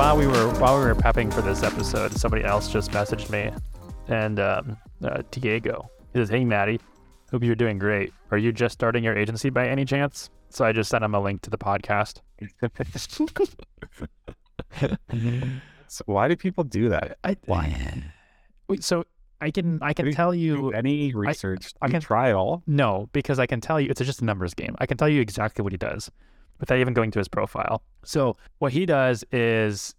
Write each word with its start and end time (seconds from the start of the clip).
while 0.00 0.16
we 0.16 0.26
were 0.26 0.48
while 0.58 0.78
we 0.78 0.84
were 0.86 0.94
prepping 0.94 1.30
for 1.30 1.42
this 1.42 1.62
episode, 1.62 2.10
somebody 2.12 2.42
else 2.42 2.72
just 2.72 2.90
messaged 2.92 3.28
me, 3.28 3.50
and 4.08 4.40
um, 4.40 4.74
uh, 5.04 5.20
Diego 5.30 5.90
he 6.14 6.20
says, 6.20 6.30
"Hey, 6.30 6.42
Maddie, 6.42 6.80
hope 7.30 7.44
you're 7.44 7.54
doing 7.54 7.78
great. 7.78 8.10
Are 8.30 8.38
you 8.38 8.50
just 8.50 8.72
starting 8.72 9.04
your 9.04 9.14
agency 9.14 9.50
by 9.50 9.68
any 9.68 9.84
chance?" 9.84 10.30
So 10.48 10.64
I 10.64 10.72
just 10.72 10.88
sent 10.88 11.04
him 11.04 11.14
a 11.14 11.20
link 11.20 11.42
to 11.42 11.50
the 11.50 11.58
podcast. 11.58 12.20
so 15.86 16.02
why 16.06 16.28
do 16.28 16.36
people 16.36 16.64
do 16.64 16.88
that? 16.88 17.18
I, 17.22 17.36
Why? 17.44 18.02
Wait, 18.68 18.82
so 18.82 19.04
I 19.38 19.50
can 19.50 19.80
I 19.82 19.92
can 19.92 20.06
Did 20.06 20.14
tell 20.14 20.32
Do 20.32 20.38
you 20.38 20.72
any 20.72 21.12
research? 21.14 21.74
I 21.82 21.84
I 21.84 21.88
can- 21.88 21.92
can 21.92 22.00
try 22.00 22.30
it 22.30 22.32
all. 22.32 22.62
no 22.66 23.10
because 23.12 23.38
I 23.38 23.44
can 23.44 23.60
tell 23.60 23.78
you 23.78 23.90
it's 23.90 24.00
just 24.00 24.22
a 24.22 24.24
numbers 24.24 24.54
game. 24.54 24.74
I 24.78 24.86
can 24.86 24.96
tell 24.96 25.10
you 25.10 25.20
exactly 25.20 25.62
what 25.62 25.72
he 25.72 25.78
does 25.78 26.10
without 26.60 26.78
even 26.78 26.94
going 26.94 27.10
to 27.10 27.18
his 27.18 27.28
profile. 27.28 27.82
So 28.04 28.36
what 28.58 28.72
he 28.72 28.86
does 28.86 29.24
is 29.32 29.94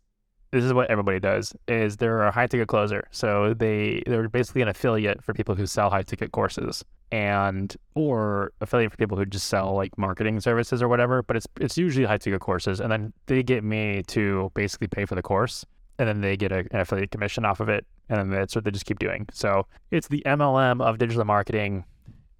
this 0.52 0.64
is 0.64 0.74
what 0.74 0.90
everybody 0.90 1.20
does 1.20 1.54
is 1.68 1.98
they're 1.98 2.24
a 2.24 2.32
high 2.32 2.48
ticket 2.48 2.68
closer. 2.68 3.08
So 3.12 3.54
they 3.54 4.04
they're 4.06 4.30
basically 4.30 4.62
an 4.62 4.68
affiliate 4.68 5.24
for 5.24 5.34
people 5.34 5.56
who 5.56 5.66
sell 5.66 5.90
high 5.90 6.04
ticket 6.04 6.32
courses 6.32 6.84
and 7.12 7.76
or 7.96 8.52
affiliate 8.62 8.92
for 8.92 8.98
people 8.98 9.18
who 9.18 9.26
just 9.26 9.48
sell 9.48 9.74
like 9.74 9.98
marketing 9.98 10.40
services 10.40 10.82
or 10.82 10.88
whatever, 10.88 11.24
but 11.24 11.38
it's 11.38 11.48
it's 11.60 11.78
usually 11.78 12.06
high 12.06 12.18
ticket 12.18 12.42
courses 12.42 12.80
and 12.80 12.92
then 12.92 13.14
they 13.28 13.44
get 13.44 13.64
me 13.64 14.04
to 14.08 14.52
basically 14.54 14.88
pay 14.88 15.06
for 15.06 15.16
the 15.16 15.22
course 15.22 15.66
and 16.00 16.08
then 16.08 16.22
they 16.22 16.36
get 16.36 16.52
a, 16.52 16.60
an 16.72 16.82
affiliate 16.82 17.12
commission 17.12 17.46
off 17.46 17.60
of 17.60 17.70
it 17.70 17.86
and 18.10 18.20
then 18.20 18.30
that's 18.30 18.56
what 18.56 18.66
they 18.66 18.72
just 18.72 18.86
keep 18.86 19.00
doing. 19.00 19.26
So 19.32 19.66
it's 19.90 20.10
the 20.10 20.22
MLM 20.26 20.82
of 20.82 20.98
digital 20.98 21.24
marketing 21.24 21.86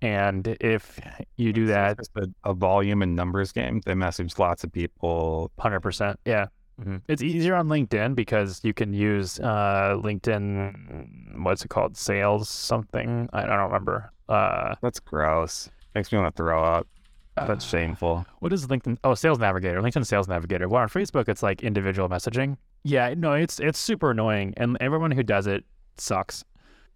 and 0.02 0.58
if 0.60 1.00
you 1.38 1.54
do 1.54 1.68
that 1.68 2.00
a, 2.16 2.28
a 2.44 2.54
volume 2.54 3.02
and 3.02 3.16
numbers 3.16 3.52
game. 3.52 3.82
They 3.86 3.94
message 3.96 4.40
lots 4.40 4.64
of 4.64 4.72
people. 4.72 5.52
Hundred 5.60 5.82
percent. 5.82 6.20
Yeah. 6.26 6.48
It's 7.08 7.22
easier 7.22 7.56
on 7.56 7.68
LinkedIn 7.68 8.16
because 8.16 8.62
you 8.64 8.74
can 8.74 8.94
use 8.94 9.40
uh, 9.40 10.00
LinkedIn. 10.04 11.44
What's 11.44 11.64
it 11.64 11.68
called? 11.68 11.96
Sales 11.96 12.50
something. 12.50 13.30
I, 13.34 13.46
don't 13.46 13.60
remember. 13.60 14.12
Uh, 14.28 14.76
That's 14.82 15.00
gross. 15.00 15.70
Makes 15.96 16.12
me 16.12 16.18
want 16.18 16.36
to 16.36 16.42
throw 16.42 16.64
up. 16.64 16.88
That's 17.36 17.66
shameful. 17.66 18.26
what 18.40 18.54
is 18.54 18.68
LinkedIn? 18.68 18.98
Oh, 19.04 19.14
Sales 19.14 19.40
Navigator. 19.40 19.82
LinkedIn 19.82 20.06
Sales 20.06 20.28
Navigator. 20.28 20.68
Well, 20.68 20.82
on 20.82 20.90
Facebook, 20.90 21.30
it's 21.30 21.42
like 21.42 21.64
individual 21.64 22.10
messaging. 22.10 22.58
Yeah. 22.84 23.14
No, 23.16 23.34
it's 23.34 23.60
it's 23.60 23.80
super 23.80 24.12
annoying, 24.12 24.54
and 24.58 24.78
everyone 24.80 25.12
who 25.12 25.24
does 25.24 25.48
it 25.48 25.64
sucks. 25.98 26.44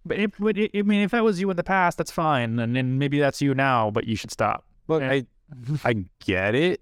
But, 0.06 0.18
it, 0.18 0.32
but 0.38 0.56
it, 0.58 0.70
I 0.74 0.82
mean, 0.82 1.02
if 1.02 1.10
that 1.10 1.24
was 1.24 1.40
you 1.40 1.50
in 1.50 1.56
the 1.56 1.64
past, 1.64 1.98
that's 1.98 2.10
fine, 2.10 2.58
and 2.58 2.74
then 2.76 2.98
maybe 2.98 3.18
that's 3.18 3.40
you 3.42 3.54
now. 3.54 3.90
But 3.90 4.06
you 4.06 4.16
should 4.16 4.30
stop. 4.30 4.64
Look, 4.88 5.02
Yeah. 5.02 5.10
I 5.12 5.26
I 5.84 5.94
get 6.24 6.54
it. 6.54 6.80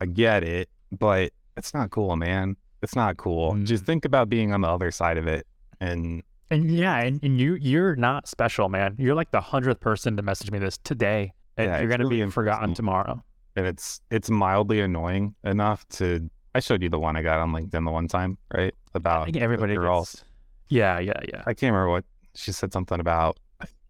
I 0.00 0.06
get 0.06 0.42
it, 0.44 0.68
but 0.92 1.32
it's 1.56 1.72
not 1.74 1.90
cool, 1.90 2.16
man. 2.16 2.56
It's 2.82 2.94
not 2.96 3.16
cool. 3.16 3.54
Mm. 3.54 3.64
Just 3.64 3.84
think 3.84 4.04
about 4.04 4.28
being 4.28 4.52
on 4.52 4.60
the 4.60 4.68
other 4.68 4.90
side 4.90 5.16
of 5.18 5.26
it. 5.26 5.46
And 5.80 6.22
And 6.50 6.70
yeah, 6.70 7.00
and, 7.00 7.22
and 7.24 7.40
you 7.40 7.54
you're 7.54 7.96
not 7.96 8.28
special, 8.28 8.68
man. 8.68 8.94
You're 8.98 9.14
like 9.14 9.30
the 9.30 9.40
hundredth 9.40 9.80
person 9.80 10.16
to 10.16 10.22
message 10.22 10.50
me 10.50 10.58
this 10.58 10.78
today, 10.78 11.32
and 11.56 11.68
Yeah, 11.68 11.80
you're 11.80 11.88
gonna 11.88 12.04
really 12.06 12.24
be 12.24 12.30
forgotten 12.30 12.74
tomorrow. 12.74 13.22
and 13.56 13.66
it's 13.66 14.00
it's 14.10 14.30
mildly 14.30 14.80
annoying 14.80 15.34
enough 15.44 15.86
to 15.90 16.28
I 16.54 16.60
showed 16.60 16.82
you 16.82 16.88
the 16.88 16.98
one 17.00 17.16
I 17.16 17.22
got 17.22 17.38
on 17.40 17.50
LinkedIn 17.52 17.84
the 17.84 17.90
one 17.90 18.06
time, 18.08 18.38
right? 18.52 18.72
I 18.94 18.98
About 18.98 19.24
think 19.24 19.38
everybody 19.38 19.74
girl. 19.74 20.02
gets. 20.02 20.24
Yeah, 20.68 20.98
yeah, 21.00 21.18
yeah. 21.28 21.42
I 21.46 21.54
can't 21.54 21.72
remember 21.72 21.90
what 21.90 22.04
she 22.34 22.52
said 22.52 22.72
something 22.72 23.00
about 23.00 23.38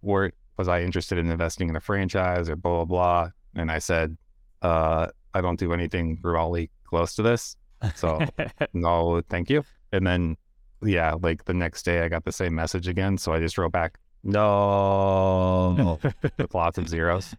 where 0.00 0.32
was 0.56 0.68
I 0.68 0.82
interested 0.82 1.18
in 1.18 1.30
investing 1.30 1.68
in 1.68 1.76
a 1.76 1.80
franchise 1.80 2.48
or 2.48 2.56
blah 2.56 2.84
blah 2.84 2.84
blah. 2.84 3.30
And 3.56 3.70
I 3.70 3.78
said, 3.78 4.16
uh, 4.62 5.08
I 5.32 5.40
don't 5.40 5.58
do 5.58 5.72
anything 5.72 6.18
remotely 6.22 6.70
close 6.84 7.14
to 7.16 7.22
this. 7.22 7.56
So 7.94 8.20
no, 8.72 9.22
thank 9.28 9.50
you. 9.50 9.64
And 9.92 10.06
then 10.06 10.36
yeah, 10.82 11.14
like 11.20 11.44
the 11.44 11.54
next 11.54 11.84
day 11.84 12.02
I 12.02 12.08
got 12.08 12.24
the 12.24 12.32
same 12.32 12.54
message 12.54 12.88
again. 12.88 13.18
So 13.18 13.32
I 13.32 13.40
just 13.40 13.58
wrote 13.58 13.72
back, 13.72 13.98
No 14.22 15.98
with 16.38 16.54
lots 16.54 16.78
of 16.78 16.88
zeros. 16.88 17.34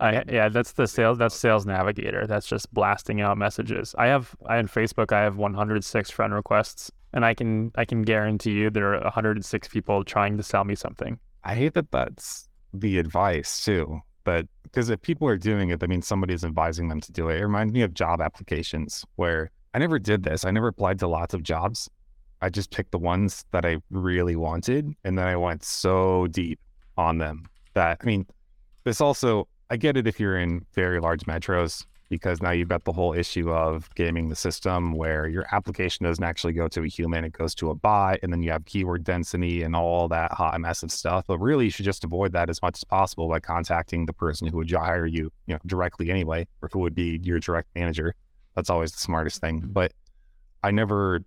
I 0.00 0.22
yeah, 0.28 0.48
that's 0.48 0.72
the 0.72 0.86
sales. 0.86 1.18
That's 1.18 1.34
Sales 1.34 1.66
Navigator. 1.66 2.26
That's 2.26 2.46
just 2.46 2.72
blasting 2.72 3.20
out 3.20 3.36
messages. 3.36 3.94
I 3.98 4.06
have 4.06 4.36
I 4.46 4.58
on 4.58 4.68
Facebook. 4.68 5.12
I 5.12 5.22
have 5.22 5.36
106 5.36 6.10
friend 6.10 6.32
requests, 6.32 6.92
and 7.12 7.24
I 7.24 7.34
can 7.34 7.72
I 7.74 7.84
can 7.84 8.02
guarantee 8.02 8.52
you 8.52 8.70
there 8.70 8.94
are 8.94 9.02
106 9.02 9.68
people 9.68 10.04
trying 10.04 10.36
to 10.36 10.42
sell 10.42 10.64
me 10.64 10.74
something. 10.74 11.18
I 11.44 11.54
hate 11.54 11.74
that 11.74 11.90
that's 11.90 12.48
the 12.74 12.98
advice 12.98 13.64
too. 13.64 14.00
But 14.24 14.46
because 14.62 14.90
if 14.90 15.00
people 15.00 15.26
are 15.26 15.38
doing 15.38 15.70
it, 15.70 15.80
that 15.80 15.88
means 15.88 16.06
somebody's 16.06 16.44
advising 16.44 16.88
them 16.88 17.00
to 17.00 17.12
do 17.12 17.30
it. 17.30 17.38
It 17.38 17.42
reminds 17.42 17.72
me 17.72 17.82
of 17.82 17.94
job 17.94 18.20
applications 18.20 19.04
where 19.16 19.50
I 19.72 19.78
never 19.78 19.98
did 19.98 20.22
this. 20.22 20.44
I 20.44 20.50
never 20.50 20.68
applied 20.68 20.98
to 20.98 21.08
lots 21.08 21.32
of 21.32 21.42
jobs. 21.42 21.88
I 22.42 22.50
just 22.50 22.70
picked 22.70 22.92
the 22.92 22.98
ones 22.98 23.44
that 23.52 23.64
I 23.64 23.78
really 23.90 24.36
wanted. 24.36 24.92
And 25.04 25.16
then 25.16 25.26
I 25.26 25.36
went 25.36 25.64
so 25.64 26.26
deep 26.26 26.60
on 26.96 27.18
them 27.18 27.46
that, 27.74 27.98
I 28.02 28.04
mean, 28.04 28.26
this 28.84 29.00
also, 29.00 29.48
I 29.70 29.76
get 29.76 29.96
it 29.96 30.06
if 30.06 30.20
you're 30.20 30.38
in 30.38 30.64
very 30.74 31.00
large 31.00 31.22
metros 31.22 31.86
because 32.08 32.40
now 32.40 32.50
you've 32.50 32.68
got 32.68 32.84
the 32.84 32.92
whole 32.92 33.12
issue 33.12 33.50
of 33.50 33.88
gaming 33.94 34.28
the 34.28 34.36
system 34.36 34.92
where 34.92 35.28
your 35.28 35.46
application 35.52 36.04
doesn't 36.04 36.24
actually 36.24 36.52
go 36.52 36.68
to 36.68 36.82
a 36.82 36.86
human, 36.86 37.24
it 37.24 37.32
goes 37.32 37.54
to 37.56 37.70
a 37.70 37.74
bot, 37.74 38.18
and 38.22 38.32
then 38.32 38.42
you 38.42 38.50
have 38.50 38.64
keyword 38.64 39.04
density 39.04 39.62
and 39.62 39.76
all 39.76 40.08
that 40.08 40.32
hot 40.32 40.58
mess 40.60 40.82
of 40.82 40.90
stuff. 40.90 41.24
But 41.26 41.38
really, 41.38 41.66
you 41.66 41.70
should 41.70 41.84
just 41.84 42.04
avoid 42.04 42.32
that 42.32 42.48
as 42.48 42.62
much 42.62 42.78
as 42.78 42.84
possible 42.84 43.28
by 43.28 43.40
contacting 43.40 44.06
the 44.06 44.12
person 44.12 44.48
who 44.48 44.56
would 44.58 44.70
hire 44.70 45.06
you, 45.06 45.30
you 45.46 45.54
know, 45.54 45.58
directly 45.66 46.10
anyway, 46.10 46.46
or 46.62 46.68
who 46.72 46.80
would 46.80 46.94
be 46.94 47.20
your 47.22 47.40
direct 47.40 47.68
manager. 47.74 48.14
That's 48.54 48.70
always 48.70 48.92
the 48.92 48.98
smartest 48.98 49.40
thing. 49.40 49.60
Mm-hmm. 49.60 49.72
But 49.72 49.92
I 50.62 50.70
never 50.70 51.20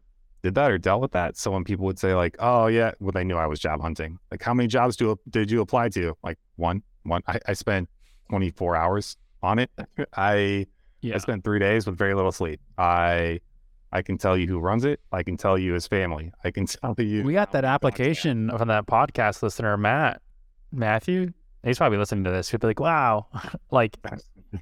did 0.44 0.56
that 0.56 0.72
or 0.72 0.78
dealt 0.78 1.02
with 1.02 1.12
that. 1.12 1.38
So 1.38 1.52
when 1.52 1.64
people 1.64 1.86
would 1.86 2.00
say 2.00 2.16
like, 2.16 2.36
"Oh 2.40 2.68
yeah," 2.68 2.92
well 3.00 3.12
they 3.12 3.24
knew 3.24 3.38
I 3.38 3.46
was 3.46 3.60
job 3.60 3.82
hunting. 3.82 4.18
Like, 4.32 4.42
how 4.42 4.54
many 4.54 4.68
jobs 4.68 4.96
do 4.96 5.16
did 5.30 5.52
you 5.52 5.62
apply 5.62 5.90
to? 5.90 6.18
Like 6.24 6.40
one, 6.56 6.82
one. 7.04 7.22
I, 7.28 7.40
I 7.48 7.54
spent 7.54 7.90
24 8.30 8.76
hours 8.76 9.18
on 9.44 9.60
it. 9.60 9.70
I 10.16 10.68
Yeah, 11.02 11.16
I 11.16 11.18
spent 11.18 11.44
three 11.44 11.60
days 11.60 11.86
with 11.86 11.98
very 11.98 12.14
little 12.14 12.32
sleep. 12.32 12.60
I 12.78 13.40
I 13.92 14.02
can 14.02 14.18
tell 14.18 14.38
you 14.38 14.48
who 14.48 14.60
runs 14.60 14.86
it. 14.86 15.00
I 15.12 15.24
can 15.24 15.38
tell 15.38 15.58
you 15.58 15.74
his 15.74 15.88
family. 15.88 16.32
I 16.44 16.52
can 16.52 16.66
tell 16.68 16.96
you. 16.98 17.24
we 17.24 17.34
got 17.34 17.52
that 17.52 17.66
application 17.66 18.50
from 18.58 18.68
that 18.70 18.88
podcast 18.88 19.44
listener, 19.44 19.78
Matt 19.78 20.22
Matthew. 20.72 21.34
He's 21.64 21.78
probably 21.78 21.98
listening 22.00 22.24
to 22.24 22.32
this. 22.32 22.50
He'd 22.50 22.60
be 22.60 22.68
like, 22.68 22.80
"Wow, 22.80 23.28
like 23.72 23.98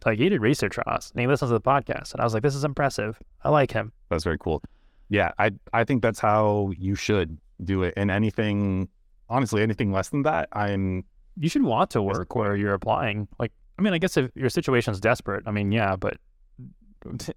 like 0.05 0.19
he 0.19 0.29
did 0.29 0.41
research 0.41 0.77
on 0.77 0.93
us, 0.93 1.11
and 1.11 1.21
he 1.21 1.27
listens 1.27 1.49
to 1.49 1.53
the 1.53 1.61
podcast." 1.61 2.11
And 2.13 2.21
I 2.21 2.23
was 2.23 2.33
like, 2.33 2.43
"This 2.43 2.55
is 2.55 2.63
impressive. 2.63 3.17
I 3.43 3.49
like 3.49 3.71
him." 3.71 3.93
That's 4.09 4.23
very 4.23 4.37
cool. 4.37 4.61
Yeah, 5.07 5.31
I 5.39 5.51
I 5.71 5.83
think 5.85 6.01
that's 6.01 6.19
how 6.19 6.71
you 6.77 6.95
should 6.95 7.37
do 7.63 7.83
it. 7.83 7.93
And 7.95 8.11
anything, 8.11 8.89
honestly, 9.29 9.61
anything 9.61 9.91
less 9.91 10.09
than 10.09 10.23
that, 10.23 10.49
I'm 10.51 11.05
you 11.37 11.47
should 11.47 11.63
want 11.63 11.89
to 11.91 12.01
work 12.01 12.35
where 12.35 12.55
you're 12.55 12.73
applying. 12.73 13.27
Like, 13.39 13.53
I 13.79 13.81
mean, 13.81 13.93
I 13.93 13.97
guess 13.97 14.17
if 14.17 14.29
your 14.35 14.49
situation's 14.49 14.99
desperate, 14.99 15.43
I 15.47 15.51
mean, 15.51 15.71
yeah, 15.71 15.95
but 15.95 16.17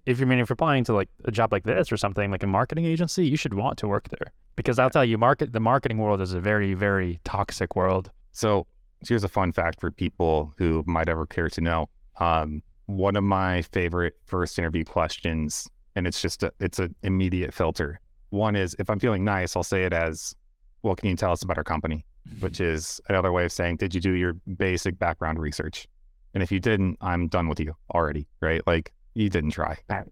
if 0.06 0.18
you 0.18 0.26
mean 0.26 0.40
if 0.40 0.48
you're 0.48 0.54
applying 0.54 0.82
to 0.84 0.92
like 0.92 1.08
a 1.24 1.30
job 1.30 1.52
like 1.52 1.62
this 1.62 1.92
or 1.92 1.96
something 1.96 2.32
like 2.32 2.42
a 2.42 2.48
marketing 2.48 2.84
agency, 2.84 3.24
you 3.24 3.36
should 3.36 3.54
want 3.54 3.78
to 3.78 3.86
work 3.86 4.08
there 4.08 4.32
because 4.56 4.80
I'll 4.80 4.90
tell 4.90 5.04
you, 5.04 5.16
market 5.16 5.52
the 5.52 5.60
marketing 5.60 5.98
world 5.98 6.20
is 6.20 6.32
a 6.32 6.40
very, 6.40 6.74
very 6.74 7.20
toxic 7.22 7.76
world. 7.76 8.10
So 8.32 8.66
here's 9.06 9.22
a 9.22 9.28
fun 9.28 9.52
fact 9.52 9.80
for 9.80 9.92
people 9.92 10.52
who 10.58 10.82
might 10.84 11.08
ever 11.08 11.26
care 11.26 11.48
to 11.48 11.60
know. 11.60 11.88
Um, 12.18 12.60
one 12.86 13.14
of 13.14 13.22
my 13.22 13.62
favorite 13.62 14.14
first 14.24 14.58
interview 14.58 14.82
questions, 14.82 15.68
and 15.94 16.08
it's 16.08 16.20
just 16.20 16.42
a, 16.42 16.52
it's 16.58 16.80
an 16.80 16.96
immediate 17.04 17.54
filter. 17.54 18.00
One 18.30 18.56
is 18.56 18.74
if 18.80 18.90
I'm 18.90 18.98
feeling 18.98 19.24
nice, 19.24 19.54
I'll 19.54 19.62
say 19.62 19.84
it 19.84 19.92
as, 19.92 20.34
"Well, 20.82 20.96
can 20.96 21.08
you 21.08 21.14
tell 21.14 21.30
us 21.30 21.44
about 21.44 21.56
our 21.56 21.64
company?" 21.64 22.04
Which 22.40 22.60
is 22.60 23.00
another 23.08 23.30
way 23.30 23.44
of 23.44 23.52
saying, 23.52 23.76
"Did 23.76 23.94
you 23.94 24.00
do 24.00 24.10
your 24.10 24.32
basic 24.56 24.98
background 24.98 25.38
research?" 25.38 25.86
And 26.34 26.42
if 26.42 26.50
you 26.50 26.60
didn't, 26.60 26.98
I'm 27.00 27.28
done 27.28 27.48
with 27.48 27.60
you 27.60 27.74
already, 27.94 28.26
right? 28.40 28.62
Like 28.66 28.92
you 29.14 29.28
didn't 29.28 29.50
try. 29.50 29.78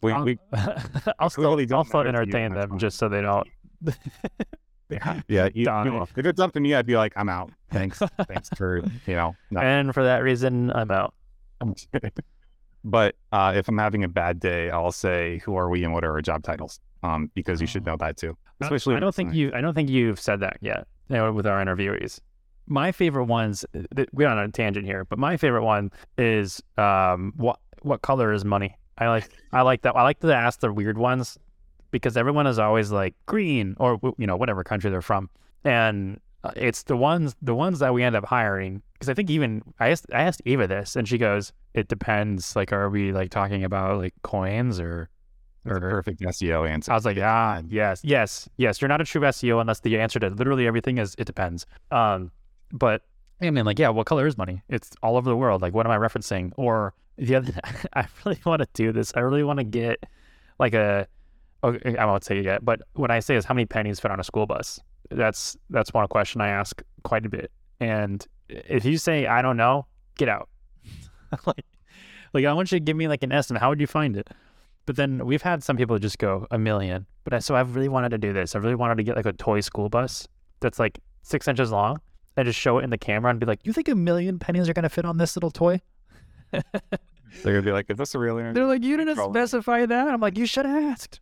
We, 0.00 0.12
I'll, 0.12 0.22
we, 0.24 0.38
I'll 1.18 1.28
still, 1.28 1.56
clearly 1.56 1.66
I'll 1.72 1.84
still 1.84 2.04
matter 2.04 2.24
to 2.24 2.30
you, 2.30 2.36
entertain 2.36 2.54
them 2.54 2.70
fine. 2.70 2.78
just 2.78 2.98
so 2.98 3.08
they 3.08 3.20
don't. 3.20 3.48
yeah, 4.88 5.22
yeah. 5.26 5.48
You, 5.52 5.62
you 5.62 5.64
know, 5.64 6.02
if 6.02 6.16
it's 6.16 6.38
up 6.38 6.52
to 6.52 6.60
me, 6.60 6.72
I'd 6.72 6.86
be 6.86 6.96
like, 6.96 7.14
"I'm 7.16 7.28
out. 7.28 7.50
Thanks, 7.72 7.98
thanks 8.28 8.48
for 8.56 8.78
you 9.06 9.16
know." 9.16 9.34
Not 9.50 9.64
and 9.64 9.92
for 9.92 10.04
that 10.04 10.18
reason, 10.18 10.70
I'm 10.70 10.92
out. 10.92 11.14
but 12.84 13.16
uh, 13.32 13.54
if 13.56 13.66
I'm 13.66 13.78
having 13.78 14.04
a 14.04 14.08
bad 14.08 14.38
day, 14.38 14.70
I'll 14.70 14.92
say, 14.92 15.38
"Who 15.38 15.56
are 15.56 15.68
we 15.68 15.82
and 15.82 15.92
what 15.92 16.04
are 16.04 16.12
our 16.12 16.22
job 16.22 16.44
titles?" 16.44 16.78
Um, 17.02 17.28
because 17.34 17.60
you 17.60 17.66
should 17.66 17.84
know 17.84 17.96
that 17.96 18.16
too. 18.16 18.38
Especially, 18.60 18.94
I 18.94 19.00
don't 19.00 19.12
think 19.12 19.34
you. 19.34 19.50
I 19.52 19.60
don't 19.60 19.74
think 19.74 19.90
you've 19.90 20.20
said 20.20 20.38
that 20.40 20.58
yet 20.60 20.86
you 21.08 21.16
know, 21.16 21.32
with 21.32 21.46
our 21.46 21.64
interviewees. 21.64 22.20
My 22.68 22.92
favorite 22.92 23.24
ones. 23.24 23.64
We're 24.12 24.28
on 24.28 24.38
a 24.38 24.48
tangent 24.48 24.86
here, 24.86 25.04
but 25.04 25.18
my 25.18 25.36
favorite 25.36 25.64
one 25.64 25.90
is 26.16 26.62
um, 26.76 27.32
what 27.36 27.58
what 27.82 28.02
color 28.02 28.32
is 28.32 28.44
money? 28.44 28.76
I 28.98 29.08
like 29.08 29.30
I 29.52 29.62
like 29.62 29.82
that. 29.82 29.96
I 29.96 30.02
like 30.02 30.20
to 30.20 30.34
ask 30.34 30.60
the 30.60 30.72
weird 30.72 30.98
ones 30.98 31.38
because 31.90 32.16
everyone 32.16 32.46
is 32.46 32.58
always 32.58 32.90
like 32.90 33.14
green 33.26 33.74
or 33.78 33.98
you 34.18 34.26
know 34.26 34.36
whatever 34.36 34.62
country 34.64 34.90
they're 34.90 35.02
from, 35.02 35.30
and 35.64 36.20
uh, 36.44 36.50
it's 36.56 36.82
the 36.84 36.96
ones 36.96 37.34
the 37.42 37.54
ones 37.54 37.78
that 37.78 37.94
we 37.94 38.02
end 38.02 38.16
up 38.16 38.24
hiring 38.24 38.82
because 38.92 39.08
I 39.08 39.14
think 39.14 39.30
even 39.30 39.62
I 39.80 39.90
asked 39.90 40.06
I 40.12 40.22
asked 40.22 40.42
Eva 40.44 40.66
this 40.66 40.96
and 40.96 41.08
she 41.08 41.18
goes 41.18 41.52
it 41.74 41.88
depends 41.88 42.54
like 42.54 42.72
are 42.72 42.90
we 42.90 43.12
like 43.12 43.30
talking 43.30 43.64
about 43.64 43.98
like 43.98 44.14
coins 44.22 44.78
or 44.80 45.08
That's 45.64 45.78
a 45.78 45.80
perfect 45.80 46.20
SEO 46.20 46.68
answer. 46.68 46.92
I 46.92 46.94
was 46.94 47.04
like, 47.04 47.18
ah, 47.20 47.62
yes, 47.68 48.00
yes, 48.04 48.48
yes. 48.56 48.80
You're 48.80 48.88
not 48.88 49.00
a 49.00 49.04
true 49.04 49.20
SEO 49.22 49.60
unless 49.60 49.80
the 49.80 49.98
answer 49.98 50.18
to 50.20 50.30
literally 50.30 50.66
everything 50.66 50.98
is 50.98 51.14
it 51.18 51.24
depends. 51.24 51.66
Um, 51.90 52.30
but 52.72 53.02
I 53.40 53.50
mean, 53.50 53.64
like, 53.64 53.78
yeah, 53.78 53.88
what 53.90 54.06
color 54.06 54.26
is 54.26 54.36
money? 54.36 54.62
It's 54.68 54.90
all 55.02 55.16
over 55.16 55.28
the 55.30 55.36
world. 55.36 55.62
Like, 55.62 55.72
what 55.72 55.86
am 55.86 55.92
I 55.92 55.96
referencing? 55.96 56.52
Or 56.56 56.94
the 57.16 57.36
other, 57.36 57.52
I 57.94 58.06
really 58.24 58.40
want 58.44 58.62
to 58.62 58.68
do 58.74 58.92
this. 58.92 59.12
I 59.14 59.20
really 59.20 59.44
want 59.44 59.58
to 59.58 59.64
get 59.64 60.02
like 60.58 60.74
a, 60.74 61.06
okay, 61.62 61.96
I 61.96 62.04
won't 62.04 62.24
say 62.24 62.40
yet, 62.40 62.64
but 62.64 62.80
what 62.94 63.10
I 63.10 63.20
say 63.20 63.36
is 63.36 63.44
how 63.44 63.54
many 63.54 63.66
pennies 63.66 64.00
fit 64.00 64.10
on 64.10 64.18
a 64.18 64.24
school 64.24 64.46
bus. 64.46 64.80
That's 65.10 65.56
that's 65.70 65.94
one 65.94 66.06
question 66.08 66.40
I 66.40 66.48
ask 66.48 66.82
quite 67.02 67.24
a 67.24 67.28
bit. 67.28 67.50
And 67.80 68.26
if 68.48 68.84
you 68.84 68.98
say 68.98 69.26
I 69.26 69.40
don't 69.40 69.56
know, 69.56 69.86
get 70.18 70.28
out. 70.28 70.48
like, 71.46 71.64
like 72.34 72.44
I 72.44 72.52
want 72.52 72.72
you 72.72 72.78
to 72.78 72.84
give 72.84 72.96
me 72.96 73.08
like 73.08 73.22
an 73.22 73.32
estimate. 73.32 73.62
How 73.62 73.70
would 73.70 73.80
you 73.80 73.86
find 73.86 74.16
it? 74.16 74.28
But 74.84 74.96
then 74.96 75.24
we've 75.24 75.42
had 75.42 75.62
some 75.62 75.76
people 75.76 75.98
just 75.98 76.18
go 76.18 76.46
a 76.50 76.58
million. 76.58 77.06
But 77.24 77.34
I, 77.34 77.38
so 77.38 77.54
I've 77.54 77.74
really 77.74 77.88
wanted 77.88 78.10
to 78.10 78.18
do 78.18 78.32
this. 78.32 78.54
I 78.54 78.58
really 78.58 78.74
wanted 78.74 78.96
to 78.96 79.02
get 79.02 79.16
like 79.16 79.26
a 79.26 79.32
toy 79.32 79.60
school 79.60 79.88
bus 79.88 80.28
that's 80.60 80.78
like 80.78 80.98
six 81.22 81.48
inches 81.48 81.70
long 81.70 82.00
and 82.38 82.46
just 82.46 82.58
show 82.58 82.78
it 82.78 82.84
in 82.84 82.90
the 82.90 82.98
camera 82.98 83.30
and 83.30 83.40
be 83.40 83.46
like, 83.46 83.66
"You 83.66 83.72
think 83.72 83.88
a 83.88 83.96
million 83.96 84.38
pennies 84.38 84.68
are 84.68 84.72
gonna 84.72 84.88
fit 84.88 85.04
on 85.04 85.18
this 85.18 85.34
little 85.34 85.50
toy?" 85.50 85.80
They're 86.52 86.62
gonna 87.42 87.62
be 87.62 87.72
like, 87.72 87.90
"Is 87.90 87.98
this 87.98 88.14
a 88.14 88.18
real?" 88.18 88.36
They're 88.36 88.64
like, 88.64 88.84
"You 88.84 88.96
didn't 88.96 89.16
specify 89.16 89.84
that." 89.86 90.08
I'm 90.08 90.20
like, 90.20 90.38
"You 90.38 90.46
should 90.46 90.64
have 90.64 90.84
asked. 90.84 91.20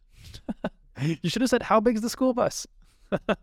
you 1.00 1.30
should 1.30 1.40
have 1.40 1.48
said 1.48 1.62
how 1.62 1.80
big 1.80 1.96
is 1.96 2.02
the 2.02 2.10
school 2.10 2.34
bus." 2.34 2.66
uh, 3.28 3.34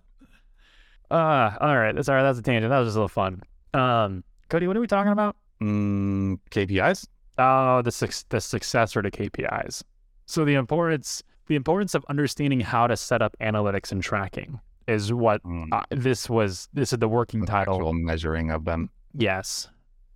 all 1.09 1.77
right. 1.77 2.05
Sorry, 2.05 2.21
that's 2.21 2.37
a 2.37 2.43
tangent. 2.43 2.69
That 2.69 2.77
was 2.77 2.89
just 2.89 2.95
a 2.95 2.99
little 2.99 3.07
fun. 3.07 3.41
Um, 3.73 4.23
Cody, 4.49 4.67
what 4.67 4.77
are 4.77 4.81
we 4.81 4.87
talking 4.87 5.11
about? 5.11 5.35
Mm, 5.59 6.37
KPIs. 6.51 7.07
Oh, 7.39 7.81
the 7.81 7.91
suc- 7.91 8.29
the 8.29 8.39
successor 8.39 9.01
to 9.01 9.09
KPIs. 9.09 9.81
So 10.27 10.45
the 10.45 10.53
importance 10.53 11.23
the 11.47 11.55
importance 11.55 11.95
of 11.95 12.05
understanding 12.07 12.59
how 12.59 12.85
to 12.85 12.95
set 12.95 13.21
up 13.23 13.35
analytics 13.41 13.91
and 13.91 14.01
tracking 14.01 14.59
is 14.87 15.13
what 15.13 15.41
Mm, 15.43 15.67
uh, 15.71 15.81
this 15.89 16.29
was. 16.29 16.67
This 16.73 16.93
is 16.93 16.99
the 16.99 17.07
working 17.07 17.41
the 17.41 17.47
title. 17.47 17.75
actual 17.75 17.93
measuring 17.93 18.51
of 18.51 18.65
them. 18.65 18.89
Yes, 19.13 19.69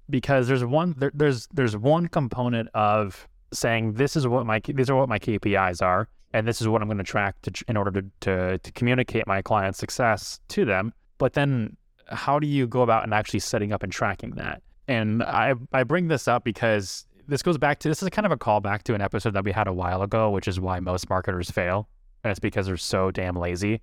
because 0.10 0.48
there's 0.48 0.64
one 0.66 0.96
there, 0.98 1.12
there's 1.14 1.48
there's 1.54 1.76
one 1.78 2.08
component 2.08 2.70
of 2.74 3.28
saying 3.54 3.94
this 3.94 4.16
is 4.16 4.28
what 4.28 4.46
my 4.46 4.60
these 4.66 4.90
are 4.90 4.96
what 4.96 5.10
my 5.10 5.20
KPIs 5.20 5.82
are, 5.82 6.08
and 6.34 6.48
this 6.48 6.62
is 6.62 6.68
what 6.68 6.82
I'm 6.82 6.88
going 6.88 6.98
to 6.98 7.04
track 7.04 7.36
to 7.44 7.52
in 7.68 7.78
order 7.78 8.02
to, 8.02 8.06
to 8.22 8.58
to 8.58 8.72
communicate 8.74 9.28
my 9.28 9.42
client's 9.42 9.80
success 9.80 10.40
to 10.50 10.66
them. 10.66 10.94
But 11.18 11.34
then, 11.34 11.78
how 12.10 12.40
do 12.40 12.48
you 12.48 12.68
go 12.68 12.82
about 12.82 13.04
and 13.04 13.14
actually 13.14 13.40
setting 13.40 13.72
up 13.74 13.84
and 13.84 13.92
tracking 13.92 14.32
that? 14.32 14.62
And 14.88 15.24
I 15.24 15.54
I 15.74 15.84
bring 15.84 16.08
this 16.08 16.28
up 16.28 16.44
because 16.44 17.06
this 17.28 17.42
goes 17.44 17.58
back 17.58 17.80
to 17.80 17.90
this 17.90 18.02
is 18.02 18.10
kind 18.10 18.26
of 18.26 18.32
a 18.32 18.38
callback 18.38 18.84
to 18.84 18.94
an 18.94 19.02
episode 19.02 19.34
that 19.34 19.44
we 19.44 19.52
had 19.52 19.68
a 19.68 19.74
while 19.74 20.02
ago, 20.02 20.30
which 20.30 20.48
is 20.48 20.60
why 20.60 20.80
most 20.80 21.10
marketers 21.10 21.52
fail, 21.52 21.90
and 22.24 22.32
it's 22.32 22.40
because 22.40 22.68
they're 22.68 22.78
so 22.78 23.12
damn 23.12 23.36
lazy 23.36 23.82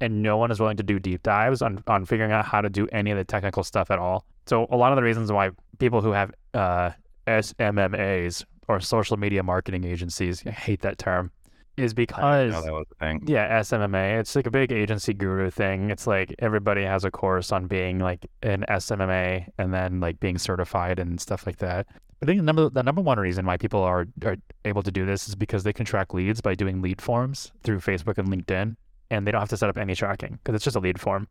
and 0.00 0.22
no 0.22 0.36
one 0.36 0.50
is 0.50 0.60
willing 0.60 0.76
to 0.76 0.82
do 0.82 0.98
deep 0.98 1.22
dives 1.22 1.62
on, 1.62 1.82
on 1.86 2.04
figuring 2.04 2.32
out 2.32 2.44
how 2.44 2.60
to 2.60 2.70
do 2.70 2.88
any 2.92 3.10
of 3.10 3.18
the 3.18 3.24
technical 3.24 3.62
stuff 3.62 3.90
at 3.90 3.98
all. 3.98 4.24
So 4.46 4.66
a 4.70 4.76
lot 4.76 4.92
of 4.92 4.96
the 4.96 5.02
reasons 5.02 5.30
why 5.30 5.50
people 5.78 6.00
who 6.00 6.12
have 6.12 6.32
uh, 6.54 6.90
SMMAs 7.26 8.44
or 8.68 8.80
social 8.80 9.16
media 9.16 9.42
marketing 9.42 9.84
agencies, 9.84 10.42
I 10.46 10.50
hate 10.50 10.80
that 10.82 10.98
term, 10.98 11.30
is 11.76 11.94
because 11.94 12.52
that 12.52 12.72
was 12.72 12.86
the 12.88 12.94
thing. 12.96 13.22
yeah, 13.26 13.60
SMMA, 13.60 14.20
it's 14.20 14.34
like 14.36 14.46
a 14.46 14.50
big 14.50 14.72
agency 14.72 15.14
guru 15.14 15.50
thing. 15.50 15.90
It's 15.90 16.06
like 16.06 16.34
everybody 16.38 16.84
has 16.84 17.04
a 17.04 17.10
course 17.10 17.52
on 17.52 17.66
being 17.66 17.98
like 17.98 18.26
an 18.42 18.64
SMMA 18.68 19.46
and 19.58 19.72
then 19.72 20.00
like 20.00 20.20
being 20.20 20.38
certified 20.38 20.98
and 20.98 21.20
stuff 21.20 21.46
like 21.46 21.58
that. 21.58 21.86
I 22.22 22.26
think 22.26 22.38
the 22.38 22.44
number 22.44 22.68
the 22.68 22.82
number 22.82 23.00
one 23.00 23.18
reason 23.18 23.46
why 23.46 23.56
people 23.56 23.82
are 23.82 24.06
are 24.24 24.36
able 24.64 24.82
to 24.82 24.90
do 24.90 25.06
this 25.06 25.26
is 25.28 25.34
because 25.34 25.62
they 25.64 25.72
can 25.72 25.86
track 25.86 26.12
leads 26.12 26.40
by 26.40 26.54
doing 26.54 26.82
lead 26.82 27.00
forms 27.00 27.50
through 27.62 27.78
Facebook 27.78 28.18
and 28.18 28.28
LinkedIn, 28.28 28.76
and 29.10 29.26
they 29.26 29.32
don't 29.32 29.40
have 29.40 29.48
to 29.50 29.56
set 29.56 29.68
up 29.68 29.76
any 29.76 29.94
tracking 29.94 30.38
because 30.42 30.54
it's 30.54 30.64
just 30.64 30.76
a 30.76 30.80
lead 30.80 31.00
form. 31.00 31.28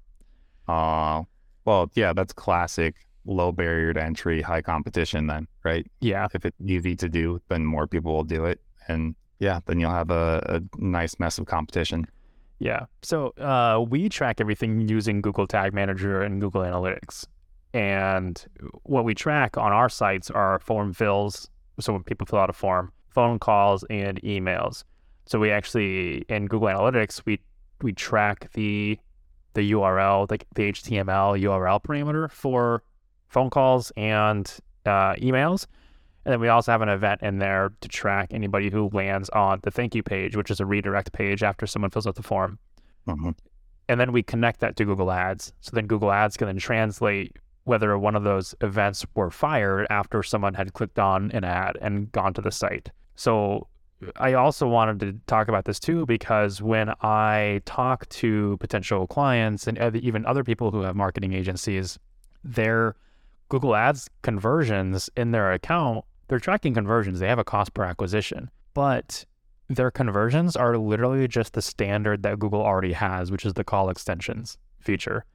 Uh, 0.68 1.24
well, 1.66 1.90
yeah, 1.96 2.14
that's 2.14 2.34
classic 2.34 2.96
low 3.26 3.52
barrier 3.52 3.94
to 3.94 4.04
entry, 4.04 4.42
high 4.42 4.62
competition 4.62 5.28
then, 5.28 5.48
right? 5.64 5.86
Yeah, 6.02 6.28
If 6.34 6.46
it's 6.46 6.58
easy 6.66 6.96
to 6.96 7.10
do, 7.10 7.42
then 7.50 7.66
more 7.66 7.88
people 7.88 8.14
will 8.14 8.24
do 8.24 8.46
it. 8.46 8.60
And 8.88 9.16
yeah, 9.40 9.60
then 9.66 9.80
you'll 9.80 9.92
have 9.92 10.10
a, 10.10 10.42
a 10.48 10.62
nice 10.84 11.20
mess 11.20 11.38
of 11.38 11.46
competition. 11.46 12.08
Yeah. 12.60 12.86
So 13.04 13.30
uh, 13.38 13.84
we 13.88 14.10
track 14.10 14.42
everything 14.42 14.88
using 14.88 15.22
Google 15.22 15.48
Tag 15.48 15.74
Manager 15.74 16.22
and 16.22 16.42
Google 16.42 16.62
Analytics. 16.62 17.25
And 17.74 18.44
what 18.84 19.06
we 19.06 19.14
track 19.14 19.58
on 19.58 19.72
our 19.72 19.90
sites 19.90 20.30
are 20.30 20.60
form 20.60 20.94
fills. 20.94 21.50
So 21.80 21.94
when 21.94 22.04
people 22.04 22.25
fill 22.25 22.40
out 22.40 22.50
a 22.50 22.54
form, 22.54 22.92
phone 23.10 23.40
calls, 23.40 23.86
and 23.90 24.20
emails. 24.24 24.84
So 25.25 25.40
we 25.40 25.52
actually 25.52 26.25
in 26.28 26.48
Google 26.48 26.68
Analytics 26.70 27.22
we 27.25 27.40
we 27.81 27.94
track 27.94 28.52
the 28.54 29.00
the 29.56 29.72
URL, 29.72 30.30
like 30.30 30.46
the 30.56 30.72
HTML 30.72 31.42
URL 31.42 31.81
parameter 31.81 32.30
for 32.31 32.84
phone 33.28 33.50
calls 33.50 33.92
and 33.98 34.52
uh, 34.86 35.16
emails. 35.16 35.66
And 36.26 36.34
then 36.34 36.40
we 36.40 36.50
also 36.50 36.72
have 36.72 36.81
an 36.81 36.90
event 36.90 37.22
in 37.24 37.40
there 37.40 37.72
to 37.81 37.88
track 37.88 38.30
anybody 38.31 38.70
who 38.70 38.90
lands 38.94 39.30
on 39.30 39.60
the 39.64 39.72
thank 39.72 39.96
you 39.96 40.04
page, 40.04 40.36
which 40.36 40.52
is 40.52 40.60
a 40.60 40.66
redirect 40.66 41.12
page 41.14 41.42
after 41.42 41.66
someone 41.66 41.90
fills 41.92 42.06
out 42.06 42.16
the 42.16 42.24
form. 42.24 42.60
Mhm. 43.08 43.36
And 43.88 44.00
then 44.00 44.12
we 44.12 44.22
connect 44.22 44.60
that 44.60 44.75
to 44.75 44.86
Google 44.86 45.12
Ads. 45.12 45.54
So 45.62 45.72
then 45.74 45.88
Google 45.88 46.12
Ads 46.12 46.38
can 46.38 46.48
then 46.48 46.58
translate 46.58 47.38
whether 47.64 47.98
one 47.98 48.16
of 48.16 48.24
those 48.24 48.54
events 48.62 49.06
were 49.16 49.32
fired 49.32 49.88
after 49.90 50.22
someone 50.22 50.54
had 50.54 50.74
clicked 50.74 51.00
on 51.00 51.32
an 51.32 51.44
ad 51.44 51.78
and 51.82 52.12
gone 52.12 52.34
to 52.34 52.42
the 52.42 52.52
site. 52.52 52.92
So 53.16 53.68
I 54.16 54.34
also 54.34 54.68
wanted 54.68 55.00
to 55.01 55.19
talk 55.28 55.48
about 55.48 55.66
this 55.66 55.80
too 55.80 56.06
because 56.06 56.62
when 56.62 56.94
I 57.01 57.62
talk 57.66 58.07
to 58.10 58.57
potential 58.60 59.07
clients 59.07 59.68
and 59.68 59.78
even 59.96 60.25
other 60.25 60.44
people 60.44 60.72
who 60.72 60.81
have 60.81 60.96
marketing 60.96 61.34
agencies, 61.34 62.00
their 62.44 62.96
Google 63.50 63.75
Ads 63.75 64.10
conversions 64.22 65.10
in 65.18 65.31
their 65.31 65.51
account, 65.51 66.06
they're 66.28 66.40
tracking 66.40 66.74
conversions. 66.74 67.19
They 67.19 67.28
have 67.28 67.40
a 67.40 67.44
cost 67.44 67.74
per 67.74 67.84
acquisition, 67.84 68.50
but 68.74 69.25
their 69.68 69.92
conversions 69.92 70.56
are 70.56 70.78
literally 70.78 71.28
just 71.28 71.54
the 71.54 71.62
standard 71.62 72.24
that 72.24 72.40
Google 72.40 72.62
already 72.62 72.94
has, 72.94 73.31
which 73.31 73.46
is 73.46 73.54
the 73.54 73.63
call 73.63 73.90
extensions 73.90 74.58
feature. 74.79 75.25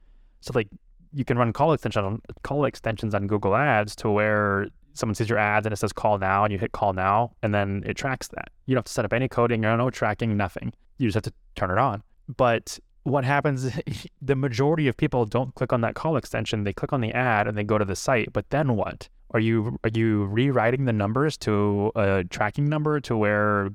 So 0.41 0.51
like 0.55 0.69
you 1.13 1.23
can 1.23 1.37
run 1.37 1.53
call 1.53 1.73
extension 1.73 2.21
call 2.43 2.65
extensions 2.65 3.13
on 3.13 3.27
Google 3.27 3.55
Ads 3.55 3.95
to 3.97 4.09
where 4.09 4.67
someone 4.95 5.15
sees 5.15 5.29
your 5.29 5.37
ads 5.37 5.65
and 5.65 5.73
it 5.73 5.77
says 5.77 5.93
call 5.93 6.17
now 6.17 6.43
and 6.43 6.51
you 6.51 6.57
hit 6.57 6.71
call 6.71 6.93
now 6.93 7.31
and 7.43 7.53
then 7.53 7.83
it 7.85 7.95
tracks 7.95 8.27
that. 8.29 8.49
You 8.65 8.73
don't 8.73 8.79
have 8.79 8.85
to 8.85 8.93
set 8.93 9.05
up 9.05 9.13
any 9.13 9.27
coding, 9.27 9.63
you 9.63 9.77
no 9.77 9.89
tracking, 9.89 10.35
nothing. 10.35 10.73
You 10.97 11.07
just 11.07 11.15
have 11.15 11.23
to 11.23 11.33
turn 11.55 11.71
it 11.71 11.77
on. 11.77 12.01
But 12.35 12.79
what 13.03 13.23
happens 13.23 13.69
the 14.21 14.35
majority 14.35 14.87
of 14.87 14.97
people 14.97 15.25
don't 15.25 15.53
click 15.55 15.71
on 15.71 15.81
that 15.81 15.95
call 15.95 16.17
extension, 16.17 16.63
they 16.63 16.73
click 16.73 16.93
on 16.93 17.01
the 17.01 17.11
ad 17.11 17.47
and 17.47 17.57
they 17.57 17.63
go 17.63 17.77
to 17.77 17.85
the 17.85 17.95
site. 17.95 18.33
But 18.33 18.49
then 18.49 18.75
what? 18.75 19.09
Are 19.31 19.39
you 19.39 19.79
are 19.83 19.89
you 19.93 20.25
rewriting 20.25 20.85
the 20.85 20.93
numbers 20.93 21.37
to 21.39 21.91
a 21.95 22.23
tracking 22.23 22.69
number 22.69 22.99
to 23.01 23.17
where 23.17 23.69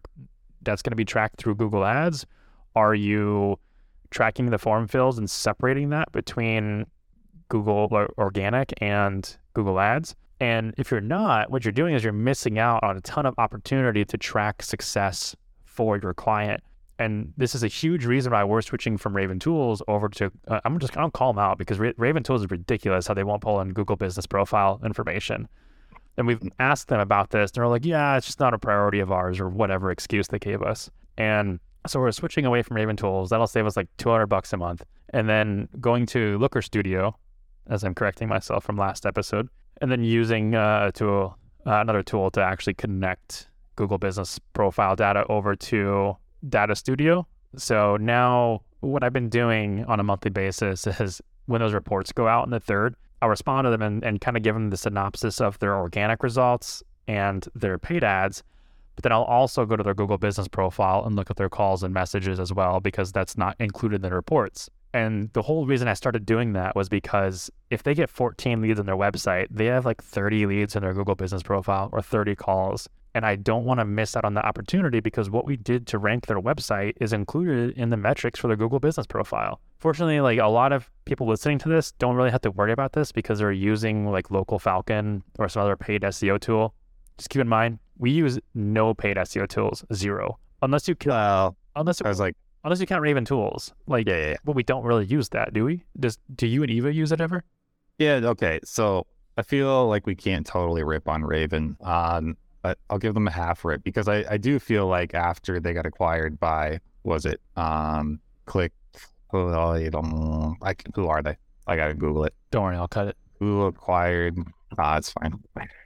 that's 0.62 0.82
going 0.82 0.92
to 0.92 0.96
be 0.96 1.04
tracked 1.04 1.38
through 1.38 1.56
Google 1.56 1.84
Ads? 1.84 2.26
Are 2.74 2.94
you 2.94 3.58
tracking 4.10 4.50
the 4.50 4.58
form 4.58 4.88
fills 4.88 5.18
and 5.18 5.28
separating 5.28 5.90
that 5.90 6.12
between 6.12 6.86
Google 7.48 7.88
or- 7.90 8.12
Organic 8.16 8.72
and 8.80 9.36
Google 9.54 9.78
Ads? 9.80 10.14
And 10.40 10.74
if 10.78 10.90
you're 10.90 11.02
not, 11.02 11.50
what 11.50 11.64
you're 11.64 11.72
doing 11.72 11.94
is 11.94 12.02
you're 12.02 12.14
missing 12.14 12.58
out 12.58 12.82
on 12.82 12.96
a 12.96 13.00
ton 13.02 13.26
of 13.26 13.34
opportunity 13.38 14.04
to 14.06 14.16
track 14.16 14.62
success 14.62 15.36
for 15.64 15.98
your 15.98 16.14
client. 16.14 16.62
And 16.98 17.32
this 17.36 17.54
is 17.54 17.62
a 17.62 17.68
huge 17.68 18.04
reason 18.04 18.32
why 18.32 18.44
we're 18.44 18.62
switching 18.62 18.98
from 18.98 19.14
Raven 19.14 19.38
Tools 19.38 19.82
over 19.88 20.08
to. 20.10 20.30
Uh, 20.48 20.60
I'm 20.64 20.78
just 20.78 20.96
I'll 20.96 21.10
call 21.10 21.32
them 21.32 21.38
out 21.38 21.58
because 21.58 21.78
Ra- 21.78 21.92
Raven 21.96 22.22
Tools 22.22 22.42
is 22.42 22.50
ridiculous 22.50 23.06
how 23.06 23.14
they 23.14 23.24
won't 23.24 23.42
pull 23.42 23.60
in 23.60 23.72
Google 23.72 23.96
Business 23.96 24.26
Profile 24.26 24.80
information. 24.84 25.48
And 26.16 26.26
we've 26.26 26.42
asked 26.58 26.88
them 26.88 27.00
about 27.00 27.30
this. 27.30 27.50
They're 27.50 27.68
like, 27.68 27.84
yeah, 27.84 28.16
it's 28.16 28.26
just 28.26 28.40
not 28.40 28.52
a 28.52 28.58
priority 28.58 29.00
of 29.00 29.12
ours 29.12 29.40
or 29.40 29.48
whatever 29.48 29.90
excuse 29.90 30.28
they 30.28 30.38
gave 30.38 30.62
us. 30.62 30.90
And 31.16 31.60
so 31.86 32.00
we're 32.00 32.12
switching 32.12 32.44
away 32.44 32.62
from 32.62 32.76
Raven 32.76 32.96
Tools. 32.96 33.30
That'll 33.30 33.46
save 33.46 33.66
us 33.66 33.76
like 33.76 33.88
200 33.96 34.26
bucks 34.26 34.52
a 34.52 34.56
month. 34.58 34.84
And 35.10 35.28
then 35.28 35.68
going 35.80 36.06
to 36.06 36.38
Looker 36.38 36.60
Studio, 36.60 37.16
as 37.68 37.84
I'm 37.84 37.94
correcting 37.94 38.28
myself 38.28 38.64
from 38.64 38.76
last 38.76 39.06
episode, 39.06 39.48
and 39.80 39.90
then 39.90 40.04
using 40.04 40.54
uh, 40.54 40.86
a 40.88 40.92
tool, 40.92 41.36
uh, 41.66 41.74
another 41.74 42.02
tool 42.02 42.30
to 42.32 42.42
actually 42.42 42.74
connect 42.74 43.48
Google 43.76 43.98
Business 43.98 44.38
Profile 44.52 44.96
data 44.96 45.24
over 45.28 45.56
to 45.56 46.16
Data 46.48 46.76
Studio. 46.76 47.26
So 47.56 47.96
now 47.96 48.62
what 48.80 49.02
I've 49.02 49.12
been 49.12 49.28
doing 49.28 49.84
on 49.86 50.00
a 50.00 50.02
monthly 50.02 50.30
basis 50.30 50.86
is 50.86 51.20
when 51.46 51.60
those 51.60 51.72
reports 51.72 52.12
go 52.12 52.28
out 52.28 52.44
in 52.44 52.50
the 52.50 52.60
third, 52.60 52.94
I'll 53.22 53.28
respond 53.28 53.66
to 53.66 53.70
them 53.70 53.82
and, 53.82 54.04
and 54.04 54.20
kind 54.20 54.36
of 54.36 54.42
give 54.42 54.54
them 54.54 54.70
the 54.70 54.76
synopsis 54.76 55.40
of 55.40 55.58
their 55.58 55.76
organic 55.76 56.22
results 56.22 56.82
and 57.06 57.46
their 57.54 57.78
paid 57.78 58.04
ads. 58.04 58.42
But 58.96 59.04
then 59.04 59.12
I'll 59.12 59.24
also 59.24 59.66
go 59.66 59.76
to 59.76 59.82
their 59.82 59.94
Google 59.94 60.18
Business 60.18 60.48
Profile 60.48 61.04
and 61.04 61.16
look 61.16 61.30
at 61.30 61.36
their 61.36 61.48
calls 61.48 61.82
and 61.82 61.92
messages 61.92 62.38
as 62.38 62.52
well 62.52 62.80
because 62.80 63.12
that's 63.12 63.36
not 63.36 63.56
included 63.58 63.96
in 63.96 64.02
the 64.02 64.14
reports. 64.14 64.70
And 64.92 65.32
the 65.34 65.42
whole 65.42 65.66
reason 65.66 65.88
I 65.88 65.94
started 65.94 66.26
doing 66.26 66.52
that 66.54 66.74
was 66.74 66.88
because 66.88 67.50
if 67.70 67.82
they 67.82 67.94
get 67.94 68.10
14 68.10 68.60
leads 68.60 68.80
on 68.80 68.86
their 68.86 68.96
website, 68.96 69.46
they 69.50 69.66
have 69.66 69.86
like 69.86 70.02
30 70.02 70.46
leads 70.46 70.74
in 70.74 70.82
their 70.82 70.94
Google 70.94 71.14
Business 71.14 71.42
Profile 71.42 71.90
or 71.92 72.02
30 72.02 72.34
calls. 72.34 72.88
And 73.14 73.26
I 73.26 73.36
don't 73.36 73.64
want 73.64 73.80
to 73.80 73.84
miss 73.84 74.16
out 74.16 74.24
on 74.24 74.34
the 74.34 74.44
opportunity 74.44 75.00
because 75.00 75.30
what 75.30 75.44
we 75.44 75.56
did 75.56 75.86
to 75.88 75.98
rank 75.98 76.26
their 76.26 76.40
website 76.40 76.94
is 77.00 77.12
included 77.12 77.76
in 77.76 77.90
the 77.90 77.96
metrics 77.96 78.38
for 78.38 78.46
their 78.46 78.56
Google 78.56 78.78
business 78.78 79.06
profile. 79.06 79.60
Fortunately, 79.78 80.20
like 80.20 80.38
a 80.38 80.46
lot 80.46 80.72
of 80.72 80.90
people 81.06 81.26
listening 81.26 81.58
to 81.58 81.68
this 81.68 81.92
don't 81.92 82.14
really 82.14 82.30
have 82.30 82.42
to 82.42 82.50
worry 82.52 82.72
about 82.72 82.92
this 82.92 83.10
because 83.10 83.40
they're 83.40 83.50
using 83.50 84.06
like 84.06 84.30
Local 84.30 84.58
Falcon 84.58 85.24
or 85.38 85.48
some 85.48 85.62
other 85.62 85.76
paid 85.76 86.02
SEO 86.02 86.38
tool. 86.40 86.74
Just 87.18 87.30
keep 87.30 87.40
in 87.40 87.48
mind, 87.48 87.78
we 87.98 88.10
use 88.10 88.38
no 88.54 88.94
paid 88.94 89.16
SEO 89.16 89.48
tools, 89.48 89.84
zero. 89.92 90.38
Unless 90.62 90.86
you 90.86 90.96
Well, 91.04 91.56
unless 91.74 92.00
I 92.02 92.08
was 92.08 92.20
like, 92.20 92.36
unless 92.64 92.80
you 92.80 92.86
count 92.86 93.02
Raven 93.02 93.24
tools. 93.24 93.72
Like 93.86 94.06
yeah, 94.08 94.16
yeah, 94.16 94.28
yeah. 94.30 94.36
but 94.44 94.54
we 94.54 94.62
don't 94.62 94.84
really 94.84 95.06
use 95.06 95.28
that, 95.30 95.52
do 95.52 95.64
we? 95.64 95.84
Does 95.98 96.18
do 96.34 96.46
you 96.46 96.62
and 96.62 96.70
Eva 96.70 96.92
use 96.92 97.12
it 97.12 97.20
ever? 97.20 97.44
Yeah, 97.98 98.20
okay. 98.24 98.60
So 98.64 99.06
I 99.36 99.42
feel 99.42 99.86
like 99.88 100.06
we 100.06 100.14
can't 100.14 100.46
totally 100.46 100.82
rip 100.84 101.08
on 101.08 101.22
Raven, 101.22 101.76
um, 101.82 102.36
but 102.62 102.78
I'll 102.88 102.98
give 102.98 103.14
them 103.14 103.26
a 103.26 103.30
half 103.30 103.64
rip 103.64 103.82
because 103.84 104.08
I, 104.08 104.24
I 104.30 104.36
do 104.36 104.58
feel 104.58 104.86
like 104.86 105.14
after 105.14 105.60
they 105.60 105.72
got 105.72 105.86
acquired 105.86 106.38
by, 106.40 106.80
was 107.04 107.26
it 107.26 107.40
um, 107.56 108.20
Click? 108.46 108.72
Oh, 109.32 109.48
I 109.72 109.88
don't, 109.88 110.56
I, 110.62 110.74
can- 110.74 110.92
who 110.94 111.06
are 111.06 111.22
they? 111.22 111.36
I 111.66 111.76
gotta 111.76 111.94
Google 111.94 112.24
it. 112.24 112.34
Don't 112.50 112.64
worry, 112.64 112.76
I'll 112.76 112.88
cut 112.88 113.06
it. 113.08 113.16
Who 113.38 113.62
acquired? 113.62 114.36
Ah, 114.78 114.96
it's 114.96 115.12
fine. 115.12 115.38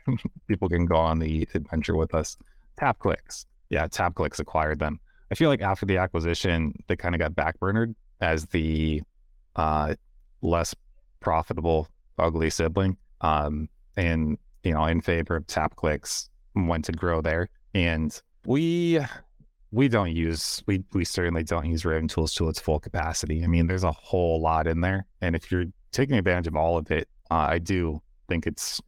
People 0.48 0.68
can 0.68 0.86
go 0.86 0.96
on 0.96 1.18
the 1.18 1.46
adventure 1.54 1.94
with 1.96 2.14
us. 2.14 2.36
TapClicks. 2.80 3.46
Yeah, 3.70 3.86
TapClicks 3.86 4.40
acquired 4.40 4.78
them. 4.78 4.98
I 5.30 5.34
feel 5.34 5.48
like 5.48 5.62
after 5.62 5.86
the 5.86 5.98
acquisition, 5.98 6.74
they 6.86 6.96
kind 6.96 7.14
of 7.14 7.18
got 7.18 7.32
backburnered 7.32 7.94
as 8.20 8.46
the 8.46 9.02
uh, 9.56 9.94
less 10.42 10.74
profitable 11.20 11.88
ugly 12.18 12.50
sibling. 12.50 12.96
Um, 13.20 13.68
and 13.96 14.38
you 14.62 14.72
know, 14.72 14.84
in 14.86 15.00
favor 15.00 15.36
of 15.36 15.46
TapClicks, 15.46 16.28
went 16.54 16.84
to 16.86 16.92
grow 16.92 17.20
there. 17.20 17.48
And 17.74 18.20
we 18.46 19.00
we 19.70 19.88
don't 19.88 20.12
use 20.12 20.62
we 20.66 20.84
we 20.92 21.04
certainly 21.04 21.42
don't 21.42 21.66
use 21.66 21.84
Raven 21.84 22.08
Tools 22.08 22.34
to 22.34 22.48
its 22.48 22.60
full 22.60 22.78
capacity. 22.78 23.42
I 23.42 23.46
mean, 23.46 23.66
there's 23.66 23.84
a 23.84 23.92
whole 23.92 24.40
lot 24.40 24.66
in 24.66 24.80
there, 24.80 25.06
and 25.20 25.34
if 25.34 25.50
you're 25.50 25.64
taking 25.92 26.16
advantage 26.16 26.46
of 26.46 26.56
all 26.56 26.76
of 26.76 26.90
it, 26.90 27.08
uh, 27.30 27.46
I 27.50 27.58
do 27.58 28.00
think 28.28 28.46
it's 28.46 28.80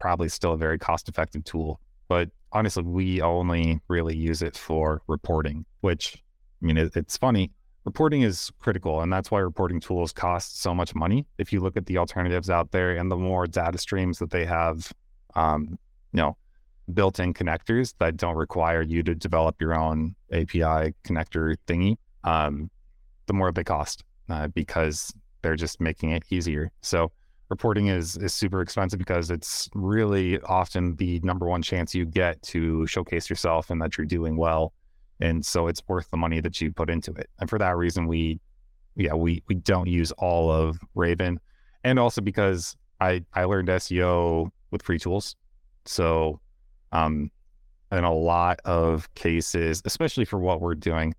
probably 0.00 0.28
still 0.28 0.52
a 0.52 0.56
very 0.56 0.78
cost 0.78 1.08
effective 1.08 1.44
tool. 1.44 1.80
But 2.08 2.30
honestly, 2.54 2.84
we 2.84 3.20
only 3.20 3.80
really 3.88 4.16
use 4.16 4.40
it 4.40 4.56
for 4.56 5.02
reporting, 5.08 5.66
which 5.80 6.22
I 6.62 6.66
mean, 6.66 6.78
it, 6.78 6.96
it's 6.96 7.18
funny. 7.18 7.50
Reporting 7.84 8.22
is 8.22 8.50
critical, 8.60 9.02
and 9.02 9.12
that's 9.12 9.30
why 9.30 9.40
reporting 9.40 9.80
tools 9.80 10.12
cost 10.12 10.62
so 10.62 10.74
much 10.74 10.94
money. 10.94 11.26
If 11.36 11.52
you 11.52 11.60
look 11.60 11.76
at 11.76 11.84
the 11.84 11.98
alternatives 11.98 12.48
out 12.48 12.70
there 12.70 12.96
and 12.96 13.10
the 13.10 13.16
more 13.16 13.46
data 13.46 13.76
streams 13.76 14.18
that 14.20 14.30
they 14.30 14.46
have, 14.46 14.90
um, 15.34 15.78
you 16.12 16.22
know, 16.22 16.36
built-in 16.94 17.34
connectors 17.34 17.94
that 17.98 18.16
don't 18.16 18.36
require 18.36 18.80
you 18.80 19.02
to 19.02 19.14
develop 19.14 19.60
your 19.60 19.74
own 19.74 20.14
API 20.32 20.94
connector 21.04 21.56
thingy, 21.66 21.96
um, 22.24 22.70
the 23.26 23.34
more 23.34 23.52
they 23.52 23.64
cost 23.64 24.04
uh, 24.30 24.48
because 24.48 25.12
they're 25.42 25.56
just 25.56 25.80
making 25.80 26.10
it 26.10 26.22
easier. 26.30 26.70
So 26.80 27.12
reporting 27.54 27.86
is 27.86 28.16
is 28.16 28.34
super 28.34 28.60
expensive 28.60 28.98
because 28.98 29.30
it's 29.30 29.70
really 29.74 30.40
often 30.40 30.96
the 30.96 31.20
number 31.20 31.46
one 31.46 31.62
chance 31.62 31.94
you 31.94 32.04
get 32.04 32.42
to 32.42 32.84
showcase 32.88 33.30
yourself 33.30 33.70
and 33.70 33.80
that 33.80 33.96
you're 33.96 34.04
doing 34.18 34.36
well. 34.36 34.72
And 35.20 35.46
so 35.46 35.68
it's 35.68 35.80
worth 35.86 36.10
the 36.10 36.16
money 36.16 36.40
that 36.40 36.60
you 36.60 36.72
put 36.72 36.90
into 36.90 37.12
it. 37.12 37.30
And 37.38 37.48
for 37.48 37.60
that 37.60 37.76
reason, 37.76 38.08
we 38.08 38.40
yeah, 38.96 39.14
we 39.14 39.42
we 39.48 39.54
don't 39.54 39.86
use 39.86 40.10
all 40.12 40.50
of 40.50 40.80
Raven. 40.96 41.38
And 41.84 42.00
also 42.00 42.20
because 42.20 42.76
I 43.00 43.24
I 43.34 43.44
learned 43.44 43.68
SEO 43.68 44.50
with 44.72 44.82
free 44.82 44.98
tools. 44.98 45.36
So 45.84 46.40
um 46.90 47.30
in 47.92 48.02
a 48.02 48.12
lot 48.12 48.58
of 48.64 49.12
cases, 49.14 49.80
especially 49.84 50.24
for 50.24 50.40
what 50.40 50.60
we're 50.60 50.74
doing, 50.74 51.14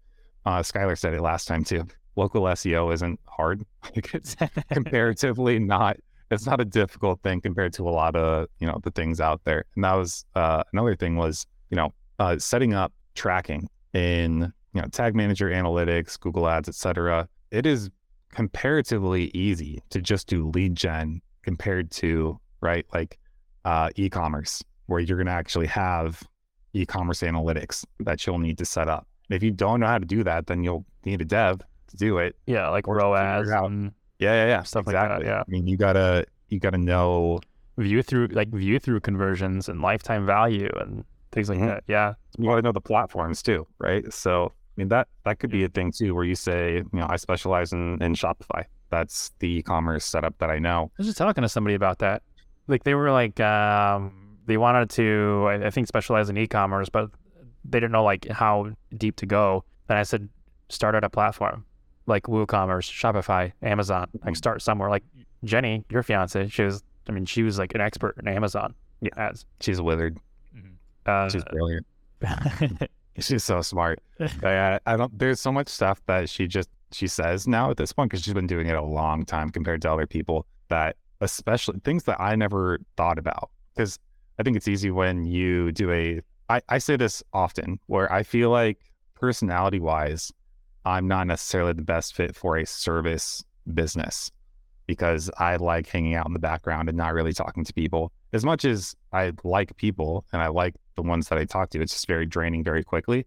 uh 0.45 0.59
Skylar 0.59 0.97
said 0.97 1.13
it 1.13 1.21
last 1.21 1.47
time 1.47 1.63
too. 1.63 1.87
Local 2.17 2.41
SEO 2.43 2.93
isn't 2.93 3.21
hard. 3.25 3.65
Like 3.95 4.13
it's 4.13 4.35
comparatively 4.73 5.59
not 5.59 5.95
it's 6.31 6.45
not 6.45 6.59
a 6.59 6.65
difficult 6.65 7.21
thing 7.21 7.41
compared 7.41 7.73
to 7.73 7.87
a 7.87 7.91
lot 7.91 8.15
of 8.15 8.47
you 8.59 8.67
know 8.67 8.79
the 8.83 8.91
things 8.91 9.19
out 9.19 9.43
there. 9.43 9.65
And 9.75 9.83
that 9.83 9.93
was 9.93 10.25
uh, 10.35 10.63
another 10.73 10.95
thing 10.95 11.17
was 11.17 11.45
you 11.69 11.77
know 11.77 11.93
uh, 12.19 12.37
setting 12.37 12.73
up 12.73 12.93
tracking 13.15 13.69
in 13.93 14.51
you 14.73 14.81
know 14.81 14.87
tag 14.89 15.15
manager 15.15 15.49
analytics 15.49 16.19
google 16.19 16.47
ads 16.47 16.67
etc 16.67 17.27
it 17.51 17.65
is 17.65 17.89
comparatively 18.31 19.31
easy 19.33 19.81
to 19.89 20.01
just 20.01 20.27
do 20.27 20.49
lead 20.49 20.75
gen 20.75 21.21
compared 21.43 21.89
to 21.89 22.37
right 22.61 22.85
like 22.93 23.17
uh, 23.63 23.89
e-commerce 23.95 24.61
where 24.87 24.99
you're 24.99 25.17
going 25.17 25.25
to 25.25 25.31
actually 25.31 25.65
have 25.65 26.21
e-commerce 26.73 27.21
analytics 27.21 27.85
that 28.01 28.27
you'll 28.27 28.37
need 28.37 28.57
to 28.57 28.65
set 28.65 28.87
up. 28.89 29.07
If 29.29 29.41
you 29.41 29.49
don't 29.49 29.79
know 29.79 29.87
how 29.87 29.97
to 29.97 30.05
do 30.05 30.23
that 30.23 30.47
then 30.47 30.63
you'll 30.63 30.85
need 31.05 31.21
a 31.21 31.25
dev 31.25 31.61
to 31.87 31.97
do 31.97 32.17
it 32.17 32.35
Yeah, 32.45 32.69
like 32.69 32.85
ROAS 32.87 33.49
and 33.49 33.91
yeah 34.19 34.33
yeah 34.33 34.47
yeah 34.47 34.63
Stuff 34.63 34.87
like 34.87 34.93
that, 34.95 35.23
yeah. 35.23 35.41
i 35.41 35.43
mean 35.51 35.67
you 35.67 35.77
gotta 35.77 36.25
you 36.49 36.59
gotta 36.59 36.77
know 36.77 37.39
view 37.77 38.01
through 38.01 38.27
like 38.27 38.49
view 38.49 38.79
through 38.79 38.99
conversions 39.01 39.67
and 39.67 39.81
lifetime 39.81 40.25
value 40.25 40.69
and 40.79 41.03
things 41.33 41.49
like 41.49 41.59
Mhm. 41.59 41.67
that. 41.67 41.83
Yeah. 41.87 42.13
you 42.37 42.47
want 42.47 42.59
to 42.59 42.61
know 42.61 42.71
the 42.71 42.79
platforms 42.79 43.43
too, 43.43 43.67
right? 43.79 44.11
So, 44.13 44.45
I 44.45 44.73
mean 44.77 44.87
that 44.89 45.09
that 45.25 45.39
could 45.39 45.49
be 45.51 45.65
a 45.65 45.67
thing 45.69 45.91
too, 45.91 46.15
where 46.15 46.23
you 46.23 46.35
say, 46.35 46.75
you 46.77 46.89
know, 46.93 47.07
I 47.09 47.17
specialize 47.17 47.73
in 47.73 48.01
in 48.01 48.13
Shopify. 48.13 48.63
That's 48.89 49.31
the 49.39 49.49
e-commerce 49.57 50.05
setup 50.05 50.37
that 50.37 50.49
I 50.49 50.59
know. 50.59 50.91
I 50.93 50.95
was 50.99 51.07
just 51.07 51.17
talking 51.17 51.41
to 51.41 51.49
somebody 51.49 51.75
about 51.75 51.99
that. 51.99 52.21
Like 52.67 52.83
they 52.85 52.93
were 52.95 53.11
like, 53.11 53.39
um, 53.41 54.37
they 54.45 54.55
wanted 54.57 54.89
to, 54.91 55.45
I, 55.49 55.67
I 55.67 55.69
think, 55.71 55.87
specialize 55.87 56.29
in 56.29 56.37
e-commerce, 56.37 56.87
but 56.87 57.09
they 57.65 57.79
didn't 57.81 57.91
know 57.91 58.03
like 58.05 58.27
how 58.29 58.71
deep 58.97 59.17
to 59.17 59.25
go. 59.25 59.65
And 59.89 59.97
I 59.99 60.03
said, 60.03 60.29
start 60.69 60.95
at 60.95 61.03
a 61.03 61.09
platform 61.09 61.65
like 62.07 62.23
WooCommerce, 62.23 62.89
Shopify, 62.91 63.51
Amazon. 63.61 64.07
Like 64.23 64.33
Mhm. 64.33 64.37
start 64.37 64.61
somewhere. 64.61 64.89
Like 64.89 65.03
Jenny, 65.43 65.83
your 65.89 66.03
fiance, 66.03 66.47
she 66.47 66.63
was, 66.63 66.83
I 67.07 67.11
mean, 67.11 67.25
she 67.25 67.43
was 67.43 67.57
like 67.59 67.73
an 67.75 67.81
expert 67.81 68.15
in 68.19 68.27
Amazon 68.27 68.73
Yeah. 69.01 69.09
ads. 69.17 69.45
She's 69.61 69.81
withered. 69.81 70.17
Uh, 71.05 71.29
She's 71.29 71.43
brilliant. 71.45 71.85
She's 73.19 73.43
so 73.43 73.61
smart. 73.61 73.99
I, 74.43 74.79
I 74.85 74.97
don't. 74.97 75.17
There's 75.17 75.39
so 75.39 75.51
much 75.51 75.69
stuff 75.69 76.01
that 76.07 76.29
she 76.29 76.47
just 76.47 76.69
she 76.91 77.07
says 77.07 77.47
now 77.47 77.69
at 77.71 77.77
this 77.77 77.93
point 77.93 78.09
because 78.11 78.23
she's 78.23 78.33
been 78.33 78.47
doing 78.47 78.67
it 78.67 78.75
a 78.75 78.81
long 78.81 79.23
time 79.25 79.49
compared 79.49 79.81
to 79.83 79.91
other 79.91 80.05
people. 80.07 80.45
That 80.69 80.97
especially 81.21 81.79
things 81.83 82.03
that 82.03 82.19
I 82.19 82.35
never 82.35 82.79
thought 82.97 83.17
about 83.17 83.51
because 83.73 83.99
I 84.39 84.43
think 84.43 84.57
it's 84.57 84.67
easy 84.67 84.91
when 84.91 85.25
you 85.25 85.71
do 85.71 85.91
a. 85.91 86.21
I, 86.49 86.61
I 86.69 86.77
say 86.79 86.95
this 86.97 87.23
often 87.33 87.79
where 87.87 88.11
I 88.11 88.23
feel 88.23 88.49
like 88.49 88.79
personality 89.15 89.79
wise, 89.79 90.31
I'm 90.85 91.07
not 91.07 91.27
necessarily 91.27 91.73
the 91.73 91.81
best 91.81 92.15
fit 92.15 92.35
for 92.35 92.57
a 92.57 92.65
service 92.65 93.43
business 93.73 94.31
because 94.87 95.31
I 95.37 95.55
like 95.55 95.87
hanging 95.87 96.13
out 96.13 96.27
in 96.27 96.33
the 96.33 96.39
background 96.39 96.89
and 96.89 96.97
not 96.97 97.13
really 97.13 97.33
talking 97.33 97.63
to 97.63 97.73
people. 97.73 98.11
As 98.33 98.45
much 98.45 98.65
as 98.65 98.95
I 99.11 99.31
like 99.43 99.75
people 99.77 100.25
and 100.31 100.41
I 100.41 100.47
like 100.47 100.75
the 100.95 101.01
ones 101.01 101.27
that 101.29 101.39
I 101.39 101.45
talk 101.45 101.71
to, 101.71 101.81
it's 101.81 101.93
just 101.93 102.07
very 102.07 102.25
draining 102.25 102.63
very 102.63 102.83
quickly. 102.83 103.25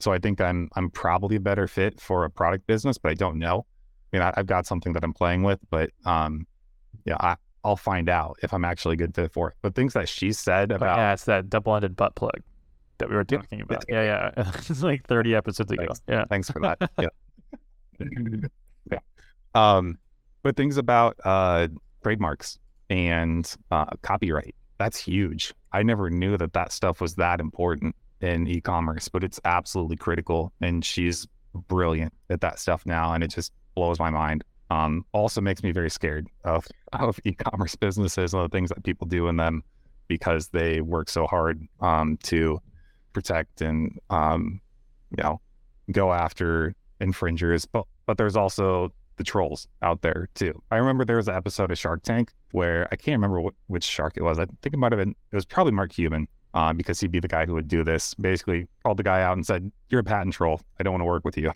So 0.00 0.12
I 0.12 0.18
think 0.18 0.40
I'm 0.40 0.68
I'm 0.76 0.90
probably 0.90 1.36
a 1.36 1.40
better 1.40 1.66
fit 1.66 2.00
for 2.00 2.24
a 2.24 2.30
product 2.30 2.66
business, 2.66 2.98
but 2.98 3.10
I 3.10 3.14
don't 3.14 3.38
know. 3.38 3.64
I 4.12 4.16
mean, 4.16 4.22
I, 4.22 4.32
I've 4.36 4.46
got 4.46 4.66
something 4.66 4.92
that 4.92 5.02
I'm 5.02 5.14
playing 5.14 5.42
with, 5.42 5.58
but 5.70 5.90
um, 6.04 6.46
yeah, 7.04 7.16
I, 7.18 7.36
I'll 7.64 7.76
find 7.76 8.08
out 8.08 8.38
if 8.42 8.52
I'm 8.52 8.64
actually 8.64 8.96
good 8.96 9.14
fit 9.14 9.32
for 9.32 9.48
it. 9.50 9.56
But 9.62 9.74
things 9.74 9.94
that 9.94 10.08
she 10.08 10.32
said 10.32 10.70
about 10.70 10.98
yeah, 10.98 11.12
it's 11.14 11.24
that 11.24 11.50
double-ended 11.50 11.96
butt 11.96 12.14
plug 12.14 12.42
that 12.98 13.08
we 13.08 13.16
were 13.16 13.24
talking 13.24 13.60
about. 13.60 13.84
Yeah, 13.88 14.30
yeah. 14.36 14.52
it's 14.54 14.82
like 14.82 15.06
30 15.06 15.34
episodes 15.34 15.70
ago. 15.70 15.86
Thanks. 15.86 16.02
Yeah. 16.08 16.24
Thanks 16.28 16.50
for 16.50 16.60
that. 16.60 16.90
yeah. 17.00 17.08
yeah. 18.92 18.98
Um, 19.54 19.98
but 20.42 20.56
things 20.56 20.76
about 20.76 21.16
uh, 21.24 21.68
trademarks 22.02 22.58
and 22.90 23.50
uh, 23.70 23.86
copyright. 24.02 24.54
That's 24.78 24.98
huge. 24.98 25.52
I 25.72 25.82
never 25.82 26.10
knew 26.10 26.36
that 26.36 26.52
that 26.52 26.72
stuff 26.72 27.00
was 27.00 27.14
that 27.16 27.40
important 27.40 27.96
in 28.20 28.46
e-commerce, 28.46 29.08
but 29.08 29.24
it's 29.24 29.40
absolutely 29.44 29.96
critical. 29.96 30.52
And 30.60 30.84
she's 30.84 31.26
brilliant 31.66 32.12
at 32.30 32.40
that 32.40 32.58
stuff 32.58 32.86
now, 32.86 33.12
and 33.12 33.24
it 33.24 33.28
just 33.28 33.52
blows 33.74 33.98
my 33.98 34.10
mind. 34.10 34.44
Um, 34.70 35.04
also 35.12 35.40
makes 35.40 35.62
me 35.62 35.72
very 35.72 35.88
scared 35.88 36.28
of 36.44 36.66
of 36.92 37.18
e-commerce 37.24 37.74
businesses 37.74 38.34
and 38.34 38.44
the 38.44 38.48
things 38.50 38.68
that 38.68 38.84
people 38.84 39.06
do 39.06 39.28
in 39.28 39.36
them 39.36 39.62
because 40.08 40.48
they 40.48 40.82
work 40.82 41.08
so 41.08 41.26
hard 41.26 41.66
um, 41.80 42.18
to 42.24 42.60
protect 43.18 43.60
and 43.60 43.98
um, 44.10 44.60
you 45.16 45.22
know 45.22 45.40
go 45.90 46.12
after 46.12 46.74
infringers, 47.00 47.66
but 47.66 47.84
but 48.06 48.16
there's 48.16 48.36
also 48.36 48.92
the 49.16 49.24
trolls 49.24 49.66
out 49.82 50.02
there 50.02 50.28
too. 50.34 50.62
I 50.70 50.76
remember 50.76 51.04
there 51.04 51.16
was 51.16 51.28
an 51.28 51.34
episode 51.34 51.70
of 51.72 51.78
Shark 51.78 52.02
Tank 52.02 52.32
where 52.52 52.86
I 52.92 52.96
can't 52.96 53.16
remember 53.16 53.40
what, 53.40 53.54
which 53.66 53.84
shark 53.84 54.14
it 54.16 54.22
was. 54.22 54.38
I 54.38 54.46
think 54.62 54.72
it 54.74 54.78
might 54.78 54.92
have 54.92 55.00
been 55.00 55.14
it 55.32 55.34
was 55.34 55.44
probably 55.44 55.72
Mark 55.72 55.90
Cuban, 55.90 56.28
uh, 56.54 56.72
because 56.72 57.00
he'd 57.00 57.10
be 57.10 57.20
the 57.20 57.28
guy 57.28 57.44
who 57.44 57.54
would 57.54 57.68
do 57.68 57.82
this. 57.84 58.14
Basically, 58.14 58.66
called 58.84 58.98
the 58.98 59.02
guy 59.02 59.22
out 59.22 59.36
and 59.36 59.44
said, 59.44 59.70
"You're 59.90 60.00
a 60.00 60.04
patent 60.04 60.34
troll. 60.34 60.60
I 60.78 60.82
don't 60.82 60.92
want 60.92 61.02
to 61.02 61.06
work 61.06 61.24
with 61.24 61.36
you." 61.36 61.52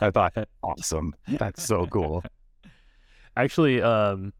I 0.00 0.10
thought, 0.10 0.34
awesome. 0.62 1.14
That's 1.28 1.62
so 1.62 1.86
cool. 1.86 2.24
Actually, 3.36 3.82
um, 3.82 4.32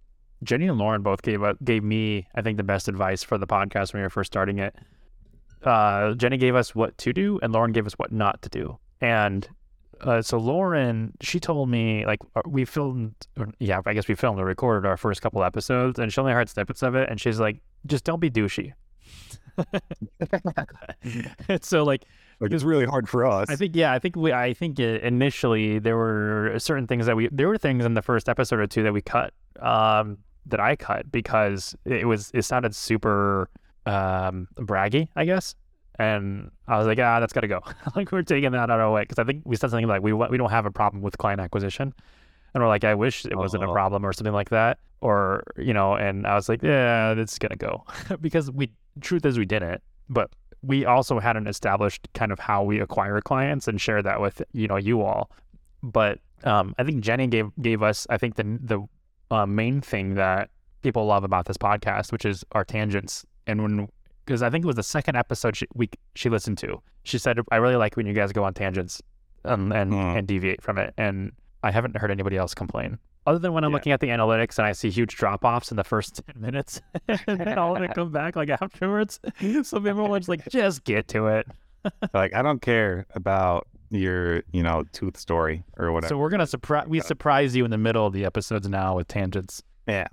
Jenny 0.43 0.67
and 0.69 0.79
Lauren 0.79 1.03
both 1.03 1.23
gave 1.23 1.43
up, 1.43 1.57
gave 1.65 1.85
me, 1.85 2.27
I 2.35 2.43
think, 2.43 2.57
the 2.57 2.65
best 2.65 2.89
advice 2.89 3.23
for 3.23 3.39
the 3.39 3.47
podcast 3.47 3.93
when 3.93 4.01
we 4.01 4.05
were 4.05 4.11
first 4.11 4.33
starting 4.33 4.59
it. 4.59 4.75
Uh, 5.65 6.15
Jenny 6.15 6.37
gave 6.37 6.55
us 6.55 6.75
what 6.75 6.97
to 6.99 7.13
do, 7.13 7.39
and 7.43 7.53
Lauren 7.53 7.73
gave 7.73 7.87
us 7.87 7.95
what 7.95 8.13
not 8.13 8.43
to 8.43 8.49
do. 8.49 8.79
And 9.01 9.49
uh, 10.01 10.23
so 10.23 10.39
Lauren, 10.39 11.13
she 11.21 11.39
told 11.39 11.69
me 11.69 12.05
like 12.07 12.21
uh, 12.35 12.43
we 12.47 12.65
filmed, 12.65 13.15
or, 13.39 13.49
yeah, 13.59 13.81
I 13.87 13.95
guess 13.95 14.09
we 14.09 14.15
filmed 14.15 14.41
or 14.41 14.45
recorded 14.45 14.87
our 14.87 14.97
first 14.97 15.23
couple 15.23 15.43
episodes, 15.45 15.99
and 15.99 16.13
she 16.13 16.21
only 16.21 16.33
heard 16.33 16.49
snippets 16.49 16.83
of 16.83 16.95
it, 16.95 17.09
and 17.09 17.21
she's 17.21 17.39
like, 17.39 17.61
just 17.87 18.05
don't 18.05 18.21
be 18.21 18.31
douchey. 18.31 18.73
so 21.61 21.85
like 21.85 22.07
like 22.41 22.53
it's 22.53 22.65
really 22.65 22.87
hard 22.87 23.09
for 23.09 23.27
us. 23.27 23.51
I 23.51 23.57
think 23.57 23.77
yeah, 23.77 23.93
I 23.93 23.99
think 23.99 24.17
we 24.17 24.33
I 24.33 24.55
think 24.55 24.81
initially 24.81 25.79
there 25.79 25.97
were 25.97 26.55
certain 26.59 26.87
things 26.87 27.07
that 27.07 27.17
we 27.17 27.29
there 27.31 27.49
were 27.49 27.59
things 27.59 27.85
in 27.85 27.95
the 27.95 28.03
first 28.03 28.29
episode 28.29 28.61
or 28.61 28.67
two 28.67 28.83
that 28.83 28.93
we 28.93 29.03
cut 29.03 29.35
um 29.61 30.19
that 30.47 30.61
I 30.61 30.77
cut 30.77 31.13
because 31.13 31.77
it 31.85 32.07
was 32.07 32.31
it 32.35 32.43
sounded 32.43 32.75
super 32.75 33.51
um 33.87 34.49
braggy, 34.57 35.09
I 35.17 35.25
guess. 35.25 35.55
And 35.99 36.51
I 36.67 36.79
was 36.79 36.87
like, 36.87 36.99
ah, 36.99 37.21
that's 37.21 37.33
got 37.33 37.43
to 37.43 37.49
go. 37.49 37.61
like 37.97 38.11
we're 38.11 38.23
taking 38.23 38.51
that 38.53 38.59
out 38.59 38.71
of 38.71 38.81
our 38.81 38.91
way 38.91 39.03
because 39.03 39.19
I 39.19 39.25
think 39.25 39.43
we 39.45 39.57
said 39.57 39.71
something 39.71 39.87
like 39.87 40.03
we 40.03 40.13
we 40.13 40.39
don't 40.39 40.51
have 40.51 40.67
a 40.67 40.71
problem 40.71 41.03
with 41.03 41.19
client 41.19 41.41
acquisition, 41.41 41.93
and 42.55 42.63
we're 42.63 42.69
like, 42.69 42.85
I 42.85 42.95
wish 42.95 43.25
it 43.25 43.37
wasn't 43.37 43.65
a 43.65 43.69
oh. 43.69 43.73
problem 43.73 44.05
or 44.05 44.13
something 44.13 44.33
like 44.33 44.51
that, 44.51 44.79
or 45.01 45.45
you 45.57 45.75
know. 45.75 45.95
And 45.95 46.27
I 46.27 46.35
was 46.35 46.49
like, 46.49 46.63
yeah, 46.63 47.13
it's 47.13 47.39
gonna 47.39 47.57
go 47.57 47.85
because 48.21 48.51
we 48.51 48.73
truth 49.01 49.27
is 49.27 49.39
we 49.39 49.45
didn't, 49.45 49.83
but 50.09 50.31
we 50.63 50.85
also 50.85 51.19
hadn't 51.19 51.47
established 51.47 52.09
kind 52.15 52.33
of 52.33 52.39
how 52.39 52.63
we 52.63 52.81
acquire 52.81 53.21
clients 53.21 53.69
and 53.69 53.81
share 53.81 54.03
that 54.03 54.21
with 54.21 54.43
you 54.53 54.69
know 54.69 54.77
you 54.77 55.03
all. 55.03 55.31
But 55.83 56.21
um, 56.45 56.75
I 56.79 56.85
think 56.85 57.03
Jenny 57.03 57.27
gave 57.27 57.51
gave 57.61 57.83
us 57.83 58.07
I 58.09 58.17
think 58.17 58.37
the 58.37 58.59
the 58.61 59.35
uh, 59.35 59.47
main 59.47 59.81
thing 59.81 60.15
that 60.15 60.51
people 60.83 61.07
love 61.07 61.25
about 61.25 61.47
this 61.47 61.57
podcast, 61.57 62.13
which 62.13 62.25
is 62.25 62.45
our 62.53 62.65
tangents. 62.65 63.25
And 63.47 63.63
when 63.63 63.89
because 64.25 64.43
I 64.43 64.51
think 64.51 64.65
it 64.65 64.67
was 64.67 64.77
the 64.77 64.83
second 64.83 65.17
episode 65.17 65.57
she 65.57 65.67
we 65.75 65.89
she 66.15 66.29
listened 66.29 66.59
to, 66.59 66.81
she 67.05 67.19
said 67.19 67.39
I 67.51 67.57
really 67.57 67.77
like 67.77 67.97
when 67.97 68.07
you 68.07 68.13
guys 68.13 68.33
go 68.33 68.45
on 68.45 68.55
tangents 68.55 69.03
um, 69.45 69.73
and 69.73 69.93
mm. 69.93 70.19
and 70.19 70.27
deviate 70.27 70.63
from 70.63 70.79
it. 70.79 70.95
And 70.97 71.33
I 71.63 71.71
haven't 71.71 71.97
heard 71.97 72.11
anybody 72.11 72.37
else 72.37 72.55
complain 72.55 72.99
other 73.27 73.39
than 73.39 73.53
when 73.53 73.65
I'm 73.65 73.71
yeah. 73.71 73.77
looking 73.77 73.93
at 73.93 74.01
the 74.01 74.09
analytics 74.09 74.59
and 74.59 74.67
I 74.67 74.73
see 74.73 74.91
huge 74.91 75.15
drop 75.15 75.45
offs 75.45 75.71
in 75.71 75.77
the 75.77 75.85
first 75.85 76.21
10 76.35 76.41
minutes 76.41 76.81
and 77.09 77.21
then 77.41 77.59
all 77.59 77.77
of 77.77 77.83
it 77.83 77.95
come 77.95 78.11
back 78.11 78.37
like 78.37 78.51
afterwards. 78.51 79.21
So 79.63 79.79
everyone's 79.79 80.29
like, 80.29 80.49
just 80.49 80.85
get 80.85 81.09
to 81.09 81.27
it. 81.27 81.47
like, 82.15 82.35
I 82.35 82.43
don't 82.43 82.63
care 82.63 83.07
about 83.15 83.67
your, 83.91 84.43
you 84.53 84.63
know, 84.63 84.85
tooth 84.93 85.17
story 85.17 85.65
or 85.77 85.93
whatever. 85.93 86.11
So 86.11 86.19
we're 86.19 86.31
going 86.31 86.41
to 86.41 86.47
surprise, 86.47 86.87
we 86.87 87.01
surprise 87.01 87.55
you 87.55 87.65
in 87.65 87.71
the 87.71 87.79
middle 87.79 88.07
of 88.07 88.13
the 88.13 88.25
episodes 88.25 88.69
now 88.69 88.97
with 88.97 89.09
tangents. 89.09 89.63
Yeah. 89.87 90.09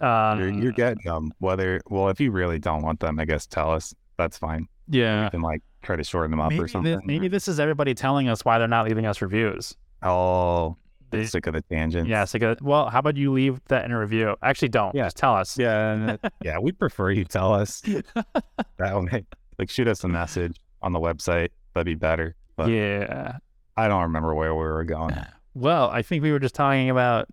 Uh, 0.00 0.36
you're, 0.38 0.50
you're 0.50 0.72
getting 0.72 1.04
them. 1.04 1.32
Whether, 1.38 1.80
well, 1.88 2.08
if 2.08 2.20
you 2.20 2.30
really 2.30 2.58
don't 2.58 2.82
want 2.82 3.00
them, 3.00 3.18
I 3.18 3.24
guess 3.24 3.46
tell 3.46 3.72
us. 3.72 3.94
That's 4.18 4.38
fine. 4.38 4.68
Yeah. 4.88 5.30
And 5.32 5.42
like 5.42 5.62
try 5.82 5.96
to 5.96 6.04
shorten 6.04 6.30
them 6.30 6.40
up 6.40 6.50
maybe 6.50 6.62
or 6.62 6.68
something. 6.68 6.94
This, 6.94 7.02
maybe 7.04 7.28
this 7.28 7.48
is 7.48 7.58
everybody 7.58 7.94
telling 7.94 8.28
us 8.28 8.44
why 8.44 8.58
they're 8.58 8.68
not 8.68 8.86
leaving 8.86 9.06
us 9.06 9.20
reviews. 9.22 9.74
Oh, 10.02 10.76
they, 11.10 11.26
sick 11.26 11.46
of 11.46 11.54
the 11.54 11.62
tangents. 11.62 12.08
Yeah, 12.08 12.24
sick 12.24 12.42
of. 12.42 12.60
Well, 12.62 12.88
how 12.88 12.98
about 12.98 13.16
you 13.16 13.32
leave 13.32 13.60
that 13.68 13.84
in 13.84 13.92
a 13.92 13.98
review? 13.98 14.34
Actually, 14.42 14.68
don't. 14.68 14.94
Yeah. 14.94 15.04
Just 15.04 15.16
tell 15.16 15.34
us. 15.34 15.58
Yeah, 15.58 16.16
yeah. 16.42 16.58
We 16.58 16.72
prefer 16.72 17.10
you 17.10 17.24
tell 17.24 17.52
us. 17.52 17.80
that 18.78 19.02
way, 19.02 19.24
like 19.58 19.70
shoot 19.70 19.88
us 19.88 20.02
a 20.04 20.08
message 20.08 20.58
on 20.80 20.92
the 20.92 21.00
website. 21.00 21.50
That'd 21.74 21.86
be 21.86 21.94
better. 21.94 22.34
But 22.56 22.70
yeah, 22.70 23.38
I 23.76 23.88
don't 23.88 24.02
remember 24.02 24.34
where 24.34 24.54
we 24.54 24.62
were 24.62 24.84
going. 24.84 25.14
Well, 25.54 25.90
I 25.90 26.00
think 26.00 26.22
we 26.22 26.32
were 26.32 26.38
just 26.38 26.54
talking 26.54 26.88
about 26.88 27.28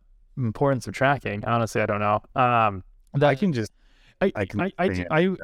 importance 0.46 0.88
of 0.88 0.94
tracking. 0.94 1.46
Honestly, 1.46 1.82
I 1.82 1.86
don't 1.86 2.00
know. 2.00 2.22
Um, 2.36 2.84
that, 3.14 3.28
I 3.28 3.36
can 3.36 3.54
just 3.54 3.72
I, 4.22 4.32
I 4.36 4.46
can. 4.46 4.62
I, 4.62 4.72
I, 4.78 5.06
I 5.12 5.36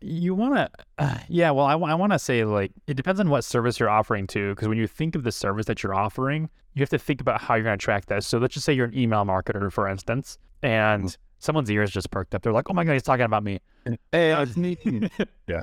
you 0.00 0.34
want 0.34 0.54
to, 0.56 0.70
uh, 0.98 1.18
yeah. 1.28 1.50
Well, 1.50 1.66
I, 1.66 1.74
I 1.74 1.94
want 1.94 2.12
to 2.12 2.18
say 2.18 2.44
like 2.44 2.72
it 2.86 2.94
depends 2.94 3.20
on 3.20 3.30
what 3.30 3.44
service 3.44 3.78
you're 3.78 3.90
offering 3.90 4.26
to, 4.28 4.54
because 4.54 4.68
when 4.68 4.78
you 4.78 4.86
think 4.86 5.14
of 5.14 5.22
the 5.22 5.32
service 5.32 5.66
that 5.66 5.82
you're 5.82 5.94
offering, 5.94 6.48
you 6.74 6.80
have 6.80 6.90
to 6.90 6.98
think 6.98 7.20
about 7.20 7.40
how 7.40 7.54
you're 7.54 7.64
going 7.64 7.78
to 7.78 7.82
track 7.82 8.06
this. 8.06 8.26
So 8.26 8.38
let's 8.38 8.54
just 8.54 8.66
say 8.66 8.72
you're 8.72 8.86
an 8.86 8.98
email 8.98 9.24
marketer, 9.24 9.72
for 9.72 9.88
instance, 9.88 10.38
and 10.62 11.04
mm-hmm. 11.04 11.22
Someone's 11.38 11.70
ears 11.70 11.90
just 11.90 12.10
perked 12.10 12.34
up. 12.34 12.42
They're 12.42 12.52
like, 12.52 12.70
"Oh 12.70 12.74
my 12.74 12.84
god, 12.84 12.94
he's 12.94 13.02
talking 13.02 13.24
about 13.24 13.44
me." 13.44 13.60
Hey, 14.10 14.32
it's 14.42 14.56
me. 14.56 14.76
yeah. 15.46 15.62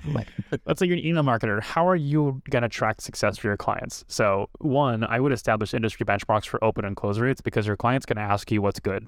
let's 0.65 0.79
say 0.79 0.86
you're 0.86 0.97
an 0.97 1.05
email 1.05 1.23
marketer. 1.23 1.62
How 1.62 1.86
are 1.86 1.95
you 1.95 2.41
going 2.49 2.63
to 2.63 2.69
track 2.69 3.01
success 3.01 3.38
for 3.38 3.47
your 3.47 3.57
clients? 3.57 4.05
So 4.07 4.49
one, 4.59 5.03
I 5.03 5.19
would 5.19 5.33
establish 5.33 5.73
industry 5.73 6.05
benchmarks 6.05 6.45
for 6.45 6.63
open 6.63 6.86
and 6.86 6.95
close 6.95 7.19
rates 7.19 7.41
because 7.41 7.67
your 7.67 7.75
client's 7.75 8.05
going 8.05 8.15
to 8.15 8.21
ask 8.21 8.49
you 8.49 8.62
what's 8.62 8.79
good. 8.79 9.07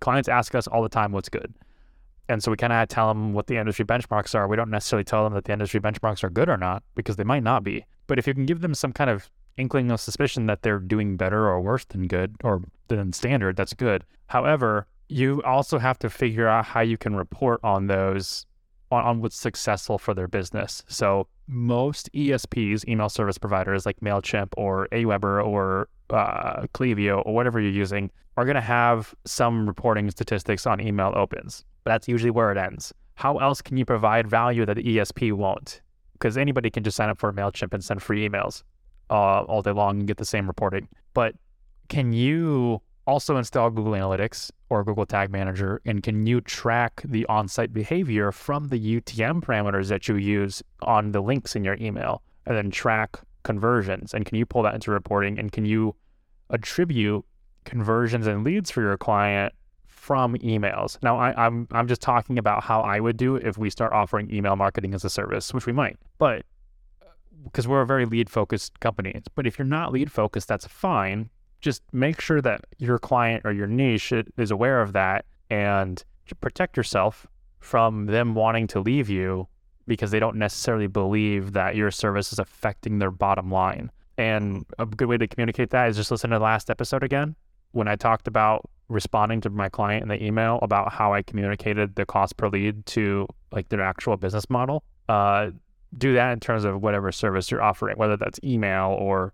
Clients 0.00 0.30
ask 0.30 0.54
us 0.54 0.66
all 0.66 0.82
the 0.82 0.88
time 0.88 1.12
what's 1.12 1.28
good. 1.28 1.52
And 2.28 2.42
so 2.42 2.50
we 2.50 2.56
kind 2.56 2.72
of 2.72 2.88
tell 2.88 3.08
them 3.08 3.34
what 3.34 3.48
the 3.48 3.58
industry 3.58 3.84
benchmarks 3.84 4.34
are. 4.34 4.48
We 4.48 4.56
don't 4.56 4.70
necessarily 4.70 5.04
tell 5.04 5.24
them 5.24 5.34
that 5.34 5.44
the 5.44 5.52
industry 5.52 5.78
benchmarks 5.80 6.24
are 6.24 6.30
good 6.30 6.48
or 6.48 6.56
not 6.56 6.82
because 6.94 7.16
they 7.16 7.24
might 7.24 7.42
not 7.42 7.64
be. 7.64 7.84
But 8.06 8.18
if 8.18 8.26
you 8.26 8.34
can 8.34 8.46
give 8.46 8.60
them 8.60 8.74
some 8.74 8.92
kind 8.92 9.10
of 9.10 9.30
inkling 9.56 9.90
of 9.90 10.00
suspicion 10.00 10.46
that 10.46 10.62
they're 10.62 10.78
doing 10.78 11.16
better 11.16 11.46
or 11.46 11.60
worse 11.60 11.84
than 11.84 12.06
good 12.06 12.36
or 12.42 12.62
than 12.88 13.12
standard, 13.12 13.56
that's 13.56 13.74
good. 13.74 14.04
However, 14.28 14.86
you 15.14 15.42
also 15.42 15.78
have 15.78 15.98
to 16.00 16.10
figure 16.10 16.48
out 16.48 16.64
how 16.64 16.80
you 16.80 16.98
can 16.98 17.14
report 17.14 17.60
on 17.62 17.86
those 17.86 18.46
on, 18.90 19.04
on 19.04 19.20
what's 19.20 19.36
successful 19.36 19.98
for 19.98 20.12
their 20.12 20.28
business. 20.28 20.82
So 20.88 21.28
most 21.46 22.10
ESPs, 22.12 22.86
email 22.88 23.08
service 23.08 23.38
providers 23.38 23.86
like 23.86 24.00
MailChimp 24.00 24.48
or 24.56 24.88
Aweber 24.92 25.46
or 25.46 25.88
uh, 26.10 26.62
Klaviyo 26.74 27.24
or 27.24 27.34
whatever 27.34 27.60
you're 27.60 27.70
using, 27.70 28.10
are 28.36 28.44
going 28.44 28.56
to 28.56 28.60
have 28.60 29.14
some 29.24 29.66
reporting 29.66 30.10
statistics 30.10 30.66
on 30.66 30.80
email 30.80 31.12
opens 31.14 31.64
but 31.84 31.90
that's 31.90 32.08
usually 32.08 32.30
where 32.30 32.50
it 32.50 32.58
ends. 32.58 32.92
How 33.14 33.38
else 33.38 33.62
can 33.62 33.76
you 33.76 33.84
provide 33.84 34.26
value 34.26 34.66
that 34.66 34.74
the 34.74 34.82
ESP 34.82 35.32
won't? 35.32 35.82
Because 36.14 36.36
anybody 36.36 36.70
can 36.70 36.82
just 36.82 36.96
sign 36.96 37.10
up 37.10 37.18
for 37.18 37.32
MailChimp 37.32 37.72
and 37.72 37.84
send 37.84 38.02
free 38.02 38.28
emails 38.28 38.62
uh, 39.10 39.42
all 39.42 39.62
day 39.62 39.70
long 39.70 39.98
and 40.00 40.08
get 40.08 40.16
the 40.16 40.24
same 40.24 40.46
reporting. 40.46 40.88
But 41.12 41.34
can 41.88 42.12
you 42.12 42.80
also 43.06 43.36
install 43.36 43.70
Google 43.70 43.92
Analytics 43.92 44.50
or 44.74 44.84
Google 44.84 45.06
Tag 45.06 45.30
Manager? 45.30 45.80
And 45.84 46.02
can 46.02 46.26
you 46.26 46.40
track 46.40 47.02
the 47.04 47.26
on 47.26 47.48
site 47.48 47.72
behavior 47.72 48.32
from 48.32 48.68
the 48.68 49.00
UTM 49.00 49.42
parameters 49.42 49.88
that 49.88 50.08
you 50.08 50.16
use 50.16 50.62
on 50.82 51.12
the 51.12 51.20
links 51.20 51.56
in 51.56 51.64
your 51.64 51.76
email 51.80 52.22
and 52.46 52.56
then 52.56 52.70
track 52.70 53.18
conversions? 53.42 54.14
And 54.14 54.24
can 54.24 54.36
you 54.36 54.46
pull 54.46 54.62
that 54.62 54.74
into 54.74 54.90
reporting? 54.90 55.38
And 55.38 55.52
can 55.52 55.64
you 55.64 55.94
attribute 56.50 57.24
conversions 57.64 58.26
and 58.26 58.44
leads 58.44 58.70
for 58.70 58.82
your 58.82 58.96
client 58.96 59.52
from 60.04 60.34
emails. 60.36 60.98
Now, 61.02 61.16
I, 61.18 61.30
am 61.30 61.36
I'm, 61.38 61.68
I'm 61.72 61.88
just 61.88 62.02
talking 62.02 62.36
about 62.38 62.62
how 62.62 62.82
I 62.82 63.00
would 63.00 63.16
do 63.16 63.36
if 63.36 63.56
we 63.56 63.70
start 63.70 63.92
offering 63.92 64.32
email 64.32 64.54
marketing 64.54 64.92
as 64.92 65.02
a 65.02 65.08
service, 65.10 65.54
which 65.54 65.64
we 65.64 65.72
might, 65.72 65.96
but 66.18 66.44
uh, 67.00 67.06
because 67.44 67.66
we're 67.66 67.80
a 67.80 67.86
very 67.86 68.04
lead 68.04 68.28
focused 68.28 68.78
company. 68.80 69.18
But 69.34 69.46
if 69.46 69.58
you're 69.58 69.64
not 69.64 69.92
lead 69.92 70.12
focused, 70.12 70.46
that's 70.46 70.66
fine. 70.66 71.30
Just 71.64 71.82
make 71.92 72.20
sure 72.20 72.42
that 72.42 72.66
your 72.76 72.98
client 72.98 73.40
or 73.46 73.50
your 73.50 73.66
niche 73.66 74.12
is 74.36 74.50
aware 74.50 74.82
of 74.82 74.92
that 74.92 75.24
and 75.48 76.04
protect 76.42 76.76
yourself 76.76 77.26
from 77.58 78.04
them 78.04 78.34
wanting 78.34 78.66
to 78.66 78.80
leave 78.80 79.08
you 79.08 79.48
because 79.86 80.10
they 80.10 80.20
don't 80.20 80.36
necessarily 80.36 80.88
believe 80.88 81.54
that 81.54 81.74
your 81.74 81.90
service 81.90 82.34
is 82.34 82.38
affecting 82.38 82.98
their 82.98 83.10
bottom 83.10 83.50
line. 83.50 83.90
And 84.18 84.66
a 84.78 84.84
good 84.84 85.08
way 85.08 85.16
to 85.16 85.26
communicate 85.26 85.70
that 85.70 85.88
is 85.88 85.96
just 85.96 86.10
listen 86.10 86.28
to 86.30 86.38
the 86.38 86.44
last 86.44 86.68
episode 86.68 87.02
again 87.02 87.34
when 87.72 87.88
I 87.88 87.96
talked 87.96 88.28
about 88.28 88.68
responding 88.90 89.40
to 89.40 89.48
my 89.48 89.70
client 89.70 90.02
in 90.02 90.10
the 90.10 90.22
email 90.22 90.58
about 90.60 90.92
how 90.92 91.14
I 91.14 91.22
communicated 91.22 91.96
the 91.96 92.04
cost 92.04 92.36
per 92.36 92.50
lead 92.50 92.84
to 92.88 93.26
like 93.52 93.70
their 93.70 93.80
actual 93.80 94.18
business 94.18 94.50
model. 94.50 94.84
Uh, 95.08 95.52
do 95.96 96.12
that 96.12 96.30
in 96.34 96.40
terms 96.40 96.64
of 96.64 96.82
whatever 96.82 97.10
service 97.10 97.50
you're 97.50 97.62
offering, 97.62 97.96
whether 97.96 98.18
that's 98.18 98.38
email 98.44 98.94
or 99.00 99.32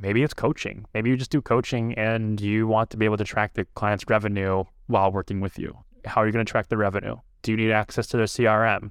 maybe 0.00 0.22
it's 0.22 0.34
coaching. 0.34 0.86
Maybe 0.94 1.10
you 1.10 1.16
just 1.16 1.30
do 1.30 1.42
coaching 1.42 1.94
and 1.94 2.40
you 2.40 2.66
want 2.66 2.90
to 2.90 2.96
be 2.96 3.04
able 3.04 3.16
to 3.18 3.24
track 3.24 3.54
the 3.54 3.66
client's 3.74 4.04
revenue 4.08 4.64
while 4.86 5.12
working 5.12 5.40
with 5.40 5.58
you. 5.58 5.76
How 6.04 6.22
are 6.22 6.26
you 6.26 6.32
going 6.32 6.44
to 6.44 6.50
track 6.50 6.68
the 6.68 6.76
revenue? 6.76 7.16
Do 7.42 7.50
you 7.50 7.56
need 7.56 7.72
access 7.72 8.06
to 8.08 8.16
their 8.16 8.26
CRM 8.26 8.90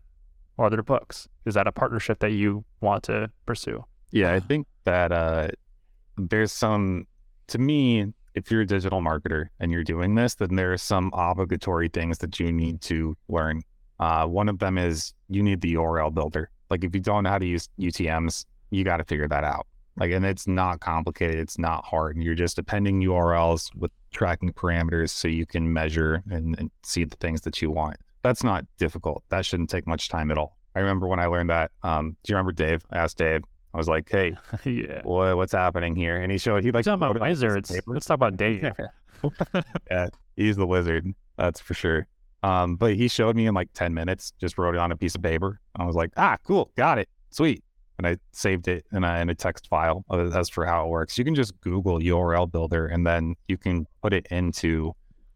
or 0.57 0.69
their 0.69 0.83
books? 0.83 1.27
Is 1.45 1.53
that 1.55 1.67
a 1.67 1.71
partnership 1.71 2.19
that 2.19 2.31
you 2.31 2.63
want 2.81 3.03
to 3.03 3.31
pursue? 3.45 3.85
Yeah, 4.11 4.33
I 4.33 4.39
think 4.39 4.67
that 4.83 5.11
uh, 5.11 5.47
there's 6.17 6.51
some, 6.51 7.07
to 7.47 7.57
me, 7.57 8.13
if 8.35 8.51
you're 8.51 8.61
a 8.61 8.65
digital 8.65 9.01
marketer 9.01 9.47
and 9.59 9.71
you're 9.71 9.83
doing 9.83 10.15
this, 10.15 10.35
then 10.35 10.55
there 10.55 10.73
are 10.73 10.77
some 10.77 11.11
obligatory 11.13 11.89
things 11.89 12.19
that 12.19 12.39
you 12.39 12.51
need 12.51 12.81
to 12.81 13.15
learn. 13.27 13.61
Uh, 13.99 14.25
one 14.25 14.49
of 14.49 14.59
them 14.59 14.77
is 14.77 15.13
you 15.29 15.43
need 15.43 15.61
the 15.61 15.75
URL 15.75 16.13
builder. 16.13 16.49
Like 16.69 16.83
if 16.83 16.95
you 16.95 17.01
don't 17.01 17.23
know 17.23 17.29
how 17.29 17.37
to 17.37 17.45
use 17.45 17.67
UTMs, 17.79 18.45
you 18.69 18.83
got 18.83 18.97
to 18.97 19.03
figure 19.03 19.27
that 19.27 19.43
out. 19.43 19.67
Like, 20.01 20.13
and 20.13 20.25
it's 20.25 20.47
not 20.47 20.79
complicated. 20.79 21.35
It's 21.35 21.59
not 21.59 21.85
hard. 21.85 22.15
And 22.15 22.25
you're 22.25 22.33
just 22.33 22.57
appending 22.57 23.03
URLs 23.03 23.69
with 23.75 23.91
tracking 24.11 24.51
parameters 24.51 25.11
so 25.11 25.27
you 25.27 25.45
can 25.45 25.71
measure 25.71 26.23
and, 26.27 26.57
and 26.57 26.71
see 26.81 27.03
the 27.03 27.15
things 27.17 27.41
that 27.41 27.61
you 27.61 27.69
want. 27.69 27.97
That's 28.23 28.43
not 28.43 28.65
difficult. 28.79 29.23
That 29.29 29.45
shouldn't 29.45 29.69
take 29.69 29.85
much 29.85 30.09
time 30.09 30.31
at 30.31 30.39
all. 30.39 30.57
I 30.75 30.79
remember 30.79 31.07
when 31.07 31.19
I 31.19 31.27
learned 31.27 31.51
that. 31.51 31.69
Um, 31.83 32.17
do 32.23 32.33
you 32.33 32.35
remember 32.35 32.51
Dave? 32.51 32.83
I 32.89 32.97
asked 32.97 33.19
Dave, 33.19 33.43
I 33.75 33.77
was 33.77 33.87
like, 33.87 34.09
"Hey, 34.09 34.35
yeah, 34.65 35.01
what, 35.03 35.37
what's 35.37 35.51
happening 35.51 35.95
here?" 35.95 36.19
And 36.19 36.31
he 36.31 36.39
showed 36.39 36.63
he 36.63 36.71
like 36.71 36.83
talking 36.83 37.05
about 37.05 37.21
wizards. 37.21 37.71
Let's 37.85 38.07
talk 38.07 38.15
about 38.15 38.37
Dave. 38.37 38.71
yeah, 39.91 40.07
he's 40.35 40.55
the 40.55 40.65
wizard. 40.65 41.13
That's 41.37 41.59
for 41.59 41.75
sure. 41.75 42.07
Um, 42.41 42.75
but 42.75 42.95
he 42.95 43.07
showed 43.07 43.35
me 43.35 43.45
in 43.45 43.53
like 43.53 43.69
ten 43.75 43.93
minutes. 43.93 44.33
Just 44.41 44.57
wrote 44.57 44.73
it 44.73 44.79
on 44.79 44.91
a 44.91 44.97
piece 44.97 45.13
of 45.13 45.21
paper. 45.21 45.59
I 45.75 45.85
was 45.85 45.95
like, 45.95 46.09
"Ah, 46.17 46.37
cool, 46.43 46.71
got 46.75 46.97
it." 46.97 47.07
sweet. 47.31 47.63
And 48.03 48.15
I 48.15 48.17
saved 48.31 48.67
it 48.67 48.83
in 48.91 49.03
a, 49.03 49.19
in 49.19 49.29
a 49.29 49.35
text 49.35 49.67
file 49.67 50.03
as 50.11 50.49
for 50.49 50.65
how 50.65 50.85
it 50.85 50.89
works. 50.89 51.19
You 51.19 51.23
can 51.23 51.35
just 51.35 51.59
Google 51.61 51.99
URL 51.99 52.51
builder 52.51 52.87
and 52.87 53.05
then 53.05 53.35
you 53.47 53.57
can 53.57 53.85
put 54.01 54.11
it 54.11 54.25
into 54.31 54.93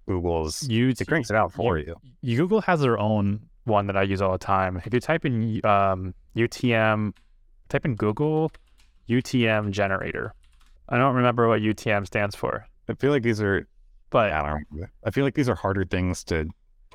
Google's. 0.08 0.67
You 0.67 0.89
it 0.89 1.08
cranks 1.08 1.30
it 1.30 1.36
out 1.36 1.54
for 1.54 1.78
you. 1.78 1.95
you. 2.21 2.38
Google 2.38 2.62
has 2.62 2.82
their 2.82 2.97
own 2.97 3.39
one 3.65 3.86
that 3.86 3.95
I 3.95 4.01
use 4.01 4.19
all 4.19 4.32
the 4.32 4.39
time. 4.39 4.82
If 4.84 4.91
you 4.91 4.99
type 4.99 5.25
in 5.25 5.62
um, 5.63 6.15
UTM, 6.36 7.13
type 7.69 7.86
in 7.86 7.95
Google 7.95 8.51
UTM 9.08 9.69
generator. 9.69 10.34
I 10.89 10.97
don't 10.97 11.13
remember 11.13 11.47
what 11.47 11.62
UTM 11.62 12.08
stands 12.08 12.36
for, 12.36 12.65
I 12.89 12.93
feel 12.95 13.12
like 13.12 13.21
these 13.21 13.41
are 13.41 13.67
but 14.10 14.32
I 14.32 14.47
don't. 14.47 14.89
I 15.04 15.12
feel 15.12 15.23
like 15.23 15.36
these 15.36 15.49
are 15.49 15.56
harder 15.56 15.86
things 15.86 16.23
to 16.25 16.47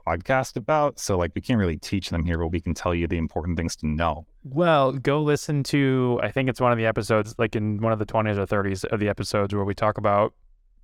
podcast 0.06 0.56
about. 0.56 0.98
So 0.98 1.16
like 1.18 1.32
we 1.34 1.40
can't 1.40 1.58
really 1.58 1.78
teach 1.78 2.10
them 2.10 2.24
here, 2.24 2.38
but 2.38 2.48
we 2.48 2.60
can 2.60 2.74
tell 2.74 2.94
you 2.94 3.06
the 3.06 3.18
important 3.18 3.56
things 3.56 3.76
to 3.76 3.86
know. 3.86 4.26
Well, 4.44 4.92
go 4.92 5.22
listen 5.22 5.62
to, 5.64 6.20
I 6.22 6.30
think 6.30 6.48
it's 6.48 6.60
one 6.60 6.72
of 6.72 6.78
the 6.78 6.86
episodes, 6.86 7.34
like 7.38 7.56
in 7.56 7.80
one 7.80 7.92
of 7.92 7.98
the 7.98 8.06
20s 8.06 8.36
or 8.38 8.46
30s 8.46 8.84
of 8.86 9.00
the 9.00 9.08
episodes 9.08 9.54
where 9.54 9.64
we 9.64 9.74
talk 9.74 9.98
about 9.98 10.34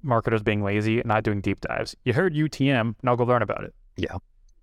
marketers 0.02 0.42
being 0.42 0.62
lazy 0.62 0.98
and 0.98 1.06
not 1.06 1.24
doing 1.24 1.40
deep 1.40 1.60
dives. 1.60 1.96
You 2.04 2.12
heard 2.12 2.34
UTM, 2.34 2.94
now 3.02 3.16
go 3.16 3.24
learn 3.24 3.42
about 3.42 3.64
it. 3.64 3.74
Yeah. 3.96 4.14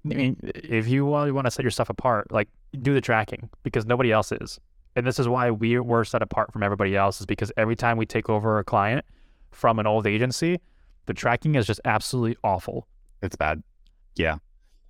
I 0.06 0.16
mean, 0.16 0.38
if 0.44 0.88
you 0.88 1.06
want 1.06 1.46
to 1.46 1.52
set 1.52 1.64
yourself 1.64 1.90
apart, 1.90 2.32
like 2.32 2.50
do 2.82 2.94
the 2.94 3.02
tracking 3.02 3.50
because 3.64 3.86
nobody 3.86 4.12
else 4.12 4.32
is. 4.32 4.60
And 4.96 5.08
this 5.08 5.18
is 5.18 5.28
why 5.28 5.50
we 5.50 5.80
were 5.80 6.06
set 6.06 6.22
apart 6.22 6.54
from 6.54 6.62
everybody 6.62 6.96
else 6.96 7.20
is 7.20 7.26
because 7.26 7.52
every 7.58 7.76
time 7.76 7.98
we 7.98 8.06
take 8.06 8.30
over 8.30 8.60
a 8.60 8.64
client 8.64 9.06
from 9.52 9.80
an 9.80 9.88
old 9.88 10.06
agency, 10.06 10.60
the 11.06 11.14
tracking 11.14 11.56
is 11.56 11.66
just 11.66 11.82
absolutely 11.86 12.38
awful. 12.44 12.88
It's 13.22 13.36
bad. 13.36 13.64
Yeah. 14.16 14.38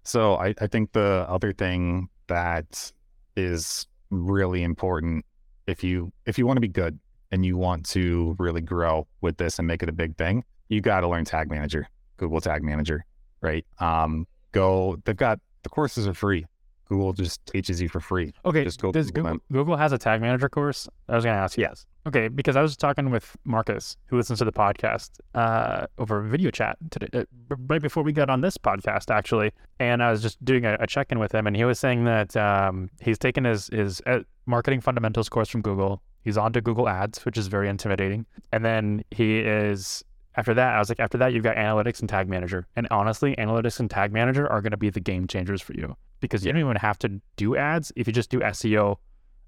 So 0.03 0.35
I, 0.35 0.53
I 0.59 0.67
think 0.67 0.91
the 0.91 1.25
other 1.29 1.53
thing 1.53 2.09
that 2.27 2.91
is 3.35 3.87
really 4.09 4.63
important 4.63 5.25
if 5.65 5.83
you 5.83 6.11
if 6.25 6.37
you 6.37 6.45
want 6.45 6.57
to 6.57 6.61
be 6.61 6.67
good 6.67 6.99
and 7.31 7.45
you 7.45 7.57
want 7.57 7.85
to 7.89 8.35
really 8.37 8.61
grow 8.61 9.07
with 9.21 9.37
this 9.37 9.57
and 9.59 9.67
make 9.67 9.81
it 9.81 9.89
a 9.89 9.93
big 9.93 10.17
thing, 10.17 10.43
you 10.69 10.81
got 10.81 11.01
to 11.01 11.07
learn 11.07 11.25
Tag 11.25 11.49
Manager, 11.49 11.87
Google 12.17 12.41
Tag 12.41 12.63
Manager, 12.63 13.05
right? 13.41 13.65
Um, 13.79 14.27
go. 14.51 14.97
They've 15.05 15.15
got 15.15 15.39
the 15.63 15.69
courses 15.69 16.07
are 16.07 16.13
free. 16.13 16.45
Google 16.89 17.13
just 17.13 17.45
teaches 17.45 17.81
you 17.81 17.89
for 17.89 17.99
free. 17.99 18.33
Okay, 18.45 18.63
Just 18.63 18.81
go 18.81 18.91
does 18.91 19.11
Google 19.11 19.33
Google. 19.33 19.45
Google 19.51 19.77
has 19.77 19.91
a 19.91 19.97
tag 19.97 20.21
manager 20.21 20.49
course? 20.49 20.87
I 21.09 21.15
was 21.15 21.23
going 21.23 21.35
to 21.35 21.41
ask 21.41 21.57
you. 21.57 21.63
Yes. 21.63 21.85
Okay, 22.05 22.27
because 22.27 22.55
I 22.55 22.61
was 22.61 22.75
talking 22.75 23.09
with 23.09 23.35
Marcus, 23.45 23.95
who 24.07 24.17
listens 24.17 24.39
to 24.39 24.45
the 24.45 24.51
podcast, 24.51 25.11
uh, 25.35 25.87
over 25.97 26.21
video 26.21 26.51
chat 26.51 26.77
today, 26.91 27.07
uh, 27.13 27.55
right 27.67 27.81
before 27.81 28.03
we 28.03 28.11
got 28.11 28.29
on 28.29 28.41
this 28.41 28.57
podcast, 28.57 29.09
actually. 29.09 29.51
And 29.79 30.03
I 30.03 30.11
was 30.11 30.21
just 30.21 30.43
doing 30.43 30.65
a, 30.65 30.75
a 30.81 30.87
check 30.87 31.11
in 31.11 31.19
with 31.19 31.33
him, 31.33 31.47
and 31.47 31.55
he 31.55 31.63
was 31.63 31.79
saying 31.79 32.03
that 32.03 32.35
um, 32.35 32.89
he's 33.01 33.17
taken 33.17 33.45
his 33.45 33.67
his 33.67 34.01
uh, 34.05 34.19
marketing 34.45 34.81
fundamentals 34.81 35.29
course 35.29 35.47
from 35.47 35.61
Google. 35.61 36.01
He's 36.23 36.37
on 36.37 36.53
to 36.53 36.61
Google 36.61 36.89
Ads, 36.89 37.23
which 37.25 37.37
is 37.37 37.47
very 37.47 37.69
intimidating. 37.69 38.25
And 38.51 38.63
then 38.63 39.03
he 39.11 39.39
is 39.39 40.03
after 40.35 40.53
that. 40.53 40.75
I 40.75 40.79
was 40.79 40.89
like, 40.89 40.99
after 40.99 41.17
that, 41.19 41.33
you've 41.33 41.43
got 41.43 41.55
analytics 41.55 41.99
and 41.99 42.09
tag 42.09 42.27
manager. 42.27 42.67
And 42.75 42.87
honestly, 42.91 43.35
analytics 43.37 43.79
and 43.79 43.89
tag 43.89 44.11
manager 44.11 44.51
are 44.51 44.61
going 44.61 44.71
to 44.71 44.77
be 44.77 44.89
the 44.89 44.99
game 44.99 45.27
changers 45.27 45.61
for 45.61 45.73
you 45.73 45.95
because 46.19 46.45
you 46.45 46.51
don't 46.51 46.61
even 46.61 46.75
have 46.77 46.97
to 46.99 47.21
do 47.35 47.55
ads 47.55 47.91
if 47.95 48.07
you 48.07 48.13
just 48.13 48.29
do 48.29 48.39
SEO, 48.39 48.97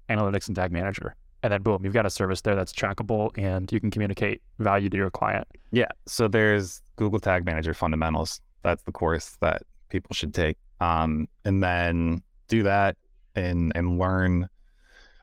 analytics, 0.08 0.46
and 0.46 0.56
tag 0.56 0.72
manager. 0.72 1.14
And 1.42 1.52
then 1.52 1.62
boom, 1.62 1.84
you've 1.84 1.94
got 1.94 2.06
a 2.06 2.10
service 2.10 2.40
there 2.40 2.54
that's 2.54 2.72
trackable 2.72 3.30
and 3.36 3.70
you 3.70 3.80
can 3.80 3.90
communicate 3.90 4.42
value 4.58 4.88
to 4.88 4.96
your 4.96 5.10
client. 5.10 5.46
Yeah. 5.70 5.88
So 6.06 6.28
there's 6.28 6.82
Google 6.96 7.20
Tag 7.20 7.44
Manager 7.44 7.74
Fundamentals. 7.74 8.40
That's 8.62 8.82
the 8.82 8.92
course 8.92 9.36
that 9.40 9.62
people 9.88 10.14
should 10.14 10.34
take. 10.34 10.56
Um, 10.80 11.28
and 11.44 11.62
then 11.62 12.22
do 12.48 12.62
that 12.64 12.96
and 13.34 13.72
and 13.74 13.98
learn, 13.98 14.48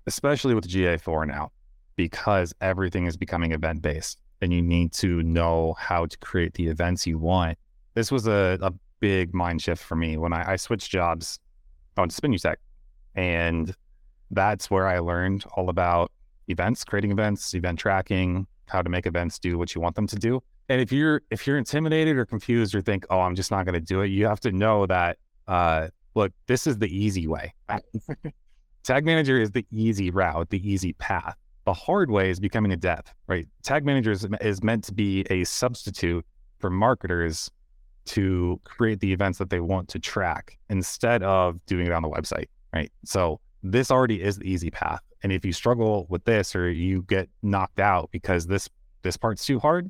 especially 0.07 0.55
with 0.55 0.67
GA4 0.67 1.27
now, 1.27 1.51
because 1.95 2.53
everything 2.61 3.05
is 3.05 3.17
becoming 3.17 3.51
event 3.51 3.81
based 3.81 4.19
and 4.43 4.53
you 4.53 4.61
need 4.61 4.91
to 4.93 5.23
know 5.23 5.73
how 5.79 6.05
to 6.05 6.17
create 6.19 6.53
the 6.53 6.67
events 6.67 7.07
you 7.07 7.17
want. 7.17 7.57
This 7.93 8.11
was 8.11 8.27
a, 8.27 8.57
a 8.61 8.71
big 8.99 9.33
mind 9.33 9.61
shift 9.61 9.81
for 9.81 9.95
me 9.95 10.17
when 10.17 10.33
I, 10.33 10.53
I 10.53 10.55
switched 10.57 10.91
jobs 10.91 11.39
on 11.97 12.09
Spinutech. 12.09 12.55
And 13.15 13.73
that's 14.31 14.69
where 14.69 14.87
I 14.87 14.99
learned 14.99 15.45
all 15.55 15.69
about 15.69 16.11
events, 16.47 16.83
creating 16.83 17.11
events, 17.11 17.53
event 17.53 17.79
tracking, 17.79 18.45
how 18.67 18.81
to 18.81 18.89
make 18.89 19.05
events 19.05 19.39
do 19.39 19.57
what 19.57 19.73
you 19.73 19.81
want 19.81 19.95
them 19.95 20.07
to 20.07 20.15
do. 20.15 20.41
And 20.69 20.81
if 20.81 20.91
you're 20.91 21.21
if 21.29 21.45
you're 21.45 21.57
intimidated 21.57 22.17
or 22.17 22.25
confused 22.25 22.73
or 22.73 22.81
think, 22.81 23.05
oh, 23.09 23.19
I'm 23.19 23.35
just 23.35 23.51
not 23.51 23.65
going 23.65 23.73
to 23.73 23.81
do 23.81 24.01
it, 24.01 24.07
you 24.07 24.25
have 24.25 24.39
to 24.41 24.51
know 24.51 24.85
that 24.87 25.17
uh, 25.47 25.87
look, 26.15 26.31
this 26.47 26.67
is 26.67 26.77
the 26.77 26.87
easy 26.87 27.27
way. 27.27 27.53
Tag 28.83 29.05
manager 29.05 29.39
is 29.39 29.51
the 29.51 29.65
easy 29.71 30.09
route, 30.09 30.49
the 30.49 30.69
easy 30.69 30.93
path. 30.93 31.37
The 31.65 31.73
hard 31.73 32.11
way 32.11 32.29
is 32.29 32.39
becoming 32.39 32.71
a 32.71 32.77
dev, 32.77 33.01
right? 33.27 33.47
Tag 33.61 33.85
manager 33.85 34.11
is, 34.11 34.27
is 34.41 34.63
meant 34.63 34.83
to 34.85 34.93
be 34.93 35.25
a 35.29 35.43
substitute 35.45 36.25
for 36.59 36.69
marketers 36.69 37.49
to 38.05 38.59
create 38.65 38.99
the 38.99 39.13
events 39.13 39.37
that 39.37 39.49
they 39.49 39.59
want 39.59 39.87
to 39.89 39.99
track 39.99 40.57
instead 40.69 41.23
of 41.23 41.65
doing 41.65 41.87
it 41.87 41.93
on 41.93 42.01
the 42.01 42.09
website, 42.09 42.47
right? 42.73 42.91
So 43.05 43.39
this 43.63 43.91
already 43.91 44.21
is 44.21 44.37
the 44.37 44.49
easy 44.49 44.69
path. 44.69 45.01
And 45.23 45.31
if 45.31 45.45
you 45.45 45.53
struggle 45.53 46.05
with 46.09 46.25
this 46.25 46.55
or 46.55 46.69
you 46.69 47.03
get 47.03 47.29
knocked 47.41 47.79
out 47.79 48.09
because 48.11 48.45
this 48.45 48.69
this 49.03 49.17
part's 49.17 49.45
too 49.45 49.59
hard, 49.59 49.89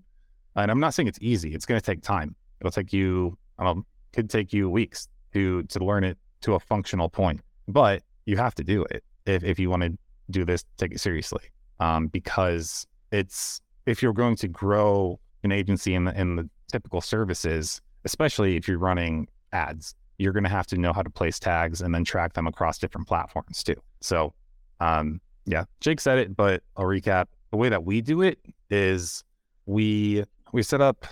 and 0.56 0.70
I'm 0.70 0.80
not 0.80 0.94
saying 0.94 1.08
it's 1.08 1.20
easy, 1.22 1.54
it's 1.54 1.66
going 1.66 1.80
to 1.80 1.86
take 1.86 2.02
time. 2.02 2.36
It'll 2.60 2.72
take 2.72 2.94
you, 2.94 3.38
I 3.58 3.64
don't 3.64 3.78
know, 3.78 3.86
could 4.12 4.30
take 4.30 4.54
you 4.54 4.70
weeks 4.70 5.08
to 5.34 5.64
to 5.64 5.84
learn 5.84 6.04
it 6.04 6.18
to 6.42 6.54
a 6.54 6.60
functional 6.60 7.10
point, 7.10 7.42
but 7.68 8.04
you 8.26 8.38
have 8.38 8.54
to 8.56 8.64
do 8.64 8.86
it 8.92 9.04
if 9.26 9.44
if 9.44 9.58
you 9.58 9.70
want 9.70 9.84
to 9.84 9.98
do 10.30 10.46
this, 10.46 10.64
take 10.78 10.94
it 10.94 11.00
seriously, 11.00 11.42
um, 11.80 12.08
because 12.08 12.88
it's 13.12 13.62
if 13.86 14.02
you're 14.02 14.14
going 14.14 14.36
to 14.38 14.48
grow 14.48 15.20
an 15.44 15.52
agency 15.52 15.94
in 15.94 16.06
the 16.06 16.20
in 16.20 16.36
the 16.36 16.50
typical 16.72 17.02
services, 17.02 17.82
especially 18.06 18.56
if 18.56 18.68
you're 18.68 18.80
running 18.80 19.28
ads, 19.52 19.96
you're 20.18 20.34
going 20.34 20.44
to 20.44 20.50
have 20.50 20.68
to 20.68 20.78
know 20.78 20.94
how 20.94 21.02
to 21.02 21.10
place 21.10 21.40
tags 21.40 21.82
and 21.82 21.94
then 21.94 22.04
track 22.04 22.34
them 22.34 22.48
across 22.48 22.78
different 22.78 23.08
platforms 23.08 23.64
too. 23.64 23.76
So, 24.02 24.34
um, 24.80 25.20
yeah, 25.46 25.66
Jake 25.82 26.00
said 26.00 26.18
it, 26.18 26.36
but 26.36 26.64
I'll 26.78 26.86
recap. 26.86 27.26
The 27.52 27.58
way 27.58 27.70
that 27.70 27.84
we 27.84 28.02
do 28.02 28.22
it 28.22 28.40
is 28.70 29.24
we 29.66 30.24
we 30.52 30.64
set 30.64 30.82
up 30.82 31.06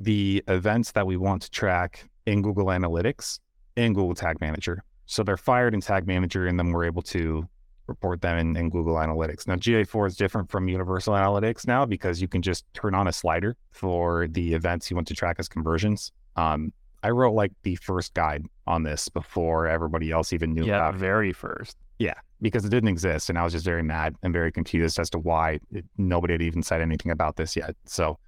the 0.00 0.42
events 0.48 0.92
that 0.92 1.06
we 1.06 1.16
want 1.16 1.42
to 1.42 1.50
track 1.50 2.08
in 2.26 2.42
Google 2.42 2.66
Analytics 2.66 3.38
in 3.76 3.92
Google 3.92 4.14
Tag 4.14 4.40
Manager. 4.40 4.82
So 5.06 5.22
they're 5.22 5.36
fired 5.36 5.74
in 5.74 5.80
Tag 5.80 6.06
Manager, 6.06 6.46
and 6.46 6.58
then 6.58 6.72
we're 6.72 6.84
able 6.84 7.02
to 7.02 7.46
report 7.92 8.20
them 8.20 8.38
in, 8.38 8.56
in 8.56 8.70
Google 8.70 8.94
Analytics. 8.94 9.46
Now, 9.46 9.56
GA4 9.56 10.06
is 10.08 10.16
different 10.16 10.50
from 10.50 10.68
Universal 10.68 11.14
Analytics 11.14 11.66
now 11.66 11.84
because 11.86 12.20
you 12.20 12.28
can 12.28 12.42
just 12.42 12.64
turn 12.74 12.94
on 12.94 13.06
a 13.06 13.12
slider 13.12 13.56
for 13.70 14.26
the 14.28 14.54
events 14.54 14.90
you 14.90 14.96
want 14.96 15.08
to 15.08 15.14
track 15.14 15.36
as 15.38 15.48
conversions. 15.48 16.12
Um, 16.36 16.72
I 17.02 17.10
wrote 17.10 17.32
like 17.32 17.52
the 17.62 17.74
first 17.76 18.14
guide 18.14 18.44
on 18.66 18.82
this 18.82 19.08
before 19.08 19.66
everybody 19.66 20.10
else 20.10 20.32
even 20.32 20.54
knew 20.54 20.64
Yeah, 20.64 20.76
about 20.76 20.94
it 20.94 20.98
very 20.98 21.32
first. 21.32 21.76
Yeah, 21.98 22.14
because 22.40 22.64
it 22.64 22.70
didn't 22.70 22.88
exist. 22.88 23.28
And 23.28 23.38
I 23.38 23.44
was 23.44 23.52
just 23.52 23.64
very 23.64 23.82
mad 23.82 24.14
and 24.22 24.32
very 24.32 24.52
confused 24.52 24.98
as 24.98 25.10
to 25.10 25.18
why 25.18 25.60
it, 25.70 25.84
nobody 25.98 26.34
had 26.34 26.42
even 26.42 26.62
said 26.62 26.80
anything 26.80 27.12
about 27.12 27.36
this 27.36 27.56
yet. 27.56 27.74
So 27.86 28.18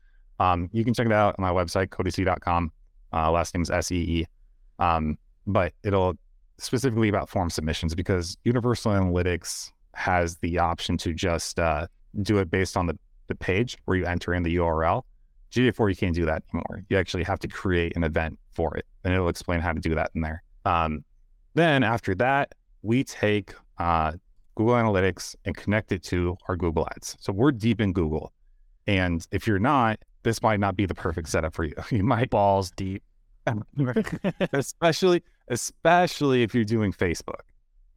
um, 0.40 0.68
you 0.72 0.85
can 0.85 0.92
check 0.94 1.07
it 1.07 1.12
out 1.12 1.37
on 1.38 1.42
my 1.42 1.50
website, 1.50 1.88
codysee.com. 1.88 2.72
Uh, 3.12 3.31
last 3.31 3.55
name 3.55 3.62
is 3.62 3.70
S 3.70 3.92
E 3.92 3.96
E. 3.96 4.27
Um, 4.79 5.18
but 5.46 5.72
it'll 5.85 6.14
specifically 6.59 7.09
about 7.09 7.29
form 7.29 7.51
submissions 7.51 7.95
because 7.95 8.37
Universal 8.45 8.93
Analytics 8.93 9.73
has 9.95 10.37
the 10.38 10.59
option 10.59 10.97
to 10.99 11.12
just 11.12 11.59
uh, 11.59 11.87
do 12.23 12.38
it 12.38 12.51
based 12.51 12.77
on 12.77 12.87
the, 12.87 12.99
the 13.29 13.35
page 13.35 13.77
where 13.85 13.97
you 13.97 14.07
enter 14.07 14.35
in 14.35 14.43
the 14.43 14.57
URL. 14.57 15.03
GA4, 15.53 15.90
you 15.90 15.97
can't 15.97 16.14
do 16.14 16.25
that 16.27 16.43
anymore. 16.53 16.85
You 16.88 16.99
actually 16.99 17.23
have 17.25 17.38
to 17.40 17.49
create 17.49 17.97
an 17.97 18.03
event 18.03 18.38
for 18.53 18.77
it, 18.77 18.87
and 19.05 19.14
it'll 19.14 19.29
explain 19.29 19.61
how 19.61 19.73
to 19.73 19.81
do 19.81 19.95
that 19.95 20.11
in 20.14 20.21
there. 20.21 20.43
Um, 20.64 21.05
then 21.55 21.85
after 21.85 22.14
that, 22.17 22.55
we 22.83 23.05
take 23.05 23.55
uh, 23.79 24.12
Google 24.57 24.75
Analytics 24.75 25.37
and 25.45 25.57
connect 25.57 25.93
it 25.93 26.03
to 26.05 26.37
our 26.49 26.57
Google 26.57 26.88
Ads. 26.97 27.17
So 27.21 27.33
we're 27.33 27.53
deep 27.53 27.81
in 27.81 27.93
Google, 27.93 28.33
and 28.87 29.27
if 29.31 29.47
you're 29.47 29.61
not, 29.61 30.01
this 30.25 30.43
might 30.43 30.59
not 30.59 30.75
be 30.75 30.87
the 30.87 30.95
perfect 30.95 31.29
setup 31.29 31.55
for 31.55 31.64
you. 31.64 31.75
You 31.90 32.03
might 32.03 32.31
Balls 32.31 32.71
deep. 32.73 33.03
especially 34.53 35.23
especially 35.48 36.42
if 36.42 36.54
you're 36.54 36.64
doing 36.64 36.92
Facebook 36.92 37.42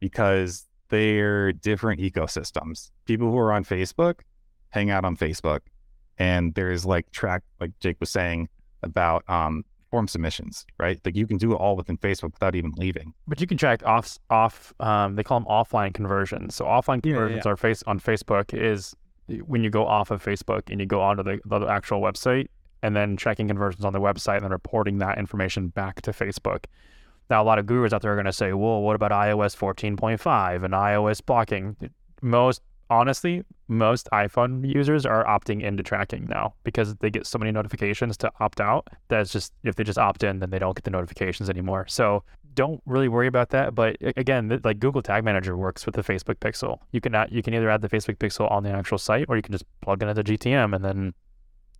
because 0.00 0.66
they're 0.88 1.52
different 1.52 2.00
ecosystems. 2.00 2.90
People 3.04 3.30
who 3.30 3.38
are 3.38 3.52
on 3.52 3.64
Facebook 3.64 4.20
hang 4.70 4.90
out 4.90 5.04
on 5.04 5.16
Facebook 5.16 5.60
and 6.18 6.54
there's 6.54 6.84
like 6.84 7.10
track 7.10 7.42
like 7.60 7.72
Jake 7.80 7.96
was 8.00 8.10
saying 8.10 8.48
about 8.82 9.28
um 9.28 9.64
form 9.90 10.06
submissions, 10.06 10.66
right? 10.78 11.00
Like 11.04 11.16
you 11.16 11.26
can 11.26 11.38
do 11.38 11.52
it 11.52 11.56
all 11.56 11.76
within 11.76 11.96
Facebook 11.96 12.32
without 12.34 12.54
even 12.54 12.72
leaving. 12.76 13.14
But 13.26 13.40
you 13.40 13.46
can 13.46 13.56
track 13.56 13.82
off 13.84 14.18
off. 14.30 14.72
Um, 14.80 15.16
they 15.16 15.22
call 15.22 15.40
them 15.40 15.48
offline 15.48 15.94
conversions. 15.94 16.54
So 16.54 16.64
offline 16.64 17.04
Yeah, 17.04 17.12
yeah, 17.12 17.16
conversions 17.16 17.46
are 17.46 17.56
face 17.56 17.82
on 17.86 18.00
Facebook 18.00 18.54
is 18.54 18.94
when 19.44 19.62
you 19.62 19.70
go 19.70 19.86
off 19.86 20.10
of 20.10 20.24
Facebook 20.24 20.70
and 20.70 20.80
you 20.80 20.86
go 20.86 21.02
onto 21.02 21.22
the, 21.22 21.38
the 21.44 21.66
actual 21.66 22.00
website 22.00 22.48
and 22.82 22.96
then 22.96 23.16
tracking 23.16 23.48
conversions 23.48 23.84
on 23.84 23.92
the 23.92 24.00
website 24.00 24.36
and 24.36 24.44
then 24.44 24.52
reporting 24.52 24.98
that 24.98 25.18
information 25.18 25.68
back 25.68 26.00
to 26.02 26.12
Facebook. 26.12 26.64
Now, 27.30 27.42
a 27.42 27.44
lot 27.44 27.58
of 27.58 27.66
gurus 27.66 27.92
out 27.92 28.02
there 28.02 28.12
are 28.12 28.16
going 28.16 28.26
to 28.26 28.32
say, 28.32 28.52
"Well, 28.52 28.82
what 28.82 28.96
about 28.96 29.10
iOS 29.10 29.56
14.5 29.56 30.64
and 30.64 30.74
iOS 30.74 31.24
blocking?" 31.24 31.76
most 32.22 32.62
honestly, 32.90 33.44
most 33.68 34.08
iPhone 34.12 34.66
users 34.66 35.04
are 35.04 35.24
opting 35.26 35.62
into 35.62 35.82
tracking 35.82 36.26
now 36.28 36.54
because 36.64 36.94
they 36.96 37.10
get 37.10 37.26
so 37.26 37.38
many 37.38 37.52
notifications 37.52 38.16
to 38.18 38.32
opt 38.40 38.60
out. 38.60 38.88
That's 39.08 39.30
just 39.30 39.52
if 39.64 39.74
they 39.74 39.84
just 39.84 39.98
opt 39.98 40.22
in, 40.22 40.38
then 40.38 40.50
they 40.50 40.58
don't 40.58 40.74
get 40.74 40.84
the 40.84 40.90
notifications 40.90 41.50
anymore. 41.50 41.86
So 41.88 42.24
don't 42.54 42.80
really 42.86 43.08
worry 43.08 43.26
about 43.26 43.50
that. 43.50 43.74
But 43.74 43.96
again, 44.16 44.60
like 44.64 44.78
Google 44.78 45.02
Tag 45.02 45.24
Manager 45.24 45.56
works 45.56 45.86
with 45.86 45.94
the 45.94 46.02
Facebook 46.02 46.36
Pixel. 46.36 46.78
You 46.92 47.00
can 47.00 47.14
you 47.30 47.42
can 47.42 47.54
either 47.54 47.70
add 47.70 47.82
the 47.82 47.88
Facebook 47.88 48.16
Pixel 48.16 48.50
on 48.50 48.62
the 48.62 48.70
actual 48.70 48.98
site, 48.98 49.26
or 49.28 49.36
you 49.36 49.42
can 49.42 49.52
just 49.52 49.64
plug 49.80 50.02
in 50.02 50.12
the 50.14 50.24
GTM 50.24 50.74
and 50.74 50.84
then 50.84 51.14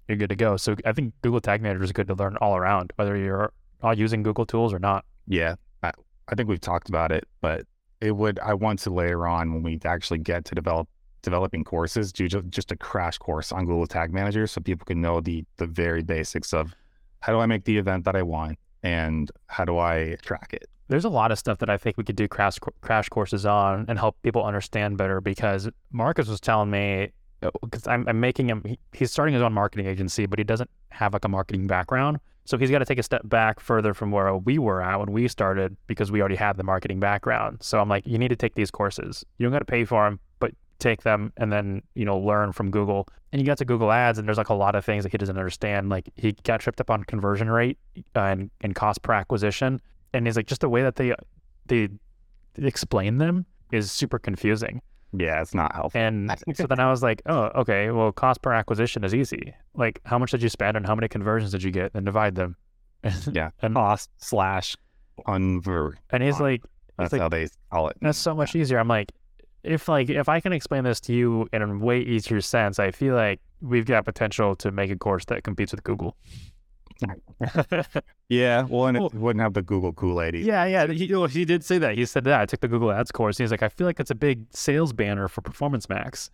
you're 0.08 0.18
good 0.18 0.30
to 0.30 0.36
go. 0.36 0.56
So 0.56 0.76
I 0.84 0.92
think 0.92 1.14
Google 1.22 1.40
Tag 1.40 1.62
Manager 1.62 1.84
is 1.84 1.92
good 1.92 2.08
to 2.08 2.14
learn 2.14 2.36
all 2.36 2.56
around, 2.56 2.92
whether 2.96 3.16
you're 3.16 3.52
uh, 3.82 3.90
using 3.90 4.22
Google 4.22 4.46
tools 4.46 4.72
or 4.72 4.78
not. 4.78 5.04
Yeah, 5.28 5.54
I, 5.82 5.92
I 6.28 6.34
think 6.34 6.48
we've 6.48 6.60
talked 6.60 6.88
about 6.88 7.12
it, 7.12 7.24
but 7.40 7.66
it 8.00 8.12
would 8.12 8.38
I 8.40 8.54
want 8.54 8.80
to 8.80 8.90
later 8.90 9.26
on 9.26 9.52
when 9.52 9.62
we 9.62 9.78
actually 9.84 10.18
get 10.18 10.44
to 10.46 10.54
develop 10.54 10.88
developing 11.22 11.64
courses 11.64 12.12
do 12.12 12.28
just 12.28 12.70
a 12.70 12.76
crash 12.76 13.18
course 13.18 13.50
on 13.52 13.66
Google 13.66 13.86
Tag 13.86 14.12
Manager 14.12 14.46
so 14.46 14.60
people 14.60 14.84
can 14.84 15.00
know 15.00 15.20
the 15.20 15.44
the 15.56 15.66
very 15.66 16.02
basics 16.02 16.52
of 16.52 16.74
how 17.20 17.32
do 17.32 17.40
I 17.40 17.46
make 17.46 17.64
the 17.64 17.76
event 17.76 18.04
that 18.04 18.16
I 18.16 18.22
want 18.22 18.58
and 18.82 19.30
how 19.48 19.64
do 19.64 19.78
I 19.78 20.16
track 20.22 20.50
it. 20.52 20.68
There's 20.86 21.04
a 21.04 21.10
lot 21.10 21.32
of 21.32 21.38
stuff 21.38 21.58
that 21.58 21.68
I 21.68 21.76
think 21.76 21.98
we 21.98 22.04
could 22.04 22.16
do 22.16 22.28
crash 22.28 22.58
crash 22.80 23.08
courses 23.08 23.44
on 23.44 23.84
and 23.88 23.98
help 23.98 24.16
people 24.22 24.44
understand 24.44 24.96
better 24.96 25.20
because 25.20 25.68
Marcus 25.92 26.28
was 26.28 26.40
telling 26.40 26.70
me 26.70 27.10
because 27.62 27.86
uh, 27.86 27.90
I'm, 27.90 28.08
I'm 28.08 28.20
making 28.20 28.48
him 28.48 28.62
he, 28.64 28.78
he's 28.92 29.12
starting 29.12 29.34
his 29.34 29.42
own 29.42 29.52
marketing 29.52 29.86
agency 29.86 30.26
but 30.26 30.38
he 30.38 30.44
doesn't 30.44 30.70
have 30.90 31.12
like 31.12 31.24
a 31.24 31.28
marketing 31.28 31.66
background 31.66 32.18
so 32.48 32.56
he's 32.56 32.70
got 32.70 32.78
to 32.78 32.86
take 32.86 32.98
a 32.98 33.02
step 33.02 33.20
back 33.28 33.60
further 33.60 33.92
from 33.92 34.10
where 34.10 34.34
we 34.34 34.58
were 34.58 34.80
at 34.80 34.98
when 34.98 35.12
we 35.12 35.28
started 35.28 35.76
because 35.86 36.10
we 36.10 36.20
already 36.20 36.34
had 36.34 36.56
the 36.56 36.62
marketing 36.64 36.98
background. 36.98 37.58
So 37.60 37.78
i'm 37.78 37.90
like 37.90 38.06
you 38.06 38.16
need 38.16 38.28
to 38.28 38.36
take 38.36 38.54
these 38.54 38.70
courses. 38.70 39.22
You 39.36 39.44
don't 39.44 39.52
got 39.52 39.58
to 39.58 39.66
pay 39.66 39.84
for 39.84 40.04
them 40.04 40.18
but 40.38 40.52
take 40.78 41.02
them 41.02 41.30
and 41.36 41.52
then 41.52 41.82
you 41.94 42.06
know 42.06 42.16
learn 42.16 42.52
from 42.52 42.70
google. 42.70 43.06
And 43.32 43.42
you 43.42 43.44
got 43.44 43.58
to 43.58 43.66
google 43.66 43.92
ads 43.92 44.18
and 44.18 44.26
there's 44.26 44.38
like 44.38 44.48
a 44.48 44.54
lot 44.54 44.74
of 44.74 44.82
things 44.82 45.04
that 45.04 45.12
he 45.12 45.18
doesn't 45.18 45.36
understand. 45.36 45.90
Like 45.90 46.08
he 46.16 46.32
got 46.42 46.60
tripped 46.60 46.80
up 46.80 46.88
on 46.88 47.04
conversion 47.04 47.50
rate 47.50 47.76
uh, 48.16 48.20
and, 48.20 48.50
and 48.62 48.74
cost 48.74 49.02
per 49.02 49.12
acquisition. 49.12 49.78
And 50.14 50.26
he's 50.26 50.36
like 50.36 50.46
just 50.46 50.62
the 50.62 50.70
way 50.70 50.80
that 50.80 50.96
they 50.96 51.14
they 51.66 51.90
explain 52.56 53.18
them 53.18 53.44
is 53.72 53.92
super 53.92 54.18
confusing 54.18 54.80
yeah, 55.12 55.40
it's 55.40 55.54
not 55.54 55.74
helpful. 55.74 56.00
And 56.00 56.34
so 56.54 56.66
then 56.66 56.80
I 56.80 56.90
was 56.90 57.02
like, 57.02 57.22
oh, 57.26 57.50
okay, 57.56 57.90
well, 57.90 58.12
cost 58.12 58.42
per 58.42 58.52
acquisition 58.52 59.04
is 59.04 59.14
easy. 59.14 59.54
Like, 59.74 60.00
how 60.04 60.18
much 60.18 60.30
did 60.30 60.42
you 60.42 60.48
spend 60.48 60.76
and 60.76 60.86
how 60.86 60.94
many 60.94 61.08
conversions 61.08 61.52
did 61.52 61.62
you 61.62 61.70
get? 61.70 61.92
And 61.94 62.04
divide 62.04 62.34
them. 62.34 62.56
yeah, 63.32 63.50
and 63.62 63.74
cost 63.74 64.10
slash 64.18 64.76
convert. 65.24 65.98
And 66.10 66.22
he's 66.22 66.40
like, 66.40 66.62
that's 66.96 67.14
how 67.14 67.28
they 67.28 67.48
call 67.70 67.88
it. 67.88 67.96
That's 68.00 68.18
so 68.18 68.34
much 68.34 68.54
easier. 68.56 68.78
I'm 68.78 68.88
like, 68.88 69.12
if 69.62 69.88
like 69.88 70.10
if 70.10 70.28
I 70.28 70.40
can 70.40 70.52
explain 70.52 70.84
this 70.84 71.00
to 71.00 71.12
you 71.12 71.48
in 71.52 71.62
a 71.62 71.78
way 71.78 72.00
easier 72.00 72.40
sense, 72.40 72.78
I 72.78 72.90
feel 72.90 73.14
like 73.14 73.40
we've 73.60 73.86
got 73.86 74.04
potential 74.04 74.56
to 74.56 74.70
make 74.70 74.90
a 74.90 74.96
course 74.96 75.24
that 75.26 75.44
competes 75.44 75.72
with 75.72 75.82
Google. 75.84 76.16
yeah, 78.28 78.62
well, 78.68 78.86
and 78.86 78.96
it 78.96 79.14
wouldn't 79.14 79.40
have 79.40 79.54
the 79.54 79.62
Google 79.62 79.92
Kool 79.92 80.20
Aid. 80.20 80.34
Yeah, 80.34 80.64
yeah. 80.64 80.86
He, 80.86 81.14
well, 81.14 81.26
he 81.26 81.44
did 81.44 81.64
say 81.64 81.78
that. 81.78 81.96
He 81.96 82.04
said 82.04 82.24
that. 82.24 82.40
I 82.40 82.46
took 82.46 82.60
the 82.60 82.68
Google 82.68 82.90
Ads 82.90 83.12
course. 83.12 83.38
And 83.38 83.44
he's 83.44 83.50
like, 83.50 83.62
I 83.62 83.68
feel 83.68 83.86
like 83.86 84.00
it's 84.00 84.10
a 84.10 84.16
big 84.16 84.46
sales 84.50 84.92
banner 84.92 85.28
for 85.28 85.40
Performance 85.40 85.88
Max. 85.88 86.30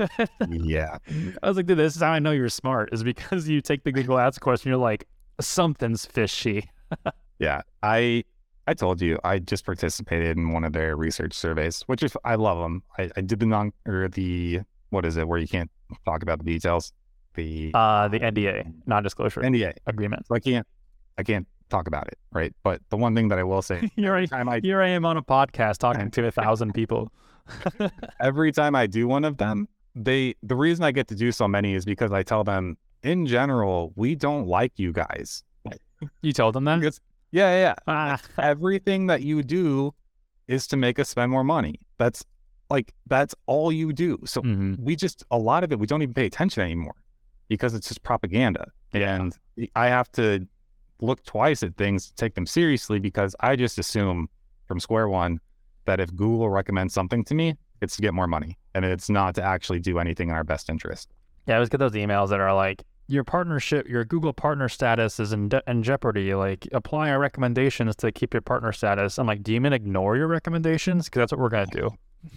yeah. 0.48 0.98
I 1.42 1.48
was 1.48 1.56
like, 1.56 1.66
dude, 1.66 1.78
this 1.78 1.94
is 1.94 2.02
how 2.02 2.10
I 2.10 2.18
know 2.18 2.32
you're 2.32 2.48
smart, 2.48 2.92
is 2.92 3.04
because 3.04 3.48
you 3.48 3.60
take 3.60 3.84
the 3.84 3.92
Google 3.92 4.18
Ads 4.18 4.38
course 4.38 4.62
and 4.62 4.66
you're 4.66 4.76
like, 4.76 5.06
something's 5.40 6.04
fishy. 6.04 6.68
yeah. 7.38 7.62
I 7.82 8.24
I 8.66 8.74
told 8.74 9.00
you 9.00 9.18
I 9.24 9.38
just 9.38 9.64
participated 9.64 10.36
in 10.36 10.52
one 10.52 10.64
of 10.64 10.72
their 10.72 10.96
research 10.96 11.32
surveys, 11.32 11.82
which 11.82 12.02
is 12.02 12.16
I 12.24 12.34
love 12.34 12.58
them. 12.58 12.82
I, 12.98 13.10
I 13.16 13.20
did 13.20 13.40
the 13.40 13.46
non 13.46 13.72
or 13.86 14.08
the 14.08 14.60
what 14.90 15.04
is 15.04 15.16
it 15.16 15.28
where 15.28 15.38
you 15.38 15.48
can't 15.48 15.70
talk 16.04 16.22
about 16.22 16.38
the 16.38 16.44
details 16.44 16.92
the 17.38 17.70
uh 17.72 18.08
the 18.08 18.18
NDA, 18.18 18.72
non-disclosure 18.86 19.40
NDA 19.40 19.72
agreement. 19.86 20.26
So 20.26 20.34
I 20.34 20.40
can't 20.40 20.66
I 21.16 21.22
can't 21.22 21.46
talk 21.70 21.86
about 21.86 22.08
it, 22.08 22.18
right? 22.32 22.52
But 22.64 22.80
the 22.90 22.96
one 22.96 23.14
thing 23.14 23.28
that 23.28 23.38
I 23.38 23.44
will 23.44 23.62
say, 23.62 23.90
here, 23.96 24.14
I, 24.14 24.26
I, 24.32 24.60
here 24.60 24.82
I 24.82 24.88
am 24.88 25.04
on 25.04 25.16
a 25.16 25.22
podcast 25.22 25.78
talking 25.78 26.10
to 26.10 26.26
a 26.26 26.30
thousand 26.30 26.74
people. 26.74 27.12
every 28.20 28.52
time 28.52 28.74
I 28.74 28.86
do 28.86 29.06
one 29.08 29.24
of 29.24 29.38
them, 29.38 29.68
they 29.94 30.34
the 30.42 30.56
reason 30.56 30.84
I 30.84 30.90
get 30.90 31.08
to 31.08 31.14
do 31.14 31.32
so 31.32 31.48
many 31.48 31.74
is 31.74 31.84
because 31.84 32.12
I 32.12 32.22
tell 32.22 32.44
them 32.44 32.76
in 33.02 33.26
general 33.26 33.92
we 33.94 34.14
don't 34.14 34.46
like 34.46 34.72
you 34.76 34.92
guys. 34.92 35.44
You 36.22 36.32
told 36.32 36.54
them 36.54 36.64
that? 36.64 36.78
Because, 36.78 37.00
yeah, 37.32 37.56
yeah. 37.58 37.74
Ah. 37.88 38.20
Everything 38.38 39.08
that 39.08 39.22
you 39.22 39.42
do 39.42 39.92
is 40.46 40.66
to 40.68 40.76
make 40.76 40.98
us 41.00 41.08
spend 41.08 41.32
more 41.32 41.42
money. 41.42 41.80
That's 41.98 42.24
like 42.70 42.92
that's 43.06 43.34
all 43.46 43.72
you 43.72 43.92
do. 43.92 44.18
So 44.24 44.42
mm-hmm. 44.42 44.74
we 44.78 44.94
just 44.96 45.24
a 45.30 45.38
lot 45.38 45.64
of 45.64 45.72
it 45.72 45.78
we 45.78 45.86
don't 45.86 46.02
even 46.02 46.14
pay 46.14 46.26
attention 46.26 46.62
anymore 46.62 46.94
because 47.48 47.74
it's 47.74 47.88
just 47.88 48.02
propaganda. 48.02 48.70
Yeah. 48.92 49.16
And 49.16 49.36
I 49.74 49.88
have 49.88 50.10
to 50.12 50.46
look 51.00 51.24
twice 51.24 51.62
at 51.62 51.76
things 51.76 52.06
to 52.06 52.14
take 52.14 52.34
them 52.34 52.46
seriously 52.46 52.98
because 52.98 53.34
I 53.40 53.56
just 53.56 53.78
assume 53.78 54.28
from 54.66 54.80
square 54.80 55.08
one 55.08 55.40
that 55.86 56.00
if 56.00 56.14
Google 56.14 56.50
recommends 56.50 56.92
something 56.94 57.24
to 57.24 57.34
me, 57.34 57.54
it's 57.80 57.96
to 57.96 58.02
get 58.02 58.14
more 58.14 58.26
money 58.26 58.58
and 58.74 58.84
it's 58.84 59.08
not 59.08 59.34
to 59.36 59.42
actually 59.42 59.80
do 59.80 59.98
anything 59.98 60.28
in 60.28 60.34
our 60.34 60.44
best 60.44 60.68
interest. 60.68 61.08
Yeah, 61.46 61.54
I 61.54 61.56
always 61.56 61.68
get 61.68 61.78
those 61.78 61.92
emails 61.92 62.28
that 62.30 62.40
are 62.40 62.54
like, 62.54 62.82
your 63.10 63.24
partnership, 63.24 63.88
your 63.88 64.04
Google 64.04 64.34
partner 64.34 64.68
status 64.68 65.18
is 65.18 65.32
in, 65.32 65.48
de- 65.48 65.62
in 65.66 65.82
jeopardy. 65.82 66.34
Like, 66.34 66.68
apply 66.72 67.10
our 67.10 67.18
recommendations 67.18 67.96
to 67.96 68.12
keep 68.12 68.34
your 68.34 68.42
partner 68.42 68.70
status. 68.70 69.18
I'm 69.18 69.26
like, 69.26 69.42
do 69.42 69.54
you 69.54 69.60
mean 69.62 69.72
ignore 69.72 70.16
your 70.16 70.26
recommendations? 70.26 71.06
Because 71.06 71.20
that's 71.20 71.32
what 71.32 71.40
we're 71.40 71.48
going 71.48 71.68
to 71.68 71.80
do. 71.80 71.90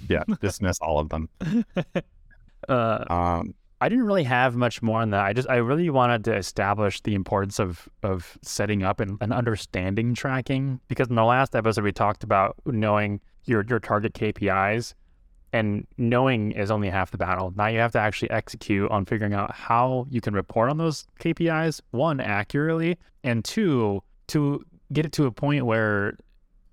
Yeah, 0.08 0.24
dismiss 0.39 0.80
all 0.80 1.00
of 1.00 1.10
them. 1.10 1.28
uh, 2.69 3.04
um, 3.10 3.54
I 3.82 3.89
didn't 3.89 4.06
really 4.06 4.24
have 4.24 4.56
much 4.56 4.84
more 4.84 5.02
on 5.02 5.10
that. 5.10 5.26
I 5.26 5.34
just 5.34 5.50
I 5.50 5.56
really 5.56 5.89
wanted 5.89 6.24
to 6.26 6.36
establish 6.36 7.02
the 7.02 7.15
importance 7.15 7.60
of 7.60 7.89
of 8.04 8.38
setting 8.44 8.84
up 8.84 9.00
and, 9.00 9.17
and 9.20 9.34
understanding 9.34 10.13
tracking 10.13 10.80
because 10.88 11.10
in 11.10 11.15
the 11.15 11.24
last 11.24 11.56
episode 11.56 11.84
we 11.84 11.91
talked 11.91 12.24
about 12.24 12.56
knowing 12.67 13.20
your 13.46 13.65
your 13.67 13.80
target 13.80 14.13
KPIs 14.13 14.94
and 15.52 15.88
knowing 15.98 16.52
is 16.52 16.70
only 16.70 16.91
half 16.91 17.10
the 17.10 17.17
battle. 17.17 17.54
Now 17.58 17.67
you 17.67 17.80
have 17.80 17.91
to 17.94 18.00
actually 18.00 18.30
execute 18.30 18.89
on 18.91 19.04
figuring 19.04 19.34
out 19.34 19.52
how 19.52 20.06
you 20.12 20.22
can 20.22 20.36
report 20.36 20.70
on 20.70 20.78
those 20.78 21.08
KPIs 21.20 21.82
one 21.89 22.20
accurately 22.20 23.00
and 23.24 23.44
two 23.44 24.04
to 24.28 24.63
get 24.94 25.08
it 25.08 25.12
to 25.13 25.26
a 25.26 25.32
point 25.32 25.65
where 25.65 26.17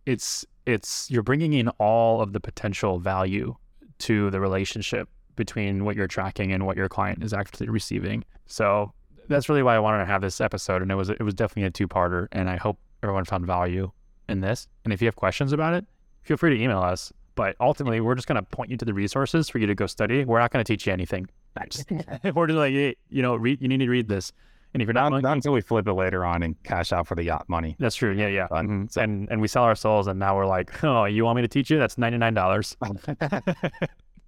it's 0.05 0.45
it's 0.67 1.11
you're 1.11 1.23
bringing 1.23 1.55
in 1.55 1.69
all 1.79 2.21
of 2.21 2.35
the 2.35 2.41
potential 2.41 2.99
value 2.99 3.57
to 4.01 4.31
the 4.31 4.41
relationship 4.41 5.09
between 5.39 5.87
what 5.87 5.97
you're 5.97 6.07
tracking 6.07 6.53
and 6.53 6.67
what 6.67 6.77
your 6.77 6.89
client 6.89 7.25
is 7.25 7.33
actually 7.33 7.71
receiving. 7.71 8.25
So 8.47 8.93
that's 9.29 9.49
really 9.49 9.63
why 9.63 9.77
I 9.77 9.79
wanted 9.79 9.99
to 9.99 10.05
have 10.05 10.21
this 10.21 10.41
episode, 10.41 10.83
and 10.83 10.91
it 10.91 10.97
was 10.97 11.09
it 11.09 11.23
was 11.23 11.33
definitely 11.33 11.65
a 11.65 11.71
two 11.71 11.89
parter. 11.89 12.29
And 12.33 12.51
I 12.51 12.57
hope 12.57 12.79
everyone 13.03 13.25
found 13.25 13.47
value 13.47 13.91
in 14.29 14.41
this. 14.41 14.69
And 14.85 14.93
if 14.93 15.01
you 15.01 15.07
have 15.07 15.17
questions 15.17 15.53
about 15.55 15.73
it, 15.73 15.87
feel 16.23 16.37
free 16.37 16.57
to 16.57 16.63
email 16.63 16.81
us. 16.81 17.13
But 17.35 17.55
ultimately, 17.61 18.01
we're 18.01 18.17
just 18.17 18.27
going 18.27 18.37
to 18.37 18.43
point 18.43 18.71
you 18.71 18.77
to 18.77 18.85
the 18.85 18.93
resources 18.93 19.49
for 19.49 19.59
you 19.59 19.67
to 19.67 19.75
go 19.75 19.87
study. 19.87 20.25
We're 20.25 20.41
not 20.41 20.51
going 20.51 20.65
to 20.65 20.71
teach 20.71 20.87
you 20.87 20.93
anything. 20.93 21.29
we're 22.35 22.47
just 22.47 22.57
like, 22.57 22.73
hey, 22.73 22.97
you 23.11 23.23
know, 23.23 23.37
read. 23.37 23.63
You 23.63 23.69
need 23.69 23.79
to 23.79 23.89
read 23.89 24.09
this. 24.09 24.33
And 24.75 24.83
if 24.83 24.87
you're 24.87 24.93
not, 24.93 25.11
not, 25.11 25.23
not, 25.23 25.33
until 25.33 25.53
we 25.53 25.63
flip 25.63 25.89
it 25.89 25.93
later 25.93 26.25
on 26.25 26.43
and 26.43 26.63
cash 26.63 26.93
out 26.93 27.07
for 27.07 27.15
the 27.15 27.23
yacht 27.23 27.49
money. 27.49 27.75
That's 27.79 27.97
true. 27.97 28.13
Yeah, 28.13 28.27
yeah. 28.27 28.49
Mm-hmm. 28.49 28.87
So. 28.91 29.01
And 29.01 29.29
and 29.31 29.41
we 29.41 29.49
sell 29.49 29.63
our 29.63 29.75
souls, 29.75 30.09
and 30.09 30.19
now 30.19 30.37
we're 30.37 30.47
like, 30.47 30.85
oh, 30.85 31.05
you 31.05 31.25
want 31.25 31.37
me 31.37 31.43
to 31.43 31.49
teach 31.49 31.71
you? 31.71 31.79
That's 31.79 31.97
ninety 31.97 32.19
nine 32.19 32.35
dollars. 32.35 32.77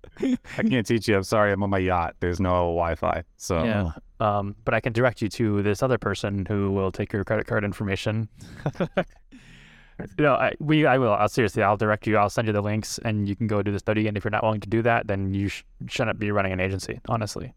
I 0.20 0.62
can't 0.62 0.86
teach 0.86 1.08
you. 1.08 1.16
I'm 1.16 1.22
sorry. 1.22 1.52
I'm 1.52 1.62
on 1.62 1.70
my 1.70 1.78
yacht. 1.78 2.16
There's 2.20 2.40
no 2.40 2.50
Wi-Fi. 2.50 3.22
So 3.36 3.64
yeah. 3.64 3.92
Um, 4.20 4.54
but 4.64 4.74
I 4.74 4.80
can 4.80 4.92
direct 4.92 5.22
you 5.22 5.28
to 5.30 5.62
this 5.62 5.82
other 5.82 5.98
person 5.98 6.44
who 6.46 6.70
will 6.72 6.92
take 6.92 7.12
your 7.12 7.24
credit 7.24 7.46
card 7.46 7.64
information. 7.64 8.28
no, 10.18 10.34
I, 10.34 10.52
we, 10.60 10.86
I 10.86 10.98
will. 10.98 11.12
I'll 11.12 11.28
seriously, 11.28 11.62
I'll 11.62 11.76
direct 11.76 12.06
you. 12.06 12.16
I'll 12.16 12.30
send 12.30 12.46
you 12.46 12.52
the 12.52 12.60
links, 12.60 12.98
and 13.04 13.28
you 13.28 13.34
can 13.34 13.46
go 13.46 13.62
do 13.62 13.72
the 13.72 13.78
study. 13.78 14.06
And 14.08 14.16
if 14.16 14.24
you're 14.24 14.30
not 14.30 14.42
willing 14.42 14.60
to 14.60 14.68
do 14.68 14.82
that, 14.82 15.06
then 15.06 15.32
you 15.32 15.48
sh- 15.48 15.64
shouldn't 15.88 16.18
be 16.18 16.30
running 16.30 16.52
an 16.52 16.60
agency. 16.60 17.00
Honestly. 17.08 17.54